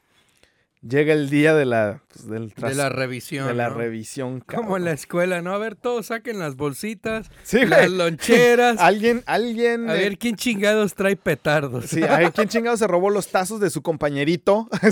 llega 0.89 1.13
el 1.13 1.31
día 1.31 1.55
de 1.55 1.65
la 1.65 2.03
pues, 2.09 2.29
del 2.29 2.51
De 2.51 2.75
la 2.75 2.89
revisión. 2.89 3.47
de 3.47 3.55
la 3.55 3.69
¿no? 3.69 3.75
revisión. 3.77 4.41
Como 4.41 4.77
en 4.77 4.85
la 4.85 4.93
escuela, 4.93 5.43
¿no? 5.43 5.53
A 5.53 5.59
ver, 5.59 5.75
todos 5.77 6.07
saquen 6.07 6.39
las 6.39 6.57
bolsitas, 6.57 7.31
Sí, 7.43 7.65
las 7.65 7.87
güey. 7.87 7.99
loncheras. 7.99 8.77
Alguien, 8.81 9.23
alguien. 9.27 9.89
A 9.91 9.97
eh, 9.97 10.01
ver 10.01 10.19
quién 10.19 10.37
chingados 10.37 10.95
trae 10.95 11.17
petardos. 11.17 11.87
Sí, 11.87 12.03
a 12.03 12.19
ver 12.19 12.33
quién 12.33 12.49
chingado 12.49 12.77
se 12.77 12.87
robó 12.87 13.11
los 13.11 13.29
tazos 13.29 13.61
de 13.61 13.71
su 13.71 13.83
compañerito. 13.83 14.69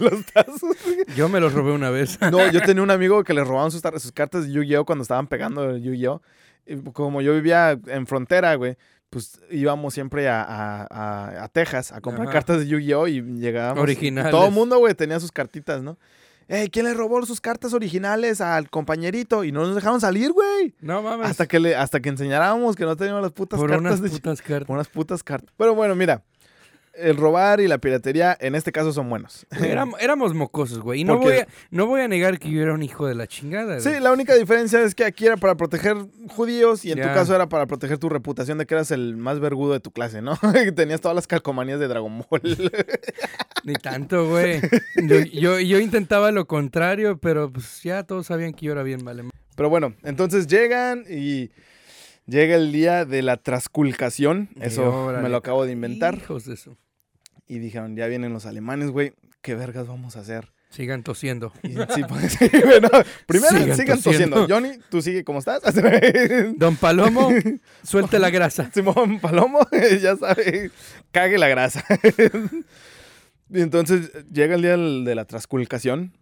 Los 0.00 0.24
tazos. 0.32 0.76
Yo 1.16 1.28
me 1.28 1.40
los 1.40 1.52
robé 1.52 1.72
una 1.72 1.90
vez. 1.90 2.18
No, 2.20 2.50
yo 2.50 2.60
tenía 2.62 2.82
un 2.82 2.90
amigo 2.90 3.24
que 3.24 3.34
le 3.34 3.42
robaban 3.44 3.70
sus, 3.70 3.82
sus 4.02 4.12
cartas 4.12 4.46
de 4.46 4.52
Yu-Gi-Oh 4.52 4.84
cuando 4.84 5.02
estaban 5.02 5.26
pegando 5.26 5.70
el 5.70 5.82
Yu-Gi-Oh. 5.82 6.22
Como 6.92 7.20
yo 7.20 7.34
vivía 7.34 7.78
en 7.86 8.06
frontera, 8.06 8.54
güey, 8.54 8.76
pues 9.10 9.40
íbamos 9.50 9.92
siempre 9.92 10.28
a, 10.28 10.42
a- 10.42 10.86
a- 10.88 11.44
a 11.44 11.48
Texas 11.48 11.92
a 11.92 12.00
comprar 12.00 12.26
Ajá. 12.28 12.32
cartas 12.32 12.60
de 12.60 12.68
Yu-Gi-Oh 12.68 13.08
y 13.08 13.20
llegábamos. 13.22 13.78
y 13.80 13.82
Originales. 13.82 14.30
todo 14.30 14.46
el 14.46 14.52
mundo, 14.52 14.78
güey, 14.78 14.94
tenía 14.94 15.18
sus 15.20 15.32
cartitas, 15.32 15.82
¿no? 15.82 15.98
Ey, 16.48 16.68
¿quién 16.68 16.84
le 16.86 16.94
robó 16.94 17.24
sus 17.26 17.40
cartas 17.40 17.74
originales 17.74 18.40
al 18.40 18.70
compañerito? 18.70 19.44
Y 19.44 19.52
no 19.52 19.60
nos 19.66 19.74
dejaron 19.76 20.00
salir, 20.00 20.32
güey. 20.32 20.74
No 20.80 21.00
mames. 21.00 21.28
Hasta 21.30 21.46
que, 21.46 21.60
le, 21.60 21.76
hasta 21.76 22.00
que 22.00 22.08
enseñáramos 22.08 22.74
que 22.74 22.84
no 22.84 22.96
teníamos 22.96 23.22
las 23.22 23.30
putas 23.30 23.58
por 23.60 23.70
cartas 23.70 23.86
unas 23.86 24.02
de 24.02 24.10
putas 24.10 24.42
cartas. 24.42 24.66
por 24.66 24.74
unas 24.74 24.88
putas 24.88 25.22
cartas. 25.22 25.54
Pero 25.56 25.74
bueno, 25.76 25.94
mira. 25.94 26.22
El 26.92 27.16
robar 27.16 27.60
y 27.60 27.68
la 27.68 27.78
piratería 27.78 28.36
en 28.40 28.54
este 28.54 28.72
caso 28.72 28.92
son 28.92 29.08
buenos. 29.08 29.46
Éramos, 29.62 30.00
éramos 30.00 30.34
mocosos, 30.34 30.80
güey. 30.80 31.00
Y 31.00 31.04
no 31.04 31.18
voy, 31.18 31.34
a, 31.34 31.48
no 31.70 31.86
voy 31.86 32.00
a 32.00 32.08
negar 32.08 32.38
que 32.38 32.50
yo 32.50 32.62
era 32.62 32.74
un 32.74 32.82
hijo 32.82 33.06
de 33.06 33.14
la 33.14 33.26
chingada, 33.26 33.78
güey. 33.78 33.80
Sí, 33.80 34.00
la 34.00 34.12
única 34.12 34.34
diferencia 34.34 34.82
es 34.82 34.94
que 34.94 35.04
aquí 35.04 35.26
era 35.26 35.36
para 35.36 35.54
proteger 35.54 35.96
judíos 36.28 36.84
y 36.84 36.92
en 36.92 37.00
tu 37.00 37.08
caso 37.08 37.34
era 37.34 37.48
para 37.48 37.66
proteger 37.66 37.98
tu 37.98 38.08
reputación 38.08 38.58
de 38.58 38.66
que 38.66 38.74
eras 38.74 38.90
el 38.90 39.16
más 39.16 39.40
vergudo 39.40 39.72
de 39.72 39.80
tu 39.80 39.92
clase, 39.92 40.20
¿no? 40.20 40.38
Que 40.52 40.72
tenías 40.72 41.00
todas 41.00 41.14
las 41.14 41.26
calcomanías 41.26 41.80
de 41.80 41.88
Dragon 41.88 42.24
Ball. 42.28 42.42
Ni 43.64 43.74
tanto, 43.74 44.28
güey. 44.28 44.60
Yo, 44.96 45.20
yo, 45.20 45.60
yo 45.60 45.78
intentaba 45.78 46.32
lo 46.32 46.46
contrario, 46.46 47.18
pero 47.18 47.52
pues 47.52 47.82
ya 47.82 48.02
todos 48.02 48.26
sabían 48.26 48.52
que 48.52 48.66
yo 48.66 48.72
era 48.72 48.82
bien 48.82 49.04
vale. 49.04 49.24
Pero 49.56 49.68
bueno, 49.68 49.94
entonces 50.02 50.46
llegan 50.46 51.04
y 51.08 51.50
llega 52.26 52.54
el 52.56 52.72
día 52.72 53.04
de 53.04 53.22
la 53.22 53.36
trasculcación. 53.36 54.48
Eso 54.60 55.04
órale. 55.06 55.22
me 55.22 55.28
lo 55.28 55.36
acabo 55.36 55.64
de 55.66 55.72
inventar. 55.72 56.16
Hijos 56.16 56.44
de 56.44 56.54
eso. 56.54 56.76
Y 57.46 57.58
dijeron, 57.58 57.96
ya 57.96 58.06
vienen 58.06 58.32
los 58.32 58.46
alemanes, 58.46 58.90
güey. 58.90 59.12
¿Qué 59.42 59.54
vergas 59.54 59.88
vamos 59.88 60.16
a 60.16 60.20
hacer? 60.20 60.52
Sigan 60.70 61.02
tosiendo. 61.02 61.52
Y 61.64 61.70
sí, 61.70 62.04
pues, 62.08 62.32
sí, 62.38 62.48
bueno, 62.64 62.88
primero 63.26 63.58
Sigan 63.58 63.76
sigan, 63.76 64.00
tosiendo. 64.00 64.46
tosiendo. 64.46 64.46
Johnny, 64.48 64.78
¿tú 64.88 65.02
sigue 65.02 65.24
cómo 65.24 65.40
estás? 65.40 65.62
Don 66.56 66.76
Palomo, 66.76 67.28
suelte 67.82 68.20
la 68.20 68.30
grasa. 68.30 68.70
Simón 68.72 69.18
Palomo, 69.18 69.66
ya 70.00 70.14
sabe, 70.16 70.70
cague 71.10 71.38
la 71.38 71.48
grasa. 71.48 71.84
y 73.52 73.60
entonces 73.62 74.12
llega 74.32 74.54
el 74.54 74.62
día 74.62 74.76
de 74.76 75.14
la 75.16 75.24
trasculcación. 75.24 76.16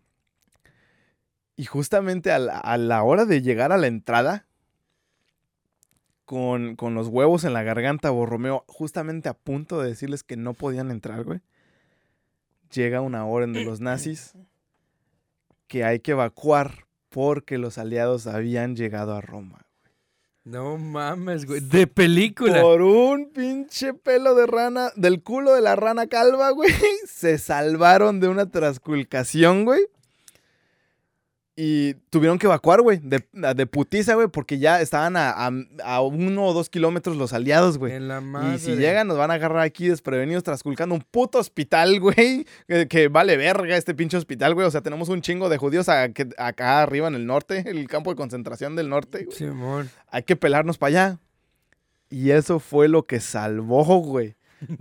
Y 1.54 1.66
justamente 1.66 2.30
a 2.32 2.38
la, 2.38 2.58
a 2.58 2.78
la 2.78 3.02
hora 3.02 3.26
de 3.26 3.42
llegar 3.42 3.72
a 3.72 3.76
la 3.76 3.88
entrada, 3.88 4.46
con, 6.28 6.76
con 6.76 6.94
los 6.94 7.08
huevos 7.08 7.44
en 7.44 7.54
la 7.54 7.62
garganta, 7.62 8.10
Borromeo, 8.10 8.62
justamente 8.66 9.30
a 9.30 9.32
punto 9.32 9.80
de 9.80 9.88
decirles 9.88 10.24
que 10.24 10.36
no 10.36 10.52
podían 10.52 10.90
entrar, 10.90 11.24
güey, 11.24 11.40
llega 12.70 13.00
una 13.00 13.24
orden 13.24 13.54
de 13.54 13.64
los 13.64 13.80
nazis 13.80 14.34
que 15.68 15.84
hay 15.84 16.00
que 16.00 16.10
evacuar 16.10 16.84
porque 17.08 17.56
los 17.56 17.78
aliados 17.78 18.26
habían 18.26 18.76
llegado 18.76 19.14
a 19.14 19.22
Roma. 19.22 19.64
No 20.44 20.76
mames, 20.76 21.46
güey. 21.46 21.60
De 21.60 21.86
película. 21.86 22.60
Por 22.60 22.82
un 22.82 23.30
pinche 23.30 23.94
pelo 23.94 24.34
de 24.34 24.46
rana, 24.46 24.90
del 24.96 25.22
culo 25.22 25.54
de 25.54 25.62
la 25.62 25.76
rana 25.76 26.08
calva, 26.08 26.50
güey. 26.50 26.70
Se 27.06 27.38
salvaron 27.38 28.20
de 28.20 28.28
una 28.28 28.50
trasculcación, 28.50 29.64
güey. 29.64 29.80
Y 31.60 31.94
tuvieron 32.10 32.38
que 32.38 32.46
evacuar, 32.46 32.82
güey, 32.82 33.00
de, 33.02 33.24
de 33.32 33.66
putiza, 33.66 34.14
güey, 34.14 34.28
porque 34.28 34.60
ya 34.60 34.80
estaban 34.80 35.16
a, 35.16 35.30
a- 35.30 35.50
a 35.82 36.00
uno 36.02 36.44
o 36.46 36.52
dos 36.54 36.70
kilómetros 36.70 37.16
los 37.16 37.32
aliados, 37.32 37.78
güey. 37.78 37.94
En 37.94 38.06
la 38.06 38.20
madre. 38.20 38.54
Y 38.54 38.58
si 38.60 38.76
llegan, 38.76 39.08
nos 39.08 39.18
van 39.18 39.32
a 39.32 39.34
agarrar 39.34 39.62
aquí 39.62 39.88
desprevenidos, 39.88 40.44
trasculcando 40.44 40.94
un 40.94 41.00
puto 41.00 41.38
hospital, 41.40 41.98
güey. 42.00 42.46
Que, 42.68 42.86
que 42.86 43.08
vale 43.08 43.36
verga 43.36 43.76
este 43.76 43.92
pinche 43.92 44.16
hospital, 44.16 44.54
güey. 44.54 44.68
O 44.68 44.70
sea, 44.70 44.82
tenemos 44.82 45.08
un 45.08 45.20
chingo 45.20 45.48
de 45.48 45.56
judíos 45.58 45.88
a- 45.88 46.10
que- 46.10 46.28
acá 46.38 46.80
arriba 46.80 47.08
en 47.08 47.16
el 47.16 47.26
norte, 47.26 47.64
el 47.68 47.88
campo 47.88 48.10
de 48.10 48.16
concentración 48.16 48.76
del 48.76 48.88
norte, 48.88 49.24
güey 49.24 49.36
Simón. 49.36 49.90
hay 50.12 50.22
que 50.22 50.36
pelarnos 50.36 50.78
para 50.78 50.88
allá. 51.08 51.18
Y 52.08 52.30
eso 52.30 52.60
fue 52.60 52.86
lo 52.86 53.04
que 53.04 53.18
salvó, 53.18 53.84
güey. 53.98 54.36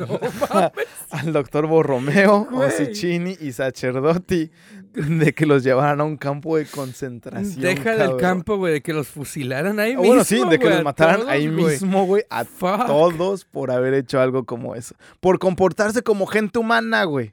al 1.11 1.33
doctor 1.33 1.67
Borromeo. 1.67 2.47
Osicini 2.51 3.35
y 3.39 3.51
Sacerdotti 3.51 4.51
de 5.19 5.33
que 5.33 5.45
los 5.45 5.63
llevaran 5.63 6.01
a 6.01 6.03
un 6.03 6.17
campo 6.17 6.57
de 6.57 6.65
concentración. 6.65 7.61
Deja 7.61 7.91
del 7.91 7.97
cabrón. 7.99 8.19
campo, 8.19 8.57
güey, 8.57 8.73
de 8.73 8.81
que 8.81 8.93
los 8.93 9.07
fusilaran 9.07 9.79
ahí 9.79 9.91
Ah, 9.91 9.97
mismo. 9.97 10.07
Bueno, 10.07 10.23
sí, 10.23 10.41
de 10.49 10.59
que 10.59 10.69
los 10.69 10.83
mataran 10.83 11.17
todos, 11.21 11.29
ahí 11.31 11.47
mismo, 11.47 12.05
güey. 12.05 12.23
A 12.29 12.45
Fuck. 12.45 12.87
todos 12.87 13.45
por 13.45 13.71
haber 13.71 13.93
hecho 13.93 14.19
algo 14.19 14.45
como 14.45 14.75
eso. 14.75 14.95
Por 15.19 15.39
comportarse 15.39 16.01
como 16.01 16.25
gente 16.25 16.59
humana, 16.59 17.03
güey. 17.03 17.31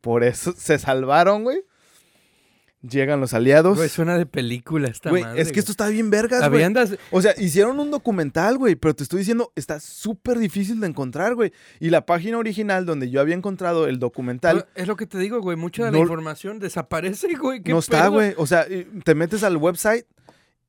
Por 0.00 0.24
eso 0.24 0.52
se 0.56 0.78
salvaron, 0.78 1.44
güey. 1.44 1.62
Llegan 2.80 3.20
los 3.20 3.34
aliados. 3.34 3.76
Güey, 3.76 3.88
suena 3.88 4.16
de 4.16 4.24
película 4.24 4.86
esta 4.86 5.10
Güey, 5.10 5.24
madre. 5.24 5.42
es 5.42 5.50
que 5.50 5.58
esto 5.58 5.72
está 5.72 5.88
bien 5.88 6.10
vergas, 6.10 6.48
güey. 6.48 6.64
O 7.10 7.20
sea, 7.20 7.34
hicieron 7.36 7.80
un 7.80 7.90
documental, 7.90 8.56
güey, 8.56 8.76
pero 8.76 8.94
te 8.94 9.02
estoy 9.02 9.18
diciendo, 9.18 9.52
está 9.56 9.80
súper 9.80 10.38
difícil 10.38 10.78
de 10.78 10.86
encontrar, 10.86 11.34
güey. 11.34 11.52
Y 11.80 11.90
la 11.90 12.06
página 12.06 12.38
original 12.38 12.86
donde 12.86 13.10
yo 13.10 13.20
había 13.20 13.34
encontrado 13.34 13.88
el 13.88 13.98
documental 13.98 14.66
Es 14.76 14.86
lo 14.86 14.94
que 14.94 15.06
te 15.06 15.18
digo, 15.18 15.40
güey. 15.40 15.56
Mucha 15.56 15.86
de 15.86 15.90
No- 15.90 15.96
la 15.98 16.02
información 16.02 16.60
desaparece, 16.60 17.34
güey. 17.34 17.62
¿Qué 17.64 17.72
no 17.72 17.80
está, 17.80 18.06
güey. 18.08 18.34
O 18.36 18.46
sea, 18.46 18.64
te 19.04 19.14
metes 19.16 19.42
al 19.42 19.56
website 19.56 20.06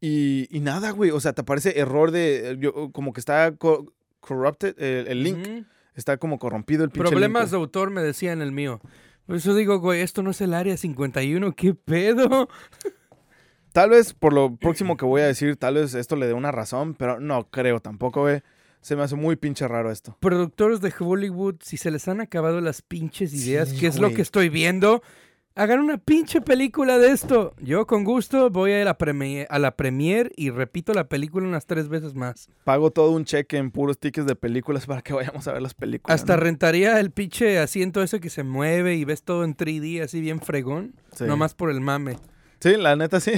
y, 0.02 0.48
y 0.50 0.62
nada, 0.62 0.90
güey. 0.92 1.12
O 1.12 1.20
sea, 1.20 1.34
te 1.34 1.42
aparece 1.42 1.80
error 1.80 2.10
de. 2.10 2.58
yo- 2.60 2.92
como 2.92 3.14
que 3.14 3.20
está 3.20 3.52
co- 3.56 3.94
corrupted 4.20 4.76
el, 4.82 5.08
el 5.08 5.24
link. 5.24 5.66
Está 5.96 6.18
como 6.18 6.40
corrompido 6.40 6.84
el 6.86 6.92
pinche 6.92 7.10
Problemas 7.10 7.44
link, 7.44 7.52
de 7.52 7.58
autor 7.58 7.90
me 7.92 8.02
decían 8.02 8.42
el 8.42 8.52
mío. 8.54 8.80
Por 9.30 9.36
eso 9.36 9.54
digo, 9.54 9.78
güey, 9.78 10.02
esto 10.02 10.24
no 10.24 10.32
es 10.32 10.42
el 10.42 10.56
área 10.56 10.76
51. 10.76 11.56
¿Qué 11.56 11.76
pedo? 11.76 12.50
Tal 13.74 13.92
vez 13.92 14.16
por 14.16 14.34
lo 14.34 14.56
próximo 14.56 14.98
que 14.98 15.06
voy 15.06 15.22
a 15.22 15.28
decir, 15.28 15.56
tal 15.56 15.76
vez 15.76 15.94
esto 15.94 16.16
le 16.16 16.26
dé 16.26 16.34
una 16.34 16.52
razón, 16.52 16.96
pero 16.96 17.20
no 17.20 17.48
creo 17.52 17.80
tampoco, 17.80 18.22
güey. 18.22 18.42
Se 18.82 18.96
me 18.96 19.04
hace 19.04 19.16
muy 19.16 19.36
pinche 19.36 19.68
raro 19.68 19.92
esto. 19.92 20.18
Productores 20.20 20.82
de 20.82 20.92
Hollywood, 21.00 21.58
si 21.62 21.78
se 21.78 21.92
les 21.92 22.08
han 22.08 22.22
acabado 22.22 22.60
las 22.60 22.82
pinches 22.82 23.32
ideas, 23.32 23.70
Sí, 23.70 23.78
que 23.78 23.86
es 23.86 24.00
lo 24.00 24.12
que 24.12 24.24
estoy 24.24 24.50
viendo, 24.50 25.04
hagan 25.60 25.82
una 25.82 25.98
pinche 25.98 26.40
película 26.40 26.98
de 26.98 27.12
esto. 27.12 27.54
Yo 27.60 27.86
con 27.86 28.06
gusto 28.06 28.50
voy 28.50 28.72
a 28.72 28.86
la, 28.86 28.98
premier, 28.98 29.46
a 29.50 29.60
la 29.60 29.76
premier 29.76 30.32
y 30.38 30.52
repito 30.52 30.94
la 30.94 31.10
película 31.10 31.46
unas 31.46 31.66
tres 31.66 31.90
veces 31.90 32.16
más. 32.16 32.48
Pago 32.64 32.92
todo 32.92 33.12
un 33.12 33.26
cheque 33.26 33.58
en 33.58 33.70
puros 33.70 34.00
tickets 34.00 34.26
de 34.26 34.36
películas 34.36 34.86
para 34.86 35.02
que 35.02 35.12
vayamos 35.12 35.46
a 35.50 35.54
ver 35.54 35.62
las 35.62 35.74
películas. 35.74 36.16
Hasta 36.16 36.38
¿no? 36.38 36.44
rentaría 36.44 36.98
el 37.02 37.12
pinche 37.12 37.60
asiento 37.60 38.02
ese 38.02 38.22
que 38.22 38.30
se 38.30 38.44
mueve 38.44 38.96
y 38.96 39.04
ves 39.04 39.24
todo 39.24 39.44
en 39.44 39.56
3D 39.56 40.02
así 40.02 40.22
bien 40.22 40.40
fregón. 40.40 40.96
Sí. 41.14 41.26
Nomás 41.26 41.56
por 41.56 41.70
el 41.70 41.82
mame. 41.82 42.16
Sí, 42.62 42.76
la 42.78 42.96
neta 42.96 43.20
sí. 43.20 43.34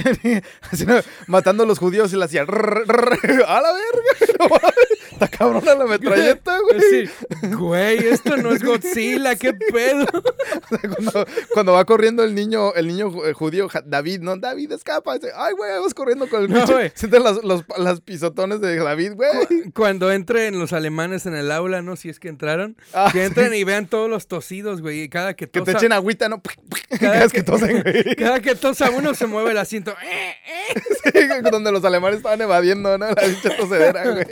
Matando 1.26 1.64
a 1.64 1.66
los 1.66 1.78
judíos 1.78 2.12
y 2.12 2.16
le 2.16 2.24
hacía. 2.24 2.42
¡A 2.42 2.44
la 2.46 3.72
verga! 3.72 4.58
Está 5.12 5.28
cabrona 5.28 5.74
la 5.74 5.86
metralleta, 5.86 6.58
güey. 6.60 6.80
Sí, 6.80 7.46
güey, 7.54 7.98
esto 7.98 8.36
no 8.36 8.52
es 8.52 8.62
Godzilla, 8.62 9.36
qué 9.36 9.52
pedo. 9.54 10.06
Cuando, 10.68 11.26
cuando 11.52 11.72
va 11.72 11.84
corriendo 11.84 12.24
el 12.24 12.34
niño, 12.34 12.74
el 12.74 12.86
niño 12.88 13.12
eh, 13.26 13.32
judío, 13.32 13.68
David, 13.84 14.20
no, 14.20 14.36
David 14.36 14.72
escapa. 14.72 15.14
Dice, 15.14 15.32
Ay, 15.34 15.54
güey, 15.54 15.70
vamos 15.72 15.94
corriendo 15.94 16.28
con 16.28 16.42
el 16.44 16.50
No, 16.50 16.66
güey. 16.66 16.90
Sienten 16.94 17.22
las, 17.22 17.42
los, 17.44 17.64
las 17.78 18.00
pisotones 18.00 18.60
de 18.60 18.76
David, 18.76 19.12
güey. 19.14 19.70
Cuando 19.74 20.10
entren 20.12 20.58
los 20.58 20.72
alemanes 20.72 21.26
en 21.26 21.34
el 21.34 21.50
aula, 21.52 21.82
¿no? 21.82 21.96
Si 21.96 22.08
es 22.08 22.18
que 22.20 22.28
entraron. 22.28 22.76
Ah, 22.94 23.10
que 23.12 23.24
entren 23.24 23.54
y 23.54 23.64
vean 23.64 23.86
todos 23.86 24.08
los 24.08 24.26
tosidos, 24.28 24.80
güey. 24.82 25.02
Y 25.02 25.08
cada 25.08 25.34
que 25.34 25.48
Que 25.48 25.60
tosa, 25.60 25.72
te 25.72 25.78
echen 25.78 25.92
agüita, 25.92 26.28
¿no? 26.28 26.42
Cada 26.88 26.98
Cada 26.98 27.18
vez 27.20 27.32
que 27.32 27.38
que- 27.38 27.44
tosen, 27.44 27.82
güey. 27.82 28.16
cada 28.16 28.40
que 28.40 28.54
tosa 28.54 28.90
uno 28.90 29.14
se 29.14 29.26
mueve 29.26 29.50
el 29.52 29.58
asiento. 29.58 29.92
¡Eh, 30.02 30.34
eh! 30.74 30.82
Sí, 31.12 31.50
donde 31.50 31.72
los 31.72 31.84
alemanes 31.84 32.18
estaban 32.18 32.40
evadiendo, 32.40 32.96
¿no? 32.98 33.06
La 33.08 33.14
pinche 33.14 33.50
tosedera, 33.50 34.10
güey. 34.10 34.26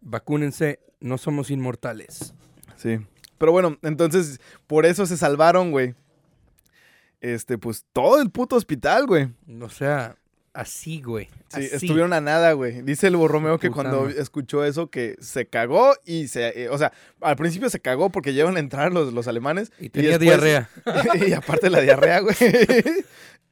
Vacúnense, 0.00 0.80
no 1.00 1.18
somos 1.18 1.50
inmortales. 1.50 2.34
Sí. 2.76 2.98
Pero 3.38 3.52
bueno, 3.52 3.78
entonces, 3.82 4.40
por 4.66 4.86
eso 4.86 5.06
se 5.06 5.16
salvaron, 5.16 5.70
güey. 5.70 5.94
Este, 7.20 7.58
pues 7.58 7.84
todo 7.92 8.20
el 8.20 8.30
puto 8.30 8.56
hospital, 8.56 9.06
güey. 9.06 9.30
O 9.60 9.68
sea, 9.68 10.16
así, 10.52 11.00
güey. 11.02 11.26
Sí, 11.48 11.64
así. 11.66 11.68
estuvieron 11.86 12.12
a 12.12 12.20
nada, 12.20 12.52
güey. 12.52 12.82
Dice 12.82 13.06
el 13.06 13.16
Borromeo 13.16 13.58
que 13.58 13.70
Puta 13.70 13.82
cuando 13.82 14.08
escuchó 14.08 14.64
eso 14.64 14.90
que 14.90 15.16
se 15.20 15.46
cagó 15.46 15.94
y 16.04 16.28
se... 16.28 16.64
eh, 16.64 16.68
o 16.68 16.78
sea, 16.78 16.92
al 17.20 17.36
principio 17.36 17.70
se 17.70 17.80
cagó 17.80 18.10
porque 18.10 18.32
llevan 18.32 18.56
a 18.56 18.60
entrar 18.60 18.92
los, 18.92 19.12
los 19.12 19.28
alemanes. 19.28 19.72
Y 19.78 19.88
tenía 19.90 20.18
después- 20.18 20.20
diarrea. 20.42 20.68
y 21.28 21.32
aparte 21.32 21.70
la 21.70 21.80
diarrea, 21.80 22.20
güey. 22.20 22.34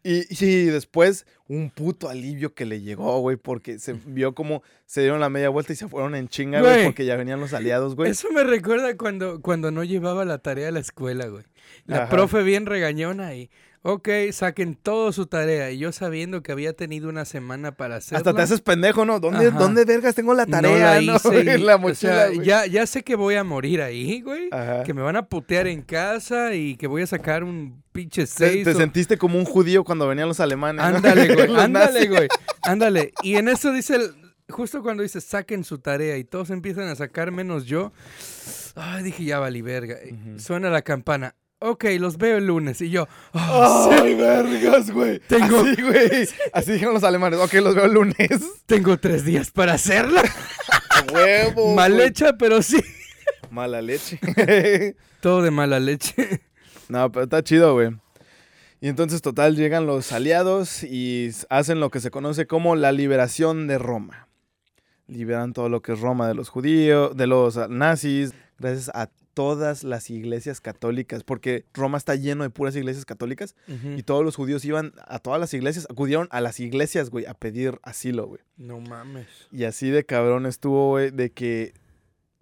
Y, 0.04 0.26
y 0.42 0.64
después 0.66 1.26
un 1.48 1.70
puto 1.70 2.08
alivio 2.08 2.54
que 2.54 2.64
le 2.64 2.80
llegó, 2.80 3.18
güey, 3.20 3.36
porque 3.36 3.80
se 3.80 3.94
vio 4.06 4.32
como 4.32 4.62
se 4.86 5.00
dieron 5.00 5.18
la 5.18 5.28
media 5.28 5.48
vuelta 5.48 5.72
y 5.72 5.76
se 5.76 5.88
fueron 5.88 6.14
en 6.14 6.28
chinga, 6.28 6.60
güey, 6.60 6.72
Güey. 6.72 6.84
porque 6.86 7.04
ya 7.04 7.16
venían 7.16 7.40
los 7.40 7.52
aliados, 7.52 7.96
güey. 7.96 8.12
Eso 8.12 8.30
me 8.30 8.44
recuerda 8.44 8.96
cuando, 8.96 9.42
cuando 9.42 9.72
no 9.72 9.82
llevaba 9.82 10.24
la 10.24 10.38
tarea 10.38 10.68
a 10.68 10.70
la 10.70 10.78
escuela, 10.78 11.26
güey. 11.26 11.44
La 11.84 12.04
Ajá. 12.04 12.10
profe 12.10 12.42
bien 12.44 12.64
regañona 12.66 13.34
y, 13.34 13.50
ok, 13.82 14.08
saquen 14.32 14.74
toda 14.74 15.12
su 15.12 15.26
tarea. 15.26 15.70
Y 15.70 15.78
yo 15.78 15.92
sabiendo 15.92 16.42
que 16.42 16.52
había 16.52 16.72
tenido 16.72 17.08
una 17.08 17.24
semana 17.24 17.72
para 17.76 17.96
hacerla. 17.96 18.18
Hasta 18.18 18.34
te 18.34 18.42
haces 18.42 18.60
pendejo, 18.60 19.04
¿no? 19.04 19.20
¿Dónde, 19.20 19.48
Ajá. 19.48 19.58
¿dónde 19.58 19.84
vergas 19.84 20.14
tengo 20.14 20.34
la 20.34 20.46
no 20.46 20.50
tarea? 20.50 21.00
la 21.00 21.00
no, 21.12 21.16
hice 21.16 21.28
güey? 21.28 21.46
y, 21.46 21.50
en 21.50 21.66
la 21.66 21.76
o 21.76 21.78
mochila, 21.78 22.28
sea, 22.28 22.42
ya, 22.42 22.66
ya 22.66 22.86
sé 22.86 23.02
que 23.02 23.16
voy 23.16 23.34
a 23.36 23.44
morir 23.44 23.80
ahí, 23.82 24.20
güey. 24.20 24.48
Ajá. 24.52 24.82
Que 24.84 24.94
me 24.94 25.02
van 25.02 25.16
a 25.16 25.26
putear 25.26 25.66
en 25.66 25.82
casa 25.82 26.54
y 26.54 26.76
que 26.76 26.86
voy 26.86 27.02
a 27.02 27.06
sacar 27.06 27.44
un 27.44 27.82
pinche 27.92 28.26
seis. 28.26 28.64
te 28.64 28.70
o- 28.70 28.74
sentiste 28.76 29.16
como 29.18 29.38
un 29.38 29.44
judío 29.44 29.84
cuando 29.84 30.06
venían 30.06 30.28
los 30.28 30.40
alemanes. 30.40 30.82
¿no? 30.88 30.96
Ándale, 30.96 31.34
güey, 31.34 31.56
ándale, 31.56 32.08
güey, 32.08 32.28
ándale. 32.62 33.12
Y 33.22 33.36
en 33.36 33.48
eso 33.48 33.72
dice, 33.72 33.96
el- 33.96 34.10
justo 34.50 34.82
cuando 34.82 35.02
dice 35.02 35.20
saquen 35.20 35.62
su 35.64 35.78
tarea 35.78 36.16
y 36.16 36.24
todos 36.24 36.50
empiezan 36.50 36.88
a 36.88 36.94
sacar 36.96 37.30
menos 37.32 37.66
yo, 37.66 37.92
ay, 38.76 39.02
dije 39.02 39.24
ya 39.24 39.38
valí 39.38 39.60
verga. 39.62 39.96
Suena 40.38 40.70
la 40.70 40.82
campana. 40.82 41.34
Ok, 41.60 41.84
los 41.98 42.18
veo 42.18 42.36
el 42.38 42.46
lunes. 42.46 42.80
Y 42.80 42.90
yo, 42.90 43.08
"Ah, 43.32 43.88
¡Ay, 43.90 44.14
vergas, 44.14 44.90
güey! 44.92 45.18
Tengo- 45.20 45.60
Así, 45.60 45.82
güey. 45.82 46.28
Así 46.52 46.72
dijeron 46.72 46.94
los 46.94 47.02
alemanes. 47.04 47.40
Ok, 47.40 47.54
los 47.54 47.74
veo 47.74 47.86
el 47.86 47.92
lunes. 47.94 48.16
tengo 48.66 48.96
tres 48.98 49.24
días 49.24 49.50
para 49.50 49.72
hacerla. 49.74 50.22
¡A 50.90 51.12
huevo! 51.12 51.74
Mal 51.74 51.94
güey. 51.94 52.06
hecha, 52.06 52.34
pero 52.38 52.62
sí. 52.62 52.80
Mala 53.50 53.82
leche. 53.82 54.20
Todo 55.20 55.42
de 55.42 55.50
mala 55.50 55.80
leche. 55.80 56.42
no, 56.88 57.10
pero 57.10 57.24
está 57.24 57.42
chido, 57.42 57.72
güey. 57.74 57.90
Y 58.80 58.86
entonces, 58.88 59.20
total, 59.22 59.56
llegan 59.56 59.86
los 59.86 60.12
aliados 60.12 60.84
y 60.84 61.30
hacen 61.50 61.80
lo 61.80 61.90
que 61.90 61.98
se 61.98 62.12
conoce 62.12 62.46
como 62.46 62.76
la 62.76 62.92
liberación 62.92 63.66
de 63.66 63.78
Roma. 63.78 64.28
Liberan 65.08 65.52
todo 65.54 65.68
lo 65.68 65.82
que 65.82 65.92
es 65.94 66.00
Roma 66.00 66.28
de 66.28 66.34
los 66.34 66.48
judíos, 66.50 67.16
de 67.16 67.26
los 67.26 67.56
nazis, 67.70 68.32
gracias 68.58 68.90
a 68.94 69.08
todas 69.38 69.84
las 69.84 70.10
iglesias 70.10 70.60
católicas, 70.60 71.22
porque 71.22 71.64
Roma 71.72 71.96
está 71.96 72.16
lleno 72.16 72.42
de 72.42 72.50
puras 72.50 72.74
iglesias 72.74 73.04
católicas 73.04 73.54
y 73.96 74.02
todos 74.02 74.24
los 74.24 74.34
judíos 74.34 74.64
iban 74.64 74.92
a 75.06 75.20
todas 75.20 75.38
las 75.38 75.54
iglesias, 75.54 75.86
acudieron 75.88 76.26
a 76.32 76.40
las 76.40 76.58
iglesias, 76.58 77.08
güey, 77.08 77.24
a 77.26 77.34
pedir 77.34 77.78
asilo, 77.84 78.26
güey. 78.26 78.40
No 78.56 78.80
mames. 78.80 79.28
Y 79.52 79.62
así 79.62 79.90
de 79.90 80.04
cabrón 80.04 80.44
estuvo, 80.44 80.88
güey, 80.88 81.12
de 81.12 81.30
que 81.30 81.72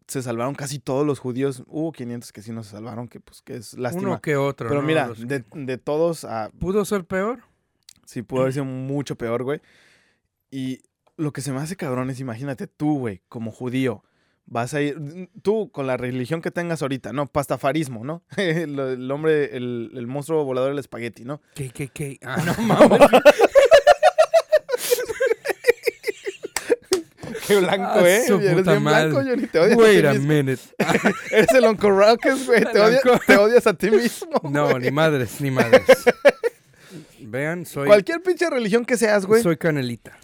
se 0.07 0.23
salvaron 0.23 0.55
casi 0.55 0.79
todos 0.79 1.05
los 1.07 1.19
judíos. 1.19 1.65
Hubo 1.67 1.93
500 1.93 2.33
que 2.33 2.41
sí 2.41 2.51
no 2.53 2.63
se 2.65 2.71
salvaron, 2.71 3.09
que 3.09 3.21
pues 3.21 3.43
que 3.43 3.57
es 3.57 3.75
lástima. 3.77 4.13
Uno 4.13 4.21
que 4.23 4.37
otro. 4.37 4.67
Pero 4.71 4.81
¿no? 4.81 4.87
mira, 4.87 5.09
Los- 5.09 5.29
de, 5.29 5.45
de 5.53 5.77
todos, 5.77 6.25
ah, 6.25 6.51
¿Pudo 6.59 6.83
ser 6.87 7.05
peor? 7.05 7.41
sí 8.07 8.23
pudo 8.23 8.41
haber 8.41 8.53
sido 8.55 8.65
mucho 8.65 9.17
peor, 9.17 9.43
güey. 9.43 9.61
Y 10.51 10.81
lo 11.19 11.33
que 11.35 11.43
se 11.43 11.53
me 11.53 11.61
hace 11.61 11.77
cabrón 11.77 12.09
es, 12.09 12.21
imagínate 12.21 12.67
tú, 12.67 12.99
güey, 13.01 13.21
como 13.29 13.51
judío, 13.53 14.03
vas 14.47 14.75
a 14.75 14.81
ir, 14.81 15.29
tú 15.43 15.71
con 15.73 15.87
la 15.87 15.97
religión 15.97 16.41
que 16.43 16.51
tengas 16.51 16.83
ahorita, 16.83 17.13
¿no? 17.13 17.27
Pastafarismo, 17.27 18.05
¿no? 18.05 18.23
el, 18.37 18.79
el 18.79 19.11
hombre, 19.11 19.57
el, 19.57 19.91
el 19.95 20.07
monstruo 20.07 20.45
volador 20.45 20.71
del 20.71 20.79
espagueti, 20.79 21.25
¿no? 21.25 21.41
¿Qué, 21.55 21.71
qué, 21.71 21.89
qué? 21.89 22.19
Ah, 22.25 22.43
no 22.45 22.55
mames. 22.65 23.01
Qué 27.47 27.57
blanco, 27.57 27.85
Ah, 27.87 28.01
¿eh? 28.09 28.25
Eres 28.27 28.41
bien 28.65 28.85
blanco. 28.85 29.23
Johnny, 29.23 29.47
te 29.47 29.59
odias 29.61 29.79
a 29.79 29.81
Wait 29.81 30.01
ti 30.01 30.07
a 30.07 30.13
mismo. 30.15 30.29
minute. 30.29 30.63
Eres 31.31 31.55
el 31.55 31.65
Uncle 31.65 31.91
Rockets, 31.91 32.47
güey, 32.47 32.65
te, 32.65 32.81
odias- 32.81 33.03
te 33.27 33.37
odias 33.37 33.67
a 33.67 33.75
ti 33.75 33.91
mismo. 33.91 34.41
No, 34.51 34.77
ni 34.79 34.91
madres, 34.91 35.41
ni 35.41 35.51
madres. 35.53 35.83
Vean, 37.21 37.67
soy, 37.67 37.87
Cualquier 37.87 38.23
pinche 38.23 38.49
religión 38.51 38.85
que 38.85 38.97
seas, 38.97 39.27
güey. 39.27 39.43
soy 39.43 39.57
canelita. 39.57 40.17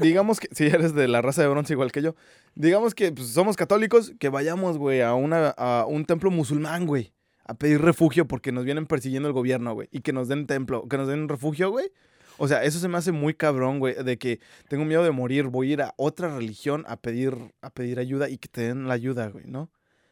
digamos 0.00 0.40
que 0.40 0.48
si 0.52 0.64
eres 0.66 0.94
de 0.94 1.08
la 1.08 1.22
raza 1.22 1.42
de 1.42 1.48
bronce 1.48 1.72
igual 1.72 1.92
que 1.92 2.02
yo, 2.02 2.14
digamos 2.54 2.94
que 2.94 3.12
pues, 3.12 3.28
somos 3.28 3.56
católicos, 3.56 4.12
que 4.18 4.28
vayamos, 4.28 4.78
güey, 4.78 5.00
a, 5.00 5.14
una, 5.14 5.48
a 5.50 5.86
un 5.86 6.04
templo 6.04 6.30
musulmán, 6.30 6.86
güey, 6.86 7.12
a 7.44 7.54
pedir 7.54 7.80
refugio 7.80 8.26
porque 8.26 8.52
nos 8.52 8.64
vienen 8.64 8.86
persiguiendo 8.86 9.28
el 9.28 9.32
gobierno, 9.34 9.74
güey, 9.74 9.88
y 9.90 10.00
que 10.00 10.12
nos 10.12 10.28
den 10.28 10.46
templo, 10.46 10.86
que 10.88 10.96
nos 10.96 11.08
den 11.08 11.28
refugio, 11.28 11.70
güey. 11.70 11.90
O 12.36 12.48
sea, 12.48 12.64
eso 12.64 12.80
se 12.80 12.88
me 12.88 12.98
hace 12.98 13.12
muy 13.12 13.34
cabrón, 13.34 13.78
güey, 13.78 13.94
de 14.02 14.18
que 14.18 14.40
tengo 14.68 14.84
miedo 14.84 15.04
de 15.04 15.12
morir, 15.12 15.44
voy 15.44 15.70
a 15.70 15.72
ir 15.74 15.82
a 15.82 15.94
otra 15.96 16.34
religión 16.34 16.84
a 16.88 16.96
pedir, 16.96 17.32
a 17.62 17.70
pedir 17.70 18.00
ayuda 18.00 18.28
y 18.28 18.38
que 18.38 18.48
te 18.48 18.62
den 18.62 18.88
la 18.88 18.94
ayuda, 18.94 19.28
güey, 19.28 19.44
¿no? 19.46 19.70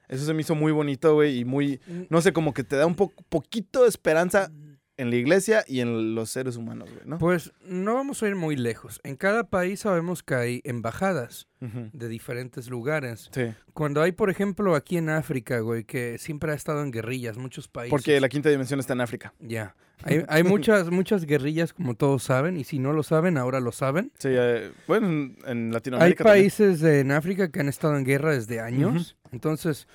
Eso 0.08 0.24
se 0.26 0.34
me 0.34 0.42
hizo 0.42 0.54
muy 0.54 0.70
bonito, 0.72 1.14
güey, 1.14 1.38
y 1.38 1.44
muy, 1.44 1.80
no 2.10 2.20
sé, 2.20 2.32
como 2.32 2.52
que 2.54 2.62
te 2.64 2.76
da 2.76 2.86
un 2.86 2.94
po- 2.94 3.12
poquito 3.28 3.82
de 3.82 3.88
esperanza 3.88 4.52
en 4.96 5.10
la 5.10 5.16
iglesia 5.16 5.64
y 5.66 5.80
en 5.80 6.14
los 6.14 6.30
seres 6.30 6.56
humanos, 6.56 6.90
güey, 6.92 7.06
¿no? 7.06 7.18
Pues 7.18 7.52
no 7.64 7.94
vamos 7.94 8.22
a 8.22 8.28
ir 8.28 8.36
muy 8.36 8.56
lejos. 8.56 9.00
En 9.04 9.16
cada 9.16 9.44
país 9.44 9.80
sabemos 9.80 10.22
que 10.22 10.34
hay 10.34 10.60
embajadas 10.64 11.48
de 11.60 12.08
diferentes 12.08 12.68
lugares. 12.68 13.30
Sí, 13.32 13.54
Cuando 13.72 14.02
hay, 14.02 14.10
por 14.10 14.30
ejemplo, 14.30 14.74
aquí 14.74 14.96
en 14.96 15.08
África, 15.10 15.60
güey, 15.60 15.84
que 15.84 16.18
siempre 16.18 16.50
ha 16.50 16.54
estado 16.56 16.82
en 16.82 16.90
guerrillas, 16.90 17.38
muchos 17.38 17.68
países. 17.68 17.90
porque 17.90 18.20
la 18.20 18.28
quinta 18.28 18.48
dimensión 18.48 18.80
está 18.80 18.94
en 18.94 19.00
África. 19.00 19.32
Ya. 19.38 19.76
Hay, 20.04 20.24
hay 20.26 20.42
muchas, 20.42 20.90
muchas 20.90 21.24
guerrillas, 21.24 21.72
como 21.72 21.94
todos 21.94 22.24
saben, 22.24 22.56
y 22.56 22.64
si 22.64 22.80
no 22.80 22.92
lo 22.92 23.04
saben, 23.04 23.38
ahora 23.38 23.60
lo 23.60 23.70
saben. 23.70 24.10
Sí, 24.18 24.30
eh, 24.32 24.72
bueno, 24.88 25.06
en, 25.06 25.36
Hay 25.46 25.70
Latinoamérica. 25.70 26.24
también. 26.24 26.42
países 26.42 26.82
en 26.82 27.12
África 27.12 27.52
que 27.52 27.60
han 27.60 27.68
estado 27.68 27.96
en 27.96 28.04
guerra 28.04 28.32
desde 28.32 28.58
años. 28.58 29.16
Entonces, 29.30 29.86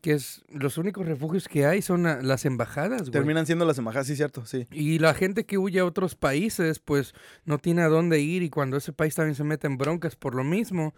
que 0.00 0.12
es 0.12 0.42
los 0.48 0.78
únicos 0.78 1.06
refugios 1.06 1.46
que 1.48 1.66
hay 1.66 1.82
son 1.82 2.04
las 2.04 2.44
embajadas, 2.44 3.02
güey. 3.02 3.12
Terminan 3.12 3.46
siendo 3.46 3.64
las 3.64 3.78
embajadas, 3.78 4.06
sí, 4.06 4.16
cierto, 4.16 4.46
sí. 4.46 4.66
Y 4.70 4.98
la 4.98 5.12
gente 5.14 5.44
que 5.44 5.58
huye 5.58 5.80
a 5.80 5.84
otros 5.84 6.14
países, 6.14 6.78
pues 6.78 7.14
no 7.44 7.58
tiene 7.58 7.82
a 7.82 7.88
dónde 7.88 8.20
ir 8.20 8.42
y 8.42 8.50
cuando 8.50 8.76
ese 8.76 8.92
país 8.92 9.14
también 9.14 9.34
se 9.34 9.44
mete 9.44 9.66
en 9.66 9.76
broncas 9.78 10.16
por 10.16 10.34
lo 10.34 10.44
mismo, 10.44 10.94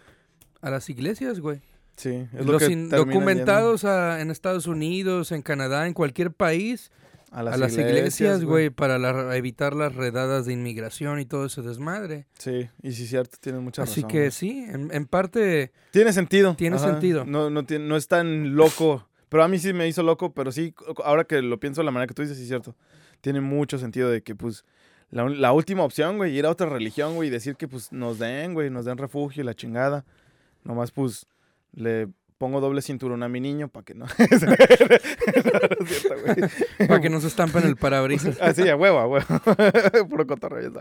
a 0.61 0.70
las 0.70 0.88
iglesias, 0.88 1.40
güey. 1.40 1.61
Sí, 1.96 2.26
es 2.32 2.46
lo 2.46 2.53
Los 2.53 2.62
que 2.62 2.72
in- 2.72 2.88
terminan 2.88 3.09
documentados 3.09 3.84
a- 3.84 4.20
en 4.20 4.30
Estados 4.30 4.66
Unidos, 4.66 5.32
en 5.32 5.42
Canadá, 5.42 5.86
en 5.86 5.92
cualquier 5.92 6.32
país, 6.32 6.90
a 7.32 7.42
las 7.42 7.72
iglesias, 7.76 8.44
güey, 8.44 8.70
para 8.70 8.98
la- 8.98 9.36
evitar 9.36 9.74
las 9.74 9.94
redadas 9.94 10.46
de 10.46 10.52
inmigración 10.52 11.18
y 11.18 11.24
todo 11.24 11.46
ese 11.46 11.62
desmadre. 11.62 12.26
Sí, 12.38 12.68
y 12.82 12.92
sí, 12.92 13.06
cierto, 13.06 13.36
tienes 13.40 13.62
mucha 13.62 13.82
Así 13.82 14.00
razón. 14.02 14.10
que 14.10 14.18
güey. 14.18 14.30
sí, 14.30 14.64
en, 14.68 14.90
en 14.92 15.06
parte, 15.06 15.72
Tiene 15.92 16.12
sentido. 16.12 16.54
Tiene 16.56 16.78
sentido. 16.78 17.24
No, 17.24 17.48
no, 17.50 17.64
tiene- 17.64 17.86
no 17.86 17.96
es 17.96 18.06
tan 18.08 18.54
loco. 18.54 19.08
Pero 19.28 19.42
a 19.44 19.48
mí 19.48 19.58
sí 19.58 19.72
me 19.72 19.88
hizo 19.88 20.02
loco, 20.02 20.34
pero 20.34 20.52
sí, 20.52 20.74
ahora 21.04 21.24
que 21.24 21.40
lo 21.40 21.58
pienso 21.58 21.80
de 21.80 21.86
la 21.86 21.90
manera 21.90 22.06
que 22.06 22.12
tú 22.14 22.20
dices, 22.22 22.36
sí, 22.36 22.46
cierto. 22.46 22.76
Tiene 23.22 23.40
mucho 23.40 23.78
sentido 23.78 24.10
de 24.10 24.22
que, 24.22 24.34
pues, 24.34 24.64
la 25.10 25.52
última 25.52 25.84
opción, 25.84 26.18
güey, 26.18 26.36
ir 26.36 26.44
a 26.44 26.50
otra 26.50 26.68
religión, 26.68 27.14
güey, 27.14 27.28
y 27.28 27.30
decir 27.30 27.56
que, 27.56 27.66
pues, 27.66 27.92
nos 27.92 28.18
den, 28.18 28.52
güey, 28.52 28.68
nos 28.68 28.84
den 28.84 28.98
refugio 28.98 29.42
y 29.42 29.46
la 29.46 29.54
chingada. 29.54 30.04
Nomás, 30.64 30.90
pues, 30.90 31.26
le 31.74 32.08
pongo 32.43 32.61
doble 32.61 32.82
cinturón 32.82 33.22
a 33.22 33.28
mi 33.28 33.38
niño 33.38 33.68
para 33.68 33.84
que 33.84 33.95
no. 33.95 34.07
No, 34.18 34.18
no 34.18 35.86
es 35.86 35.88
cierto, 35.88 36.20
güey. 36.20 36.88
para 36.88 37.01
que 37.01 37.09
no 37.09 37.20
se 37.20 37.28
estampen 37.28 37.62
el 37.64 37.76
parabrisas. 37.76 38.36
Así, 38.40 38.68
a 38.68 38.74
huevo, 38.74 38.99
a 38.99 39.07
huevo. 39.07 39.26
Puro 40.11 40.26
cotorreo. 40.26 40.72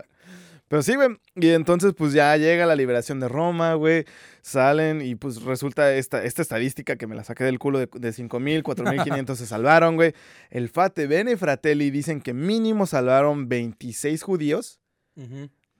Pero 0.66 0.82
sí, 0.82 0.96
güey. 0.96 1.10
Y 1.36 1.50
entonces, 1.50 1.94
pues 1.96 2.14
ya 2.14 2.36
llega 2.36 2.66
la 2.66 2.74
liberación 2.74 3.20
de 3.20 3.28
Roma, 3.28 3.74
güey. 3.74 4.06
Salen 4.40 5.02
y 5.02 5.14
pues 5.14 5.42
resulta 5.42 5.94
esta, 5.94 6.24
esta 6.24 6.42
estadística 6.42 6.96
que 6.96 7.06
me 7.06 7.14
la 7.14 7.22
saqué 7.22 7.44
del 7.44 7.60
culo 7.60 7.78
de, 7.78 7.88
de 7.94 8.10
5.000, 8.10 8.64
4.500 8.64 9.36
se 9.36 9.46
salvaron, 9.46 9.94
güey. 9.94 10.14
El 10.50 10.68
Fate 10.68 11.06
Bene 11.06 11.36
Fratelli 11.36 11.92
dicen 11.92 12.22
que 12.22 12.34
mínimo 12.34 12.86
salvaron 12.86 13.48
26 13.48 14.20
judíos. 14.20 14.80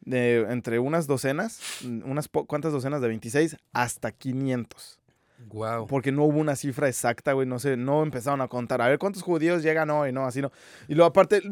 De, 0.05 0.47
entre 0.49 0.79
unas 0.79 1.09
docenas, 1.09 1.61
unas 1.85 2.29
cuantas 2.29 2.73
docenas 2.73 3.01
de 3.01 3.09
26 3.09 3.57
hasta 3.73 4.13
500. 4.13 5.02
Guau. 5.47 5.87
Porque 5.87 6.13
no 6.13 6.25
hubo 6.25 6.39
una 6.39 6.57
cifra 6.57 6.89
exacta, 6.89 7.33
güey. 7.33 7.47
No 7.47 7.59
sé, 7.59 7.77
no 7.77 8.03
empezaron 8.03 8.41
a 8.41 8.49
contar. 8.49 8.81
A 8.83 8.89
ver 8.89 8.99
cuántos 8.99 9.23
judíos 9.23 9.63
llegan 9.63 9.91
hoy, 9.91 10.13
no, 10.13 10.25
así 10.25 10.41
no. 10.41 10.51
Y 10.89 10.95
luego, 10.95 11.09
aparte, 11.09 11.43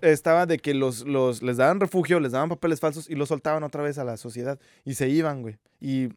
estaba 0.00 0.46
de 0.46 0.58
que 0.58 0.74
los, 0.74 1.06
los, 1.06 1.42
les 1.42 1.56
daban 1.56 1.80
refugio, 1.80 2.20
les 2.20 2.32
daban 2.32 2.48
papeles 2.48 2.80
falsos 2.80 3.08
y 3.08 3.14
los 3.14 3.28
soltaban 3.28 3.62
otra 3.62 3.82
vez 3.82 3.98
a 3.98 4.04
la 4.04 4.16
sociedad. 4.16 4.58
Y 4.84 4.94
se 4.94 5.08
iban, 5.08 5.42
güey. 5.42 5.58
Y 5.80 6.08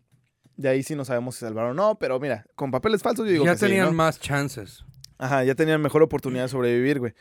de 0.58 0.70
ahí 0.70 0.84
sí 0.84 0.96
no 0.96 1.06
sabemos 1.06 1.36
si 1.36 1.42
salvaron 1.42 1.72
o 1.72 1.74
no. 1.74 2.00
Pero 2.00 2.20
mira, 2.20 2.46
con 2.56 2.72
papeles 2.72 3.02
falsos 3.02 3.26
yo 3.26 3.32
digo 3.32 3.46
ya 3.46 3.52
que 3.52 3.60
sí, 3.60 3.66
tenían 3.66 3.88
¿no? 3.88 3.94
más 3.94 4.20
chances. 4.20 4.84
Ajá, 5.18 5.44
ya 5.44 5.56
tenían 5.56 5.82
mejor 5.82 6.04
oportunidad 6.04 6.44
de 6.44 6.50
sobrevivir, 6.50 7.00
güey. 7.00 7.14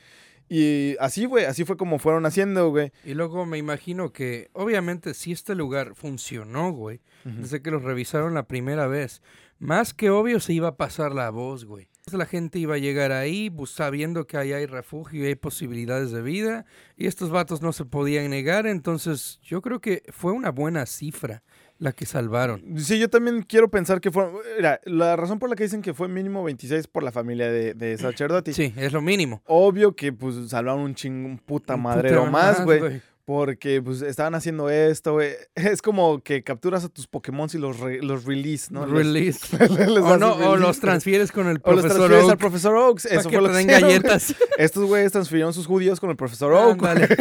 Y 0.49 0.97
así, 1.01 1.25
güey, 1.25 1.47
así 1.47 1.65
fue 1.65 1.77
como 1.77 1.99
fueron 1.99 2.27
haciendo, 2.27 2.71
güey. 2.71 2.93
Y 3.05 3.15
luego 3.15 3.47
me 3.47 3.59
imagino 3.59 4.13
que, 4.13 4.51
obviamente, 4.53 5.15
si 5.15 5.33
este 5.33 5.55
lugar 5.55 5.95
funcionó, 5.95 6.71
güey, 6.73 7.01
desde 7.25 7.63
que 7.63 7.71
los 7.71 7.83
revisaron 7.83 8.35
la 8.35 8.47
primera 8.47 8.87
vez, 8.87 9.23
más 9.59 9.95
que 9.95 10.11
obvio 10.11 10.41
se 10.41 10.53
iba 10.53 10.69
a 10.69 10.77
pasar 10.77 11.15
la 11.15 11.31
voz, 11.31 11.65
güey. 11.65 11.89
La 12.13 12.27
gente 12.27 12.59
iba 12.59 12.75
a 12.75 12.79
llegar 12.79 13.13
ahí 13.13 13.49
pues, 13.49 13.71
sabiendo 13.71 14.27
que 14.27 14.37
ahí 14.37 14.53
hay 14.53 14.67
refugio 14.67 15.25
y 15.25 15.29
hay 15.29 15.37
posibilidades 15.37 16.11
de 16.11 16.21
vida, 16.21 16.67
y 16.99 17.07
estos 17.07 17.31
vatos 17.31 17.63
no 17.63 17.73
se 17.73 17.87
podían 17.87 18.29
negar, 18.29 18.67
entonces 18.67 19.41
yo 19.43 19.63
creo 19.63 19.81
que 19.81 20.03
fue 20.11 20.33
una 20.33 20.51
buena 20.51 20.85
cifra 20.85 21.43
la 21.85 21.93
que 21.93 22.07
salvaron. 22.07 22.63
Sí, 22.79 22.99
yo 22.99 23.09
también 23.09 23.43
quiero 23.43 23.69
pensar 23.69 24.01
que 24.01 24.11
fue. 24.11 24.27
Mira, 24.57 24.81
la 24.85 25.15
razón 25.17 25.39
por 25.39 25.49
la 25.51 25.55
que 25.57 25.65
dicen 25.65 25.83
que 25.83 25.95
fue 25.95 26.09
mínimo 26.09 26.43
26 26.43 26.87
por 26.89 27.03
la 27.03 27.13
familia 27.13 27.51
de, 27.51 27.75
de 27.75 27.97
Sacerdote. 27.99 28.53
Sí, 28.53 28.73
es 28.77 28.93
lo 28.93 29.01
mínimo. 29.03 29.43
Obvio 29.47 29.95
que 29.95 30.13
pues 30.13 30.35
salvaron 30.49 30.81
un 30.81 30.95
ching, 30.95 31.25
un 31.25 31.39
puta 31.39 31.77
madrero 31.77 32.21
putero 32.25 32.33
más, 32.33 32.65
güey. 32.65 33.01
Porque 33.27 33.81
pues 33.81 34.03
estaban 34.03 34.35
haciendo 34.35 34.69
esto, 34.69 35.15
güey. 35.15 35.31
Es 35.55 35.81
como 35.81 36.21
que 36.23 36.43
capturas 36.43 36.85
a 36.85 36.91
tus 36.91 37.07
Pokémon 37.07 37.49
y 37.55 37.57
los, 37.57 37.81
re- 37.81 38.03
los 38.03 38.25
release, 38.27 38.71
¿no? 38.71 38.85
Release. 38.85 39.41
les 39.59 39.71
o, 40.03 40.19
no, 40.19 40.33
o 40.35 40.39
release. 40.39 40.59
los 40.61 40.81
transfieres 40.81 41.33
con 41.33 41.49
el 41.49 41.59
O 41.63 41.73
los 41.73 41.81
profesor 41.81 41.97
transfieres 42.09 42.31
al 42.31 42.37
profesor 42.39 42.77
Oaks. 42.77 43.07
Eso 43.07 43.31
que 43.31 43.39
fue 43.41 43.49
lo 43.49 43.55
que 43.55 43.65
galletas. 43.65 44.35
Estos 44.59 44.85
güeyes 44.85 45.11
transfirieron 45.13 45.55
sus 45.55 45.67
judíos 45.67 46.01
con 46.01 46.11
el 46.11 46.17
profesor 46.17 46.53
Oak. 46.53 46.79
güey, 46.79 46.93
Ándale. 46.93 47.17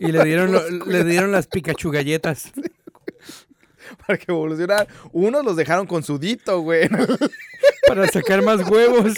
Y 0.00 0.10
le 0.10 0.24
dieron, 0.24 0.50
lo- 0.50 0.68
le 0.68 1.04
dieron 1.04 1.30
las 1.30 1.46
Pikachu 1.46 1.92
galletas. 1.92 2.52
para 4.06 4.18
que 4.18 4.26
evolucionaran. 4.28 4.86
Unos 5.12 5.44
los 5.44 5.56
dejaron 5.56 5.86
con 5.86 6.02
sudito, 6.02 6.60
güey. 6.60 6.88
para 7.88 8.06
sacar 8.08 8.42
más 8.42 8.68
huevos. 8.68 9.14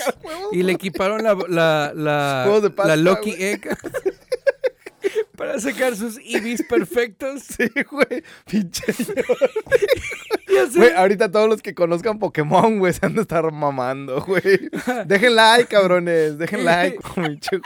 Y 0.52 0.62
le 0.62 0.72
equiparon 0.72 1.22
la, 1.22 1.34
la, 1.48 1.92
la, 1.94 2.44
Huevos 2.46 2.62
de 2.62 2.70
pasta, 2.70 2.96
la 2.96 3.14
güey. 3.14 3.42
Egg. 3.42 3.68
para 5.36 5.58
sacar 5.60 5.96
sus 5.96 6.18
Eevees 6.18 6.62
perfectos. 6.62 7.42
Sí, 7.42 7.70
güey. 7.90 8.22
Pinche. 8.50 8.84
Güey, 10.74 10.92
ahorita 10.92 11.30
todos 11.30 11.48
los 11.48 11.62
que 11.62 11.74
conozcan 11.74 12.18
Pokémon, 12.18 12.78
güey, 12.78 12.92
se 12.92 13.06
han 13.06 13.14
de 13.14 13.22
estar 13.22 13.50
mamando, 13.52 14.20
güey. 14.22 14.68
Dejen 15.06 15.36
like, 15.36 15.66
cabrones. 15.66 16.38
Dejen 16.38 16.64
like. 16.64 16.98
Pinche 17.14 17.60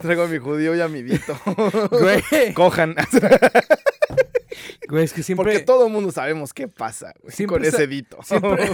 traigo 0.00 0.22
a 0.22 0.26
mi 0.26 0.38
judío 0.38 0.74
y 0.74 0.80
a 0.80 0.88
mi 0.88 1.02
dito. 1.02 1.38
Güey. 1.90 2.54
Cojan. 2.54 2.94
Güey, 4.88 5.04
es 5.04 5.12
que 5.12 5.22
siempre. 5.22 5.44
Porque 5.44 5.64
todo 5.64 5.86
el 5.86 5.92
mundo 5.92 6.12
sabemos 6.12 6.52
qué 6.52 6.68
pasa, 6.68 7.12
güey, 7.22 7.34
Siempre 7.34 7.56
con 7.58 7.64
ese 7.66 7.86
dito. 7.86 8.18
siempre- 8.22 8.68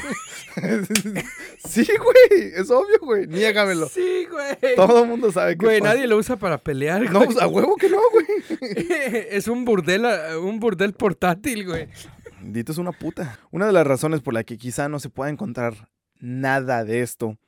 sí, 1.68 1.87
güey. 1.99 2.53
Es 2.55 2.70
obvio, 2.70 2.99
güey. 3.01 3.26
Niégamelo. 3.26 3.89
Sí, 3.89 4.26
güey. 4.31 4.74
Todo 4.76 5.03
el 5.03 5.09
mundo 5.09 5.31
sabe 5.33 5.57
que 5.57 5.64
Güey, 5.64 5.81
nadie 5.81 6.07
lo 6.07 6.16
usa 6.16 6.37
para 6.37 6.59
pelear. 6.59 7.11
No, 7.11 7.22
pues 7.24 7.41
a 7.41 7.47
huevo 7.47 7.76
que 7.76 7.89
no, 7.89 7.99
güey. 8.12 8.26
es 9.31 9.49
un 9.49 9.64
burdel, 9.64 10.05
ah, 10.07 10.39
un 10.39 10.61
burdel 10.61 10.93
portátil, 10.93 11.66
güey. 11.66 11.89
Dito 12.43 12.72
es 12.72 12.78
una 12.78 12.93
puta. 12.93 13.39
Una 13.51 13.66
de 13.66 13.72
las 13.72 13.87
razones 13.87 14.20
por 14.20 14.35
la 14.35 14.45
que 14.45 14.57
quizá 14.59 14.89
no 14.89 14.99
se 15.01 15.11
pueda 15.11 15.31
encontrar 15.31 15.89
nada 16.18 16.85
de 16.85 17.01
esto 17.03 17.39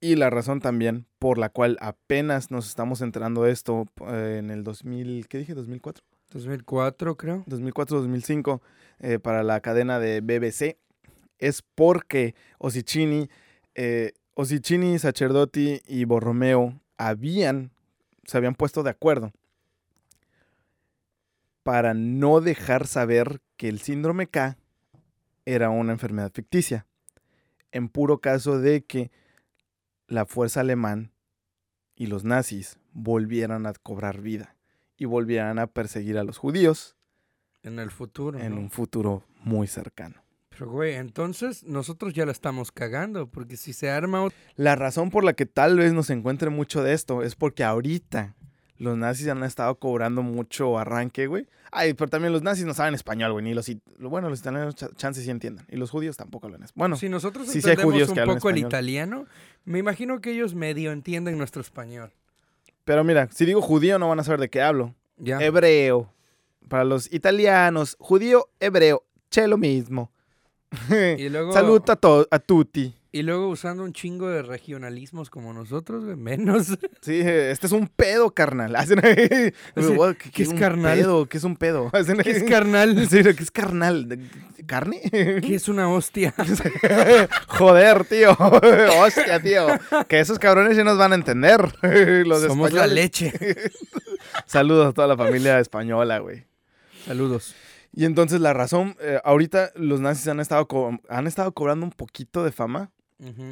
y 0.00 0.16
la 0.16 0.28
razón 0.30 0.60
también 0.60 1.06
por 1.18 1.38
la 1.38 1.48
cual 1.48 1.78
apenas 1.80 2.50
nos 2.50 2.68
estamos 2.68 3.00
enterando 3.00 3.42
de 3.44 3.52
esto 3.52 3.86
eh, 4.08 4.36
en 4.38 4.50
el 4.50 4.62
2000, 4.64 5.26
¿qué 5.28 5.38
dije? 5.38 5.54
2004. 5.54 6.04
2004, 6.30 7.16
creo. 7.16 7.44
2004-2005 7.46 8.60
eh, 9.00 9.18
para 9.18 9.42
la 9.42 9.60
cadena 9.60 9.98
de 9.98 10.20
BBC 10.20 10.78
es 11.38 11.62
porque 11.62 12.34
Osicini, 12.58 13.28
eh, 13.74 14.12
Osicini, 14.34 14.98
Sacerdotti 14.98 15.82
y 15.86 16.04
Borromeo 16.04 16.80
habían, 16.96 17.72
se 18.24 18.38
habían 18.38 18.54
puesto 18.54 18.82
de 18.82 18.90
acuerdo 18.90 19.32
para 21.62 21.94
no 21.94 22.40
dejar 22.40 22.86
saber 22.86 23.40
que 23.56 23.68
el 23.68 23.80
síndrome 23.80 24.28
K 24.28 24.56
era 25.44 25.70
una 25.70 25.92
enfermedad 25.92 26.32
ficticia, 26.32 26.86
en 27.72 27.88
puro 27.88 28.20
caso 28.20 28.60
de 28.60 28.84
que 28.84 29.10
la 30.06 30.26
fuerza 30.26 30.60
alemán 30.60 31.12
y 31.96 32.06
los 32.06 32.24
nazis 32.24 32.78
volvieran 32.92 33.66
a 33.66 33.72
cobrar 33.74 34.20
vida 34.20 34.55
y 34.96 35.04
volvieran 35.04 35.58
a 35.58 35.66
perseguir 35.66 36.18
a 36.18 36.24
los 36.24 36.38
judíos 36.38 36.96
En 37.62 37.78
el 37.78 37.90
futuro. 37.90 38.38
en 38.38 38.54
¿no? 38.54 38.60
un 38.62 38.70
futuro 38.70 39.22
muy 39.42 39.66
cercano. 39.66 40.14
Pero, 40.50 40.70
güey, 40.70 40.94
entonces 40.94 41.64
nosotros 41.64 42.14
ya 42.14 42.24
la 42.24 42.32
estamos 42.32 42.72
cagando. 42.72 43.28
Porque 43.28 43.56
si 43.58 43.72
se 43.74 43.90
arma. 43.90 44.28
La 44.54 44.74
razón 44.74 45.10
por 45.10 45.22
la 45.22 45.34
que 45.34 45.44
tal 45.44 45.76
vez 45.76 45.92
nos 45.92 46.08
encuentre 46.08 46.48
mucho 46.48 46.82
de 46.82 46.94
esto 46.94 47.22
es 47.22 47.34
porque 47.34 47.62
ahorita 47.62 48.34
los 48.78 48.96
nazis 48.96 49.28
han 49.28 49.42
estado 49.42 49.78
cobrando 49.78 50.22
mucho 50.22 50.78
arranque, 50.78 51.26
güey. 51.26 51.46
Ay, 51.72 51.92
pero 51.92 52.08
también 52.08 52.32
los 52.32 52.42
nazis 52.42 52.64
no 52.64 52.72
saben 52.72 52.94
español, 52.94 53.32
güey. 53.32 53.44
Ni 53.44 53.52
los, 53.52 53.70
bueno, 53.98 54.30
los 54.30 54.40
italianos 54.40 54.76
ch- 54.76 54.94
chances 54.96 55.24
sí 55.24 55.30
entiendan. 55.30 55.66
Y 55.68 55.76
los 55.76 55.90
judíos 55.90 56.16
tampoco 56.16 56.46
hablan 56.46 56.62
español. 56.62 56.78
Bueno, 56.78 56.96
si 56.96 57.10
nosotros 57.10 57.48
sí, 57.48 57.58
entendemos 57.58 58.08
un 58.08 58.16
poco 58.24 58.48
el 58.48 58.58
italiano, 58.58 59.26
me 59.66 59.78
imagino 59.78 60.20
que 60.22 60.30
ellos 60.32 60.54
medio 60.54 60.90
entienden 60.92 61.36
nuestro 61.36 61.60
español. 61.60 62.12
Pero 62.86 63.04
mira, 63.04 63.28
si 63.32 63.44
digo 63.44 63.60
judío 63.60 63.98
no 63.98 64.08
van 64.08 64.20
a 64.20 64.24
saber 64.24 64.40
de 64.40 64.48
qué 64.48 64.62
hablo. 64.62 64.94
Ya. 65.18 65.38
Hebreo. 65.40 66.10
Para 66.68 66.84
los 66.84 67.12
italianos, 67.12 67.96
judío, 68.00 68.48
hebreo, 68.60 69.04
che 69.28 69.46
lo 69.46 69.58
mismo. 69.58 70.10
Y 71.18 71.28
luego, 71.28 71.52
a, 71.92 71.96
to- 71.96 72.26
a 72.30 72.38
tutti. 72.38 72.94
Y 73.18 73.22
luego 73.22 73.48
usando 73.48 73.82
un 73.82 73.92
chingo 73.92 74.28
de 74.28 74.42
regionalismos 74.42 75.30
como 75.30 75.52
nosotros, 75.52 76.04
güey, 76.04 76.16
menos. 76.16 76.66
Sí, 77.00 77.20
este 77.20 77.66
es 77.66 77.72
un 77.72 77.86
pedo, 77.88 78.30
carnal. 78.32 78.74
Hacen 78.76 79.04
ahí, 79.04 79.52
Así, 79.74 79.86
"What? 79.92 80.16
¿qué 80.16 80.42
es 80.42 80.48
un 80.48 80.58
carnal? 80.58 80.98
pedo? 80.98 81.26
¿Qué 81.26 81.38
es 81.38 81.44
un 81.44 81.56
pedo? 81.56 81.90
Hacen 81.92 82.16
¿Qué 82.22 82.30
es 82.30 82.42
carnal? 82.42 83.08
Sí, 83.08 83.22
¿qué 83.22 83.42
es 83.42 83.50
carnal? 83.50 84.08
¿De- 84.08 84.20
¿Carne? 84.66 85.00
¿Qué 85.12 85.54
es 85.54 85.68
una 85.68 85.88
hostia? 85.88 86.34
Joder, 87.46 88.04
tío. 88.04 88.36
Hostia, 89.00 89.40
tío. 89.40 89.66
Que 90.08 90.18
esos 90.20 90.38
cabrones 90.40 90.76
ya 90.76 90.82
nos 90.84 90.98
van 90.98 91.12
a 91.12 91.14
entender. 91.14 91.72
Los 92.26 92.42
Somos 92.42 92.72
la 92.72 92.86
leche. 92.88 93.32
Saludos 94.46 94.88
a 94.88 94.92
toda 94.92 95.06
la 95.06 95.16
familia 95.16 95.60
española, 95.60 96.18
güey. 96.18 96.44
Saludos. 97.06 97.54
Y 97.92 98.04
entonces 98.04 98.40
la 98.40 98.52
razón, 98.52 98.96
eh, 99.00 99.20
ahorita 99.24 99.70
los 99.76 100.00
nazis 100.00 100.26
han 100.28 100.40
estado, 100.40 100.66
han 101.08 101.26
estado 101.26 101.52
cobrando 101.52 101.86
un 101.86 101.92
poquito 101.92 102.42
de 102.44 102.50
fama 102.52 102.90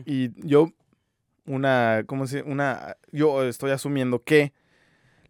Y 0.07 0.31
yo, 0.47 0.71
una, 1.47 2.05
¿cómo 2.07 2.27
se 2.27 2.43
Una, 2.43 2.97
yo 3.13 3.43
estoy 3.45 3.71
asumiendo 3.71 4.23
que 4.23 4.53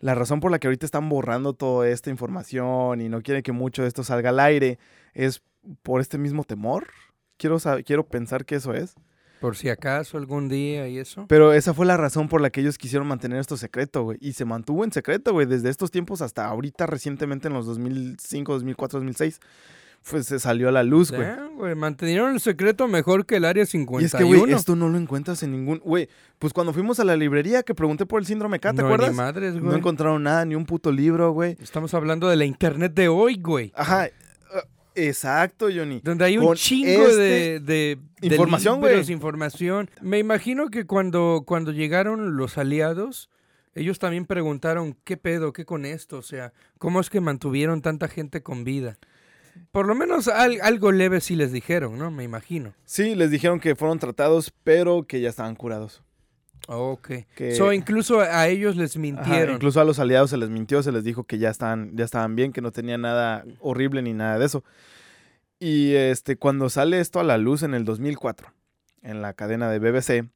la 0.01 0.15
razón 0.15 0.41
por 0.41 0.51
la 0.51 0.59
que 0.59 0.67
ahorita 0.67 0.85
están 0.87 1.09
borrando 1.09 1.53
toda 1.55 1.89
esta 1.89 2.11
información 2.11 3.01
y 3.01 3.09
no 3.09 3.23
quieren 3.23 3.43
que 3.43 3.53
mucho 3.53 3.83
de 3.83 3.89
esto 3.89 4.05
salga 4.05 4.31
al 4.31 4.41
aire 4.41 4.79
es 5.15 5.43
por 5.83 6.01
este 6.01 6.19
mismo 6.19 6.45
temor. 6.45 6.89
Quiero, 7.37 7.57
sab- 7.59 7.85
quiero 7.85 8.07
pensar 8.07 8.45
que 8.45 8.57
eso 8.57 8.75
es. 8.75 8.95
Por 9.41 9.57
si 9.57 9.69
acaso 9.69 10.17
algún 10.17 10.49
día 10.49 10.89
y 10.89 10.99
eso. 10.99 11.27
Pero 11.29 11.53
esa 11.53 11.75
fue 11.75 11.85
la 11.87 11.97
razón 11.97 12.29
por 12.29 12.41
la 12.41 12.51
que 12.51 12.61
ellos 12.61 12.79
quisieron 12.79 13.07
mantener 13.09 13.39
esto 13.39 13.57
secreto, 13.57 14.03
güey. 14.05 14.19
Y 14.21 14.33
se 14.35 14.45
mantuvo 14.45 14.85
en 14.85 14.93
secreto, 14.93 15.33
güey, 15.33 15.47
desde 15.47 15.69
estos 15.71 15.91
tiempos 15.91 16.23
hasta 16.23 16.47
ahorita, 16.47 16.87
recientemente 16.87 17.49
en 17.49 17.55
los 17.55 17.67
2005, 17.67 18.53
2004, 18.55 18.99
2006. 19.01 19.41
Pues 20.11 20.27
se 20.27 20.39
salió 20.39 20.69
a 20.69 20.73
la 20.73 20.83
luz, 20.83 21.11
güey. 21.13 21.75
Mantenieron 21.75 22.35
el 22.35 22.41
secreto 22.41 22.89
mejor 22.89 23.25
que 23.25 23.37
el 23.37 23.45
área 23.45 23.65
51. 23.65 24.03
Y 24.03 24.05
es 24.05 24.15
que, 24.15 24.25
güey, 24.25 24.53
esto 24.53 24.77
no 24.77 24.89
lo 24.91 24.99
encuentras 24.99 25.43
en 25.43 25.53
ningún... 25.53 25.79
Güey, 25.79 26.09
pues 26.39 26.53
cuando 26.53 26.75
fuimos 26.75 27.01
a 27.01 27.05
la 27.05 27.17
librería 27.17 27.63
que 27.63 27.75
pregunté 27.75 28.05
por 28.05 28.21
el 28.21 28.27
síndrome 28.27 28.61
K, 28.61 28.75
¿te 28.75 28.83
no, 28.83 28.89
acuerdas? 28.89 29.11
Ni 29.11 29.17
madres, 29.17 29.55
No 29.55 29.75
encontraron 29.75 30.23
nada, 30.23 30.45
ni 30.45 30.55
un 30.55 30.67
puto 30.67 30.93
libro, 30.93 31.33
güey. 31.33 31.57
Estamos 31.61 31.95
hablando 31.95 32.29
de 32.29 32.37
la 32.37 32.45
internet 32.45 32.93
de 32.93 33.09
hoy, 33.09 33.39
güey. 33.41 33.73
Ajá, 33.75 34.07
eh, 34.07 34.13
exacto, 34.95 35.69
Johnny. 35.75 36.01
Donde 36.05 36.27
hay 36.27 36.37
un 36.37 36.45
Con 36.45 36.57
chingo 36.57 37.09
este- 37.09 37.61
de, 37.61 37.61
de, 37.61 37.99
Información, 38.21 38.81
güey. 38.81 39.11
información. 39.11 39.91
Me 40.03 40.19
imagino 40.19 40.69
que 40.69 40.85
cuando, 40.87 41.45
cuando 41.47 41.73
llegaron 41.73 42.37
los 42.37 42.59
aliados, 42.59 43.31
ellos 43.75 43.99
también 43.99 44.27
preguntaron, 44.27 44.97
¿qué 45.05 45.17
pedo? 45.17 45.53
¿Qué 45.53 45.65
con 45.65 45.85
esto? 45.87 46.19
O 46.19 46.23
sea, 46.23 46.53
¿cómo 46.79 47.01
es 47.01 47.11
que 47.11 47.21
mantuvieron 47.21 47.83
tanta 47.83 48.09
gente 48.09 48.43
con 48.43 48.65
vida? 48.65 48.99
Por 49.73 49.87
lo 49.87 49.95
menos 49.95 50.29
al- 50.29 50.61
algo 50.63 50.93
leve 50.93 51.21
sí 51.21 51.37
les 51.37 51.53
dijeron, 51.53 51.99
¿no? 51.99 52.11
Me 52.11 52.25
imagino. 52.25 52.75
Sí, 52.85 53.15
les 53.15 53.31
dijeron 53.31 53.61
que 53.61 53.75
fueron 53.77 53.99
tratados, 53.99 54.53
pero 54.65 55.05
que 55.07 55.21
ya 55.21 55.29
estaban 55.29 55.55
curados. 55.57 56.03
Ok. 56.67 57.11
Que- 57.37 57.55
So, 57.55 57.73
incluso 57.73 58.21
a 58.21 58.49
ellos 58.49 58.77
les 58.77 58.93
Ajá, 58.93 59.01
mintieron. 59.01 59.55
incluso 59.57 59.81
a 59.81 59.85
los 59.85 59.99
aliados 59.99 60.31
se 60.31 60.37
les 60.39 60.49
mintió, 60.49 60.83
se 60.83 60.93
les 60.93 61.05
dijo 61.05 61.25
que 61.25 61.39
ya 61.39 61.51
estaban, 61.51 61.95
ya 61.97 62.05
estaban 62.05 62.37
bien, 62.37 62.53
que 62.53 62.61
no 62.63 62.73
tenían 62.73 63.03
nada 63.03 63.45
horrible 63.61 64.01
ni 64.03 64.13
nada 64.15 64.39
de 64.39 64.47
eso. 64.47 64.65
Y 65.59 65.95
este, 65.95 66.37
cuando 66.37 66.69
sale 66.71 67.01
esto 67.01 67.21
a 67.21 67.25
la 67.25 67.37
luz 67.39 67.63
en 67.63 67.75
el 67.75 67.85
2004, 67.85 68.49
en 69.03 69.21
la 69.23 69.35
cadena 69.35 69.71
de 69.71 69.79
BBC, 69.79 70.29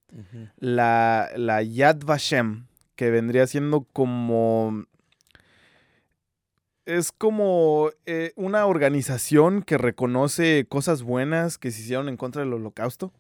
la, 0.59 1.31
la 1.37 1.63
Yad 1.63 1.99
Vashem, 2.05 2.67
que 2.95 3.11
vendría 3.11 3.47
siendo 3.47 3.87
como... 3.93 4.85
Es 6.89 7.13
como 7.13 7.91
eh, 8.07 8.33
una 8.35 8.65
organización 8.65 9.63
que 9.63 9.77
reconoce 9.77 10.65
cosas 10.67 11.03
buenas 11.03 11.59
que 11.59 11.71
se 11.71 11.83
hicieron 11.83 12.09
en 12.09 12.17
contra 12.17 12.41
del 12.43 12.55
holocausto. 12.55 13.13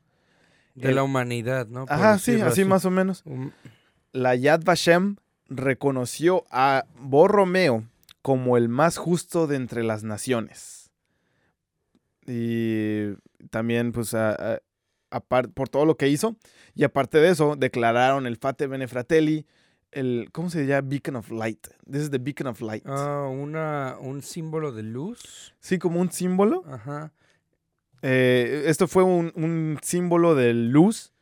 De 0.75 0.89
El- 0.89 0.95
la 0.95 1.03
humanidad, 1.03 1.67
¿no? 1.67 1.85
Por 1.85 1.93
Ajá, 1.95 2.19
sí, 2.19 2.41
así 2.41 2.65
más 2.65 2.87
o 2.87 2.91
menos. 2.91 3.23
Um, 3.27 3.51
La 4.13 4.35
Yad 4.37 4.63
Vashem 4.65 5.17
reconoció 5.51 6.45
a 6.51 6.87
Borromeo 6.99 7.85
como 8.23 8.57
el 8.57 8.71
más 8.71 8.97
justo 8.97 9.47
de 9.47 9.57
entre 9.57 9.85
las 9.85 10.03
naciones. 10.03 10.91
Y 12.27 13.15
también, 13.51 13.93
pues, 13.93 14.15
a- 14.15 14.61
por 15.55 15.69
todo 15.69 15.85
lo 15.87 15.97
que 15.97 16.09
hizo. 16.09 16.37
Y 16.75 16.85
aparte 16.85 17.19
de 17.19 17.31
eso, 17.31 17.55
declararon 17.57 18.27
el 18.27 18.37
Fate 18.37 18.67
Bene 18.67 18.89
Fratelli, 18.89 19.47
el, 19.93 20.29
¿cómo 20.33 20.51
se 20.51 20.67
llama? 20.67 20.89
Beacon 20.89 21.17
of 21.17 21.31
Light. 21.31 21.67
This 21.91 22.03
is 22.03 22.11
the 22.11 22.19
Beacon 22.19 22.47
of 22.47 22.61
Light. 22.61 22.85
Ah, 22.87 23.29
una, 23.31 23.97
un 24.01 24.23
símbolo 24.23 24.73
de 24.73 24.83
luz. 24.83 25.55
Sí, 25.61 25.79
como 25.79 26.01
un 26.01 26.11
símbolo. 26.11 26.65
Ajá. 26.67 27.13
Eh, 28.03 28.65
esto 28.67 28.87
fue 28.87 29.03
un, 29.03 29.33
un 29.35 29.79
símbolo 29.83 30.35
de 30.35 30.55
luz 30.55 31.13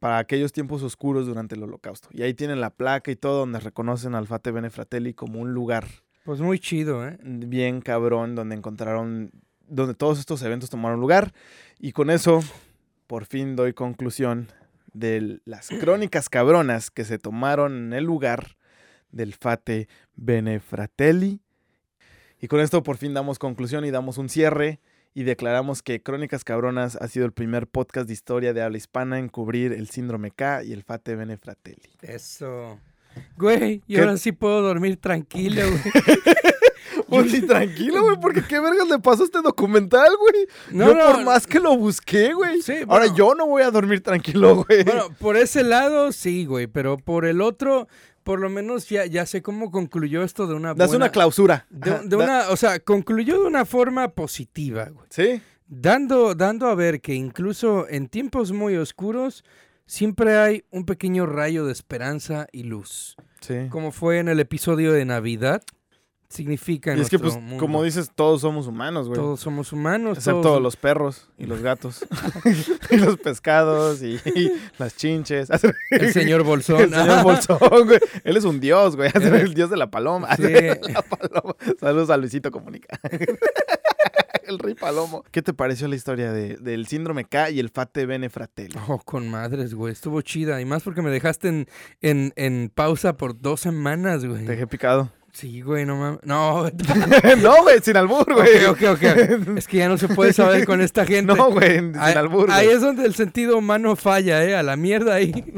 para 0.00 0.18
aquellos 0.18 0.52
tiempos 0.52 0.82
oscuros 0.82 1.26
durante 1.26 1.54
el 1.54 1.62
holocausto. 1.62 2.08
Y 2.12 2.22
ahí 2.22 2.34
tienen 2.34 2.60
la 2.60 2.70
placa 2.70 3.10
y 3.10 3.16
todo 3.16 3.40
donde 3.40 3.60
reconocen 3.60 4.14
al 4.14 4.26
Fate 4.26 4.50
Bene 4.50 4.70
Fratelli 4.70 5.14
como 5.14 5.40
un 5.40 5.52
lugar 5.52 5.86
Pues 6.24 6.40
muy 6.40 6.58
chido, 6.58 7.06
¿eh? 7.06 7.18
bien 7.22 7.82
cabrón 7.82 8.34
donde 8.34 8.56
encontraron, 8.56 9.30
donde 9.68 9.94
todos 9.94 10.18
estos 10.18 10.42
eventos 10.42 10.70
tomaron 10.70 11.00
lugar. 11.00 11.32
Y 11.78 11.92
con 11.92 12.10
eso, 12.10 12.40
por 13.06 13.26
fin 13.26 13.56
doy 13.56 13.74
conclusión 13.74 14.48
de 14.92 15.40
las 15.44 15.68
crónicas 15.68 16.28
cabronas 16.28 16.90
que 16.90 17.04
se 17.04 17.18
tomaron 17.18 17.86
en 17.86 17.92
el 17.92 18.04
lugar 18.04 18.56
del 19.10 19.34
Fate 19.34 19.88
Bene 20.16 20.60
Fratelli. 20.60 21.40
Y 22.40 22.48
con 22.48 22.60
esto 22.60 22.82
por 22.82 22.96
fin 22.96 23.14
damos 23.14 23.38
conclusión 23.38 23.84
y 23.84 23.90
damos 23.90 24.18
un 24.18 24.28
cierre 24.28 24.80
y 25.12 25.24
declaramos 25.24 25.82
que 25.82 26.02
Crónicas 26.02 26.44
Cabronas 26.44 26.96
ha 26.96 27.08
sido 27.08 27.26
el 27.26 27.32
primer 27.32 27.66
podcast 27.66 28.06
de 28.06 28.12
historia 28.12 28.52
de 28.52 28.62
habla 28.62 28.78
hispana 28.78 29.18
en 29.18 29.28
cubrir 29.28 29.72
el 29.72 29.88
síndrome 29.90 30.30
K 30.30 30.62
y 30.64 30.72
el 30.72 30.84
Fate 30.84 31.16
Bene 31.16 31.36
Fratelli. 31.36 31.90
Eso. 32.02 32.78
Güey, 33.36 33.82
y 33.86 33.94
¿Qué? 33.94 34.00
ahora 34.00 34.16
sí 34.16 34.32
puedo 34.32 34.62
dormir 34.62 34.96
tranquilo, 34.98 35.62
güey. 35.68 35.82
Pues 37.10 37.30
sí, 37.30 37.42
tranquilo, 37.42 38.02
güey, 38.02 38.16
porque 38.20 38.42
qué 38.42 38.60
vergas 38.60 38.88
le 38.88 38.98
pasó 38.98 39.22
a 39.22 39.26
este 39.26 39.42
documental, 39.42 40.08
güey. 40.18 40.46
No, 40.70 40.86
yo 40.86 40.94
no, 40.94 41.12
por 41.12 41.24
más 41.24 41.46
que 41.46 41.60
lo 41.60 41.76
busqué, 41.76 42.32
güey. 42.32 42.62
Sí, 42.62 42.74
Ahora 42.88 43.06
bueno. 43.06 43.16
yo 43.16 43.34
no 43.34 43.46
voy 43.46 43.62
a 43.62 43.70
dormir 43.70 44.02
tranquilo, 44.02 44.64
güey. 44.64 44.84
Bueno, 44.84 45.08
por 45.18 45.36
ese 45.36 45.62
lado 45.64 46.12
sí, 46.12 46.46
güey, 46.46 46.66
pero 46.66 46.96
por 46.96 47.24
el 47.26 47.40
otro, 47.40 47.88
por 48.22 48.40
lo 48.40 48.48
menos 48.48 48.88
ya, 48.88 49.06
ya 49.06 49.26
sé 49.26 49.42
cómo 49.42 49.70
concluyó 49.70 50.22
esto 50.22 50.46
de 50.46 50.54
una 50.54 50.74
das 50.74 50.88
buena... 50.88 51.06
una 51.06 51.12
clausura. 51.12 51.66
de, 51.70 52.00
de 52.04 52.16
una, 52.16 52.48
o 52.50 52.56
sea, 52.56 52.78
concluyó 52.80 53.40
de 53.40 53.46
una 53.46 53.64
forma 53.64 54.08
positiva, 54.10 54.84
güey. 54.90 55.06
Sí. 55.10 55.42
Dando, 55.66 56.34
dando 56.34 56.66
a 56.68 56.74
ver 56.74 57.00
que 57.00 57.14
incluso 57.14 57.86
en 57.88 58.08
tiempos 58.08 58.50
muy 58.52 58.76
oscuros 58.76 59.44
siempre 59.86 60.36
hay 60.36 60.64
un 60.70 60.84
pequeño 60.84 61.26
rayo 61.26 61.64
de 61.66 61.72
esperanza 61.72 62.46
y 62.52 62.64
luz. 62.64 63.16
Sí. 63.40 63.68
Como 63.70 63.90
fue 63.92 64.18
en 64.18 64.28
el 64.28 64.38
episodio 64.40 64.92
de 64.92 65.04
Navidad, 65.04 65.62
significa 66.30 66.96
Y 66.96 67.00
es 67.00 67.10
que, 67.10 67.18
pues, 67.18 67.34
mundo. 67.34 67.58
como 67.58 67.82
dices, 67.82 68.10
todos 68.14 68.40
somos 68.40 68.66
humanos, 68.66 69.08
güey. 69.08 69.20
todos 69.20 69.40
somos 69.40 69.72
humanos. 69.72 70.16
Excepto 70.18 70.40
todos- 70.42 70.62
los 70.62 70.76
perros 70.76 71.28
y 71.36 71.44
los 71.46 71.60
gatos. 71.60 72.06
y 72.90 72.96
los 72.96 73.18
pescados 73.18 74.00
y, 74.02 74.14
y 74.34 74.52
las 74.78 74.96
chinches. 74.96 75.48
El 75.90 76.12
señor 76.12 76.44
Bolsón. 76.44 76.80
El 76.82 76.90
señor 76.94 77.22
Bolsón, 77.24 77.58
güey. 77.86 77.98
Él 78.24 78.36
es 78.36 78.44
un 78.44 78.60
dios, 78.60 78.96
güey. 78.96 79.10
El 79.14 79.52
dios 79.54 79.68
de 79.70 79.76
la 79.76 79.90
paloma. 79.90 80.34
Sí. 80.36 80.42
La 80.44 81.02
paloma. 81.02 81.54
Saludos 81.80 82.10
a 82.10 82.16
Luisito 82.16 82.50
Comunica. 82.50 82.98
El 84.44 84.58
rey 84.58 84.74
palomo. 84.74 85.24
¿Qué 85.30 85.42
te 85.42 85.52
pareció 85.52 85.86
la 85.86 85.94
historia 85.96 86.32
de- 86.32 86.56
del 86.56 86.86
síndrome 86.86 87.24
K 87.24 87.50
y 87.50 87.60
el 87.60 87.68
Fate 87.70 88.06
Bene 88.06 88.30
Fratelli? 88.30 88.76
Oh, 88.88 88.98
con 88.98 89.28
madres, 89.28 89.74
güey. 89.74 89.92
Estuvo 89.92 90.20
chida. 90.22 90.60
Y 90.60 90.64
más 90.64 90.82
porque 90.82 91.02
me 91.02 91.10
dejaste 91.10 91.48
en, 91.48 91.68
en, 92.00 92.32
en 92.36 92.70
pausa 92.74 93.16
por 93.16 93.38
dos 93.40 93.60
semanas, 93.60 94.24
güey. 94.24 94.44
Te 94.44 94.52
dejé 94.52 94.66
picado. 94.66 95.10
Sí, 95.32 95.60
güey, 95.62 95.86
no 95.86 95.96
mames. 95.96 96.20
No, 96.24 96.64
no, 97.42 97.62
güey, 97.62 97.80
sin 97.82 97.96
albur, 97.96 98.24
güey. 98.34 98.64
ok, 98.64 98.82
ok, 98.90 99.02
ok. 99.04 99.56
Es 99.58 99.68
que 99.68 99.76
ya 99.78 99.88
no 99.88 99.96
se 99.96 100.08
puede 100.08 100.32
saber 100.32 100.66
con 100.66 100.80
esta 100.80 101.06
gente. 101.06 101.32
No, 101.34 101.50
güey, 101.52 101.76
sin 101.78 101.96
Ahí, 101.98 102.14
albur, 102.14 102.50
ahí 102.50 102.64
güey. 102.66 102.76
es 102.76 102.82
donde 102.82 103.04
el 103.06 103.14
sentido 103.14 103.56
humano 103.58 103.94
falla, 103.96 104.44
¿eh? 104.44 104.56
A 104.56 104.62
la 104.62 104.76
mierda 104.76 105.14
ahí. 105.14 105.32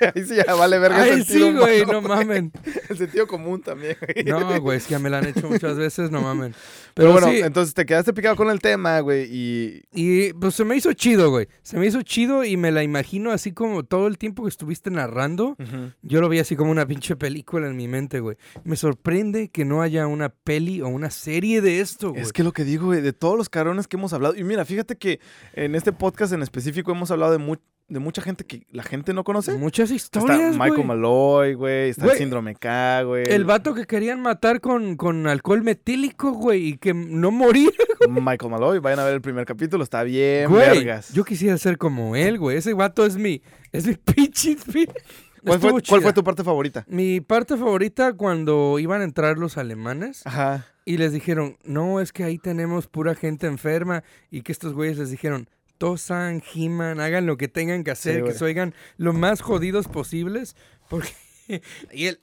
Ahí 0.14 0.24
sí 0.24 0.36
ya 0.36 0.54
vale 0.54 0.78
verga 0.78 1.02
Ahí 1.02 1.22
sí, 1.24 1.40
güey, 1.52 1.82
humano, 1.82 2.00
no 2.00 2.08
mamen. 2.08 2.52
El 2.88 2.98
sentido 2.98 3.26
común 3.26 3.62
también, 3.62 3.96
güey. 4.00 4.24
No, 4.24 4.60
güey, 4.60 4.78
es 4.78 4.84
que 4.86 4.92
ya 4.92 4.98
me 4.98 5.10
la 5.10 5.18
han 5.18 5.26
hecho 5.26 5.48
muchas 5.48 5.76
veces, 5.76 6.10
no 6.10 6.20
mamen. 6.22 6.52
Pero, 6.94 7.08
Pero, 7.08 7.12
bueno, 7.12 7.26
sí, 7.28 7.40
entonces 7.42 7.74
te 7.74 7.84
quedaste 7.86 8.12
picado 8.12 8.36
con 8.36 8.50
el 8.50 8.60
tema, 8.60 9.00
güey, 9.00 9.28
y... 9.30 9.82
y 9.92 10.32
pues 10.34 10.54
se 10.54 10.64
me 10.64 10.76
hizo 10.76 10.92
chido, 10.92 11.30
güey. 11.30 11.48
Se 11.62 11.76
me 11.78 11.86
hizo 11.86 12.02
chido 12.02 12.44
y 12.44 12.56
me 12.56 12.70
la 12.72 12.82
imagino 12.82 13.32
así 13.32 13.52
como 13.52 13.82
todo 13.84 14.06
el 14.06 14.18
tiempo 14.18 14.42
que 14.44 14.48
estuviste 14.48 14.90
narrando. 14.90 15.56
Yo 16.02 16.20
lo 16.20 16.28
vi 16.28 16.38
así 16.38 16.56
como 16.56 16.70
una 16.70 16.86
pinche 16.86 17.16
película 17.16 17.66
en 17.66 17.76
mi 17.76 17.88
mente, 17.88 18.20
güey. 18.20 18.36
Me 18.64 18.76
sorprende 18.76 19.48
que 19.48 19.64
no 19.64 19.82
haya 19.82 20.06
una 20.06 20.28
peli 20.28 20.80
o 20.82 20.88
una 20.88 21.10
serie 21.10 21.60
de 21.60 21.80
esto, 21.80 22.10
güey. 22.10 22.22
Es 22.22 22.32
que 22.32 22.42
lo 22.44 22.52
que 22.52 22.64
digo, 22.64 22.86
güey, 22.86 23.00
de 23.00 23.12
todos 23.12 23.36
los 23.36 23.48
cabrones 23.48 23.88
que 23.88 23.96
hemos 23.96 24.12
hablado, 24.12 24.34
y 24.36 24.44
mira, 24.44 24.64
fíjate 24.64 24.96
que 24.96 25.20
en 25.54 25.74
este 25.74 25.92
podcast 25.92 26.32
en 26.32 26.42
específico 26.42 26.92
hemos 26.92 27.10
hablado 27.10 27.32
de, 27.32 27.38
mu- 27.38 27.56
de 27.88 27.98
mucha 28.00 28.22
gente 28.22 28.44
que 28.44 28.66
la 28.70 28.82
gente 28.82 29.12
no 29.12 29.24
conoce. 29.24 29.52
Muchas 29.56 29.90
Está 29.90 30.18
historias, 30.20 30.54
Michael 30.54 30.72
güey. 30.72 30.86
Malloy, 30.86 31.54
güey, 31.54 31.90
está 31.90 32.06
el 32.06 32.18
síndrome 32.18 32.54
K, 32.54 33.02
güey. 33.02 33.24
El 33.26 33.44
vato 33.44 33.74
que 33.74 33.84
querían 33.86 34.20
matar 34.20 34.60
con, 34.60 34.96
con 34.96 35.26
alcohol 35.26 35.62
metílico, 35.62 36.32
güey, 36.32 36.68
y 36.68 36.76
que 36.78 36.94
no 36.94 37.30
moría. 37.30 37.70
Michael 38.08 38.50
Malloy, 38.50 38.78
vayan 38.78 39.00
a 39.00 39.04
ver 39.04 39.14
el 39.14 39.20
primer 39.20 39.44
capítulo, 39.44 39.84
está 39.84 40.02
bien, 40.02 40.52
vergas. 40.52 41.12
yo 41.12 41.24
quisiera 41.24 41.56
ser 41.58 41.78
como 41.78 42.16
él, 42.16 42.38
güey. 42.38 42.56
Ese 42.56 42.72
vato 42.72 43.04
es 43.04 43.16
mi, 43.16 43.42
es 43.72 43.86
mi 43.86 43.94
pinche... 44.14 44.56
¿Cuál, 45.44 45.60
fue, 45.60 45.82
cuál 45.86 46.00
fue 46.00 46.12
tu 46.14 46.24
parte 46.24 46.42
favorita? 46.42 46.86
Mi 46.88 47.20
parte 47.20 47.58
favorita 47.58 48.14
cuando 48.14 48.78
iban 48.78 49.02
a 49.02 49.04
entrar 49.04 49.36
los 49.36 49.58
alemanes 49.58 50.26
Ajá. 50.26 50.66
y 50.86 50.96
les 50.96 51.12
dijeron, 51.12 51.58
no, 51.64 52.00
es 52.00 52.14
que 52.14 52.24
ahí 52.24 52.38
tenemos 52.38 52.86
pura 52.86 53.14
gente 53.14 53.46
enferma 53.46 54.04
y 54.30 54.40
que 54.40 54.52
estos 54.52 54.72
güeyes 54.72 54.96
les 54.96 55.10
dijeron, 55.10 55.50
tosan, 55.78 56.40
giman, 56.40 57.00
hagan 57.00 57.26
lo 57.26 57.36
que 57.36 57.48
tengan 57.48 57.84
que 57.84 57.90
hacer, 57.90 58.24
que 58.24 58.32
se 58.32 58.44
oigan 58.44 58.74
lo 58.96 59.12
más 59.12 59.40
jodidos 59.40 59.88
posibles, 59.88 60.56
porque... 60.88 61.10
Y 61.92 62.06
él... 62.06 62.18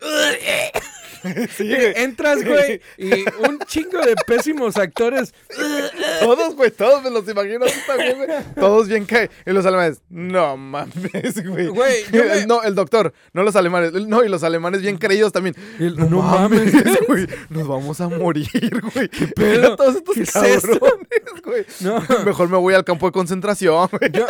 Sí, 1.55 1.67
güey. 1.67 1.93
Entras, 1.95 2.43
güey, 2.43 2.81
y 2.97 3.11
un 3.47 3.59
chingo 3.67 3.99
de 4.01 4.15
pésimos 4.27 4.77
actores. 4.77 5.33
Todos, 6.21 6.55
güey, 6.55 6.71
todos 6.71 7.03
me 7.03 7.09
los 7.09 7.27
imagino 7.27 7.65
así 7.65 7.79
también, 7.87 8.17
güey. 8.17 8.29
Todos 8.55 8.87
bien 8.87 9.05
cae. 9.05 9.29
Y 9.45 9.51
los 9.51 9.65
alemanes, 9.65 10.01
no 10.09 10.55
mames, 10.57 11.47
güey. 11.47 11.67
Güey, 11.67 12.03
yo 12.11 12.23
me- 12.25 12.45
No, 12.45 12.63
el 12.63 12.75
doctor, 12.75 13.13
no 13.33 13.43
los 13.43 13.55
alemanes. 13.55 13.93
No, 13.93 14.23
y 14.23 14.29
los 14.29 14.43
alemanes 14.43 14.81
bien 14.81 14.97
creídos 14.97 15.31
también. 15.31 15.55
No, 15.79 16.09
"No 16.09 16.21
mames, 16.21 16.73
mames". 16.73 16.97
güey. 17.07 17.27
Nos 17.49 17.67
vamos 17.67 17.99
a 18.01 18.07
morir, 18.09 18.81
güey. 18.93 19.09
¿Qué 19.09 19.27
pedo? 19.27 19.75
Todos 19.75 19.95
estos 19.97 20.15
¿Qué 20.15 20.21
es 20.23 20.31
cabrones, 20.31 21.41
güey. 21.43 21.65
No. 21.81 22.03
Mejor 22.25 22.49
me 22.49 22.57
voy 22.57 22.73
al 22.73 22.83
campo 22.83 23.05
de 23.07 23.11
concentración, 23.11 23.89
güey. 23.91 24.11
Yo, 24.11 24.25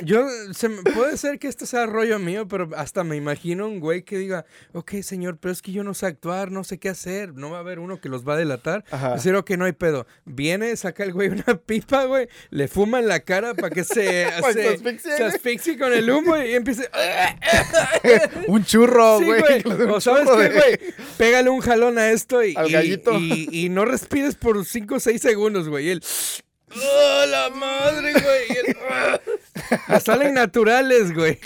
yo, 0.00 0.26
se 0.54 0.70
puede 0.70 1.16
ser 1.16 1.38
que 1.38 1.48
esto 1.48 1.66
sea 1.66 1.86
rollo 1.86 2.18
mío, 2.18 2.48
pero 2.48 2.68
hasta 2.76 3.04
me 3.04 3.16
imagino 3.16 3.66
un 3.68 3.78
güey 3.78 4.02
que 4.02 4.16
diga, 4.18 4.46
ok, 4.72 4.94
señor, 5.02 5.36
pero 5.38 5.52
es 5.52 5.60
que 5.60 5.70
yo 5.72 5.84
no 5.84 5.92
sé 5.94 6.06
actuar, 6.06 6.50
no 6.50 6.64
sé 6.64 6.78
qué 6.78 6.88
hacer, 6.88 7.34
no 7.34 7.50
va 7.50 7.58
a 7.58 7.60
haber 7.60 7.78
uno 7.78 8.00
que 8.00 8.08
los 8.08 8.26
va 8.26 8.34
a 8.34 8.36
delatar. 8.36 8.84
Ajá. 8.90 9.14
Decir, 9.14 9.34
ok, 9.34 9.50
no 9.50 9.64
hay 9.66 9.72
pedo. 9.72 10.06
Viene, 10.24 10.74
saca 10.76 11.04
el 11.04 11.12
güey 11.12 11.28
una 11.28 11.44
pipa, 11.66 12.04
güey, 12.06 12.28
le 12.50 12.68
fuma 12.68 12.98
en 13.00 13.08
la 13.08 13.20
cara 13.20 13.54
para 13.54 13.70
que 13.70 13.84
se, 13.84 14.26
se, 14.52 14.98
se 14.98 15.24
asfixie, 15.24 15.76
con 15.78 15.92
el 15.92 16.08
humo 16.10 16.36
y 16.38 16.54
empiece... 16.54 16.88
Un 18.48 18.64
churro, 18.64 19.18
Sí, 19.18 19.24
güey. 19.26 19.62
O 19.90 20.00
sabes 20.00 20.28
qué, 20.28 20.48
güey. 20.48 20.78
Pégale 21.18 21.50
un 21.50 21.60
jalón 21.60 21.98
a 21.98 22.10
esto 22.10 22.42
y, 22.42 22.54
Al 22.56 22.68
y- 22.68 22.72
gallito. 22.72 23.12
y- 23.18 23.48
y 23.50 23.68
no 23.68 23.84
respires 23.84 24.34
por 24.34 24.64
5 24.64 24.94
o 24.96 25.00
6 25.00 25.20
segundos, 25.20 25.68
güey. 25.68 25.86
Y 25.86 25.90
él. 25.90 26.02
¡Oh, 26.76 27.26
la 27.26 27.50
madre, 27.50 28.12
güey! 28.12 28.76
"Ah". 29.88 30.00
Salen 30.00 30.34
naturales, 30.34 31.12
güey. 31.14 31.38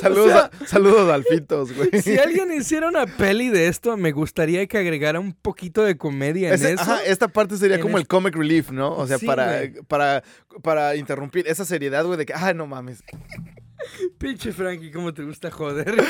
Saludos, 0.00 0.26
O 0.26 0.30
sea- 0.30 0.50
a- 0.62 0.66
saludos 0.66 1.10
alfitos, 1.12 1.72
güey. 1.72 1.90
Si 2.02 2.16
alguien 2.18 2.52
hiciera 2.52 2.88
una 2.88 3.06
peli 3.06 3.48
de 3.48 3.66
esto, 3.66 3.96
me 3.96 4.12
gustaría 4.12 4.66
que 4.66 4.78
agregara 4.78 5.18
un 5.20 5.32
poquito 5.34 5.82
de 5.82 5.96
comedia 5.98 6.54
en 6.54 6.64
eso. 6.64 6.80
ajá, 6.82 7.02
esta 7.04 7.28
parte 7.28 7.56
sería 7.56 7.80
como 7.80 7.98
el 7.98 8.06
comic 8.06 8.34
relief, 8.36 8.70
¿no? 8.70 8.94
O 8.96 9.06
sea, 9.06 9.18
Sí, 9.18 9.26
para, 9.26 9.62
para, 9.88 10.22
para 10.62 10.94
interrumpir 10.96 11.46
esa 11.48 11.64
seriedad, 11.64 12.04
güey, 12.04 12.16
de 12.16 12.26
que, 12.26 12.32
ah, 12.34 12.54
no 12.54 12.66
mames. 12.66 13.02
Pinche 14.18 14.52
Frankie, 14.52 14.90
¿cómo 14.90 15.12
te 15.12 15.22
gusta 15.24 15.50
joder? 15.50 16.02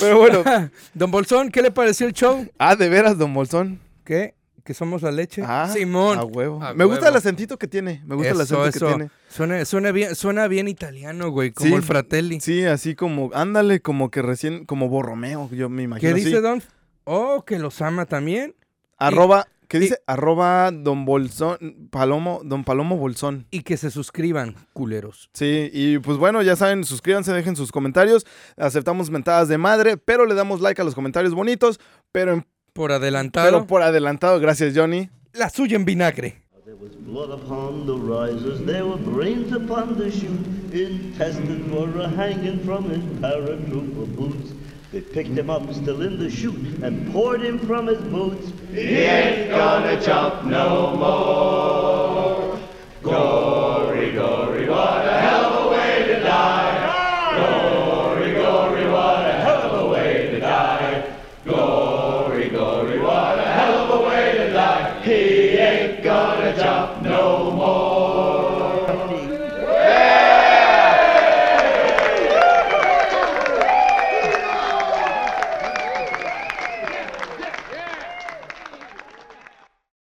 Pero 0.00 0.18
bueno. 0.18 0.44
Don 0.94 1.10
Bolsón, 1.10 1.50
¿qué 1.50 1.62
le 1.62 1.70
pareció 1.70 2.06
el 2.06 2.12
show? 2.12 2.46
ah, 2.58 2.76
de 2.76 2.88
veras, 2.88 3.16
don 3.18 3.32
Bolsón. 3.34 3.80
¿Qué? 4.04 4.34
¿Que 4.64 4.74
somos 4.74 5.02
la 5.02 5.10
leche? 5.10 5.42
Ah, 5.44 5.68
Simón. 5.72 6.18
A 6.18 6.24
huevo. 6.24 6.62
A 6.62 6.72
Me 6.74 6.84
gusta 6.84 7.02
huevo. 7.06 7.10
el 7.12 7.16
acentito 7.18 7.58
que 7.58 7.66
tiene. 7.66 8.02
Me 8.06 8.14
gusta 8.14 8.30
el 8.30 8.40
acento 8.40 8.66
eso. 8.66 8.86
que 8.86 8.94
tiene. 8.94 9.10
Suena, 9.28 9.64
suena 9.64 9.90
bien, 9.92 10.14
suena 10.14 10.46
bien 10.46 10.68
italiano, 10.68 11.30
güey, 11.30 11.50
como 11.52 11.68
Sí, 11.68 11.74
el 11.74 11.82
Fratelli. 11.82 12.40
Sí, 12.40 12.64
así 12.64 12.94
como, 12.94 13.30
ándale, 13.34 13.80
como 13.80 14.10
que 14.10 14.22
recién, 14.22 14.64
como 14.64 14.88
Borromeo, 14.88 15.48
yo 15.50 15.68
me 15.68 15.82
imagino. 15.82 16.08
¿Qué 16.08 16.14
dice 16.14 16.40
Don? 16.40 16.62
Oh, 17.04 17.44
que 17.44 17.58
los 17.58 17.82
ama 17.82 18.06
también. 18.06 18.54
Arroba 18.98 19.48
¿Qué 19.66 19.78
dice? 19.80 19.96
Arroba 20.06 20.70
Don 20.70 21.06
Bolsón, 21.06 21.88
Palomo, 21.90 22.42
Don 22.44 22.62
Palomo 22.62 22.98
Bolsón. 22.98 23.46
Y 23.50 23.62
que 23.62 23.78
se 23.78 23.90
suscriban, 23.90 24.54
culeros. 24.74 25.30
Sí, 25.32 25.70
y 25.72 25.98
pues 25.98 26.18
bueno, 26.18 26.42
ya 26.42 26.56
saben, 26.56 26.84
suscríbanse, 26.84 27.32
dejen 27.32 27.56
sus 27.56 27.72
comentarios. 27.72 28.26
Aceptamos 28.58 29.08
mentadas 29.08 29.48
de 29.48 29.56
madre, 29.56 29.96
pero 29.96 30.26
le 30.26 30.34
damos 30.34 30.60
like 30.60 30.82
a 30.82 30.84
los 30.84 30.94
comentarios 30.94 31.32
bonitos. 31.34 31.80
Pero, 32.12 32.34
en- 32.34 32.46
Por 32.74 32.90
adelantado, 32.90 33.50
pero 33.50 33.66
por 33.66 33.82
adelantado, 33.82 34.40
gracias 34.40 34.74
Johnny. 34.74 35.10
la 35.34 35.50
suya 35.50 35.76
en 35.76 35.84
vinagre. 35.84 36.36
There 36.64 36.74
was 36.74 36.94
blood 36.94 37.30
upon 37.30 37.84
the 37.86 37.94
risers, 37.94 38.64
there 38.64 38.86
were 38.86 38.96
brains 38.96 39.52
upon 39.52 39.98
the 39.98 40.10
chute, 40.10 40.46
intestines 40.72 41.70
were 41.70 42.00
a 42.00 42.08
hanging 42.08 42.60
from 42.64 42.88
his 42.88 43.04
paratrooper 43.20 44.06
boots. 44.16 44.54
They 44.90 45.02
picked 45.02 45.36
him 45.36 45.50
up 45.50 45.70
still 45.74 46.00
in 46.00 46.18
the 46.18 46.30
chute 46.30 46.82
and 46.82 47.12
poured 47.12 47.42
him 47.42 47.58
from 47.58 47.88
his 47.88 48.00
boots. 48.00 48.52
He 48.72 48.80
ain't 48.80 49.50
gonna 49.50 50.00
jump 50.00 50.44
no 50.44 50.96
more. 50.96 52.42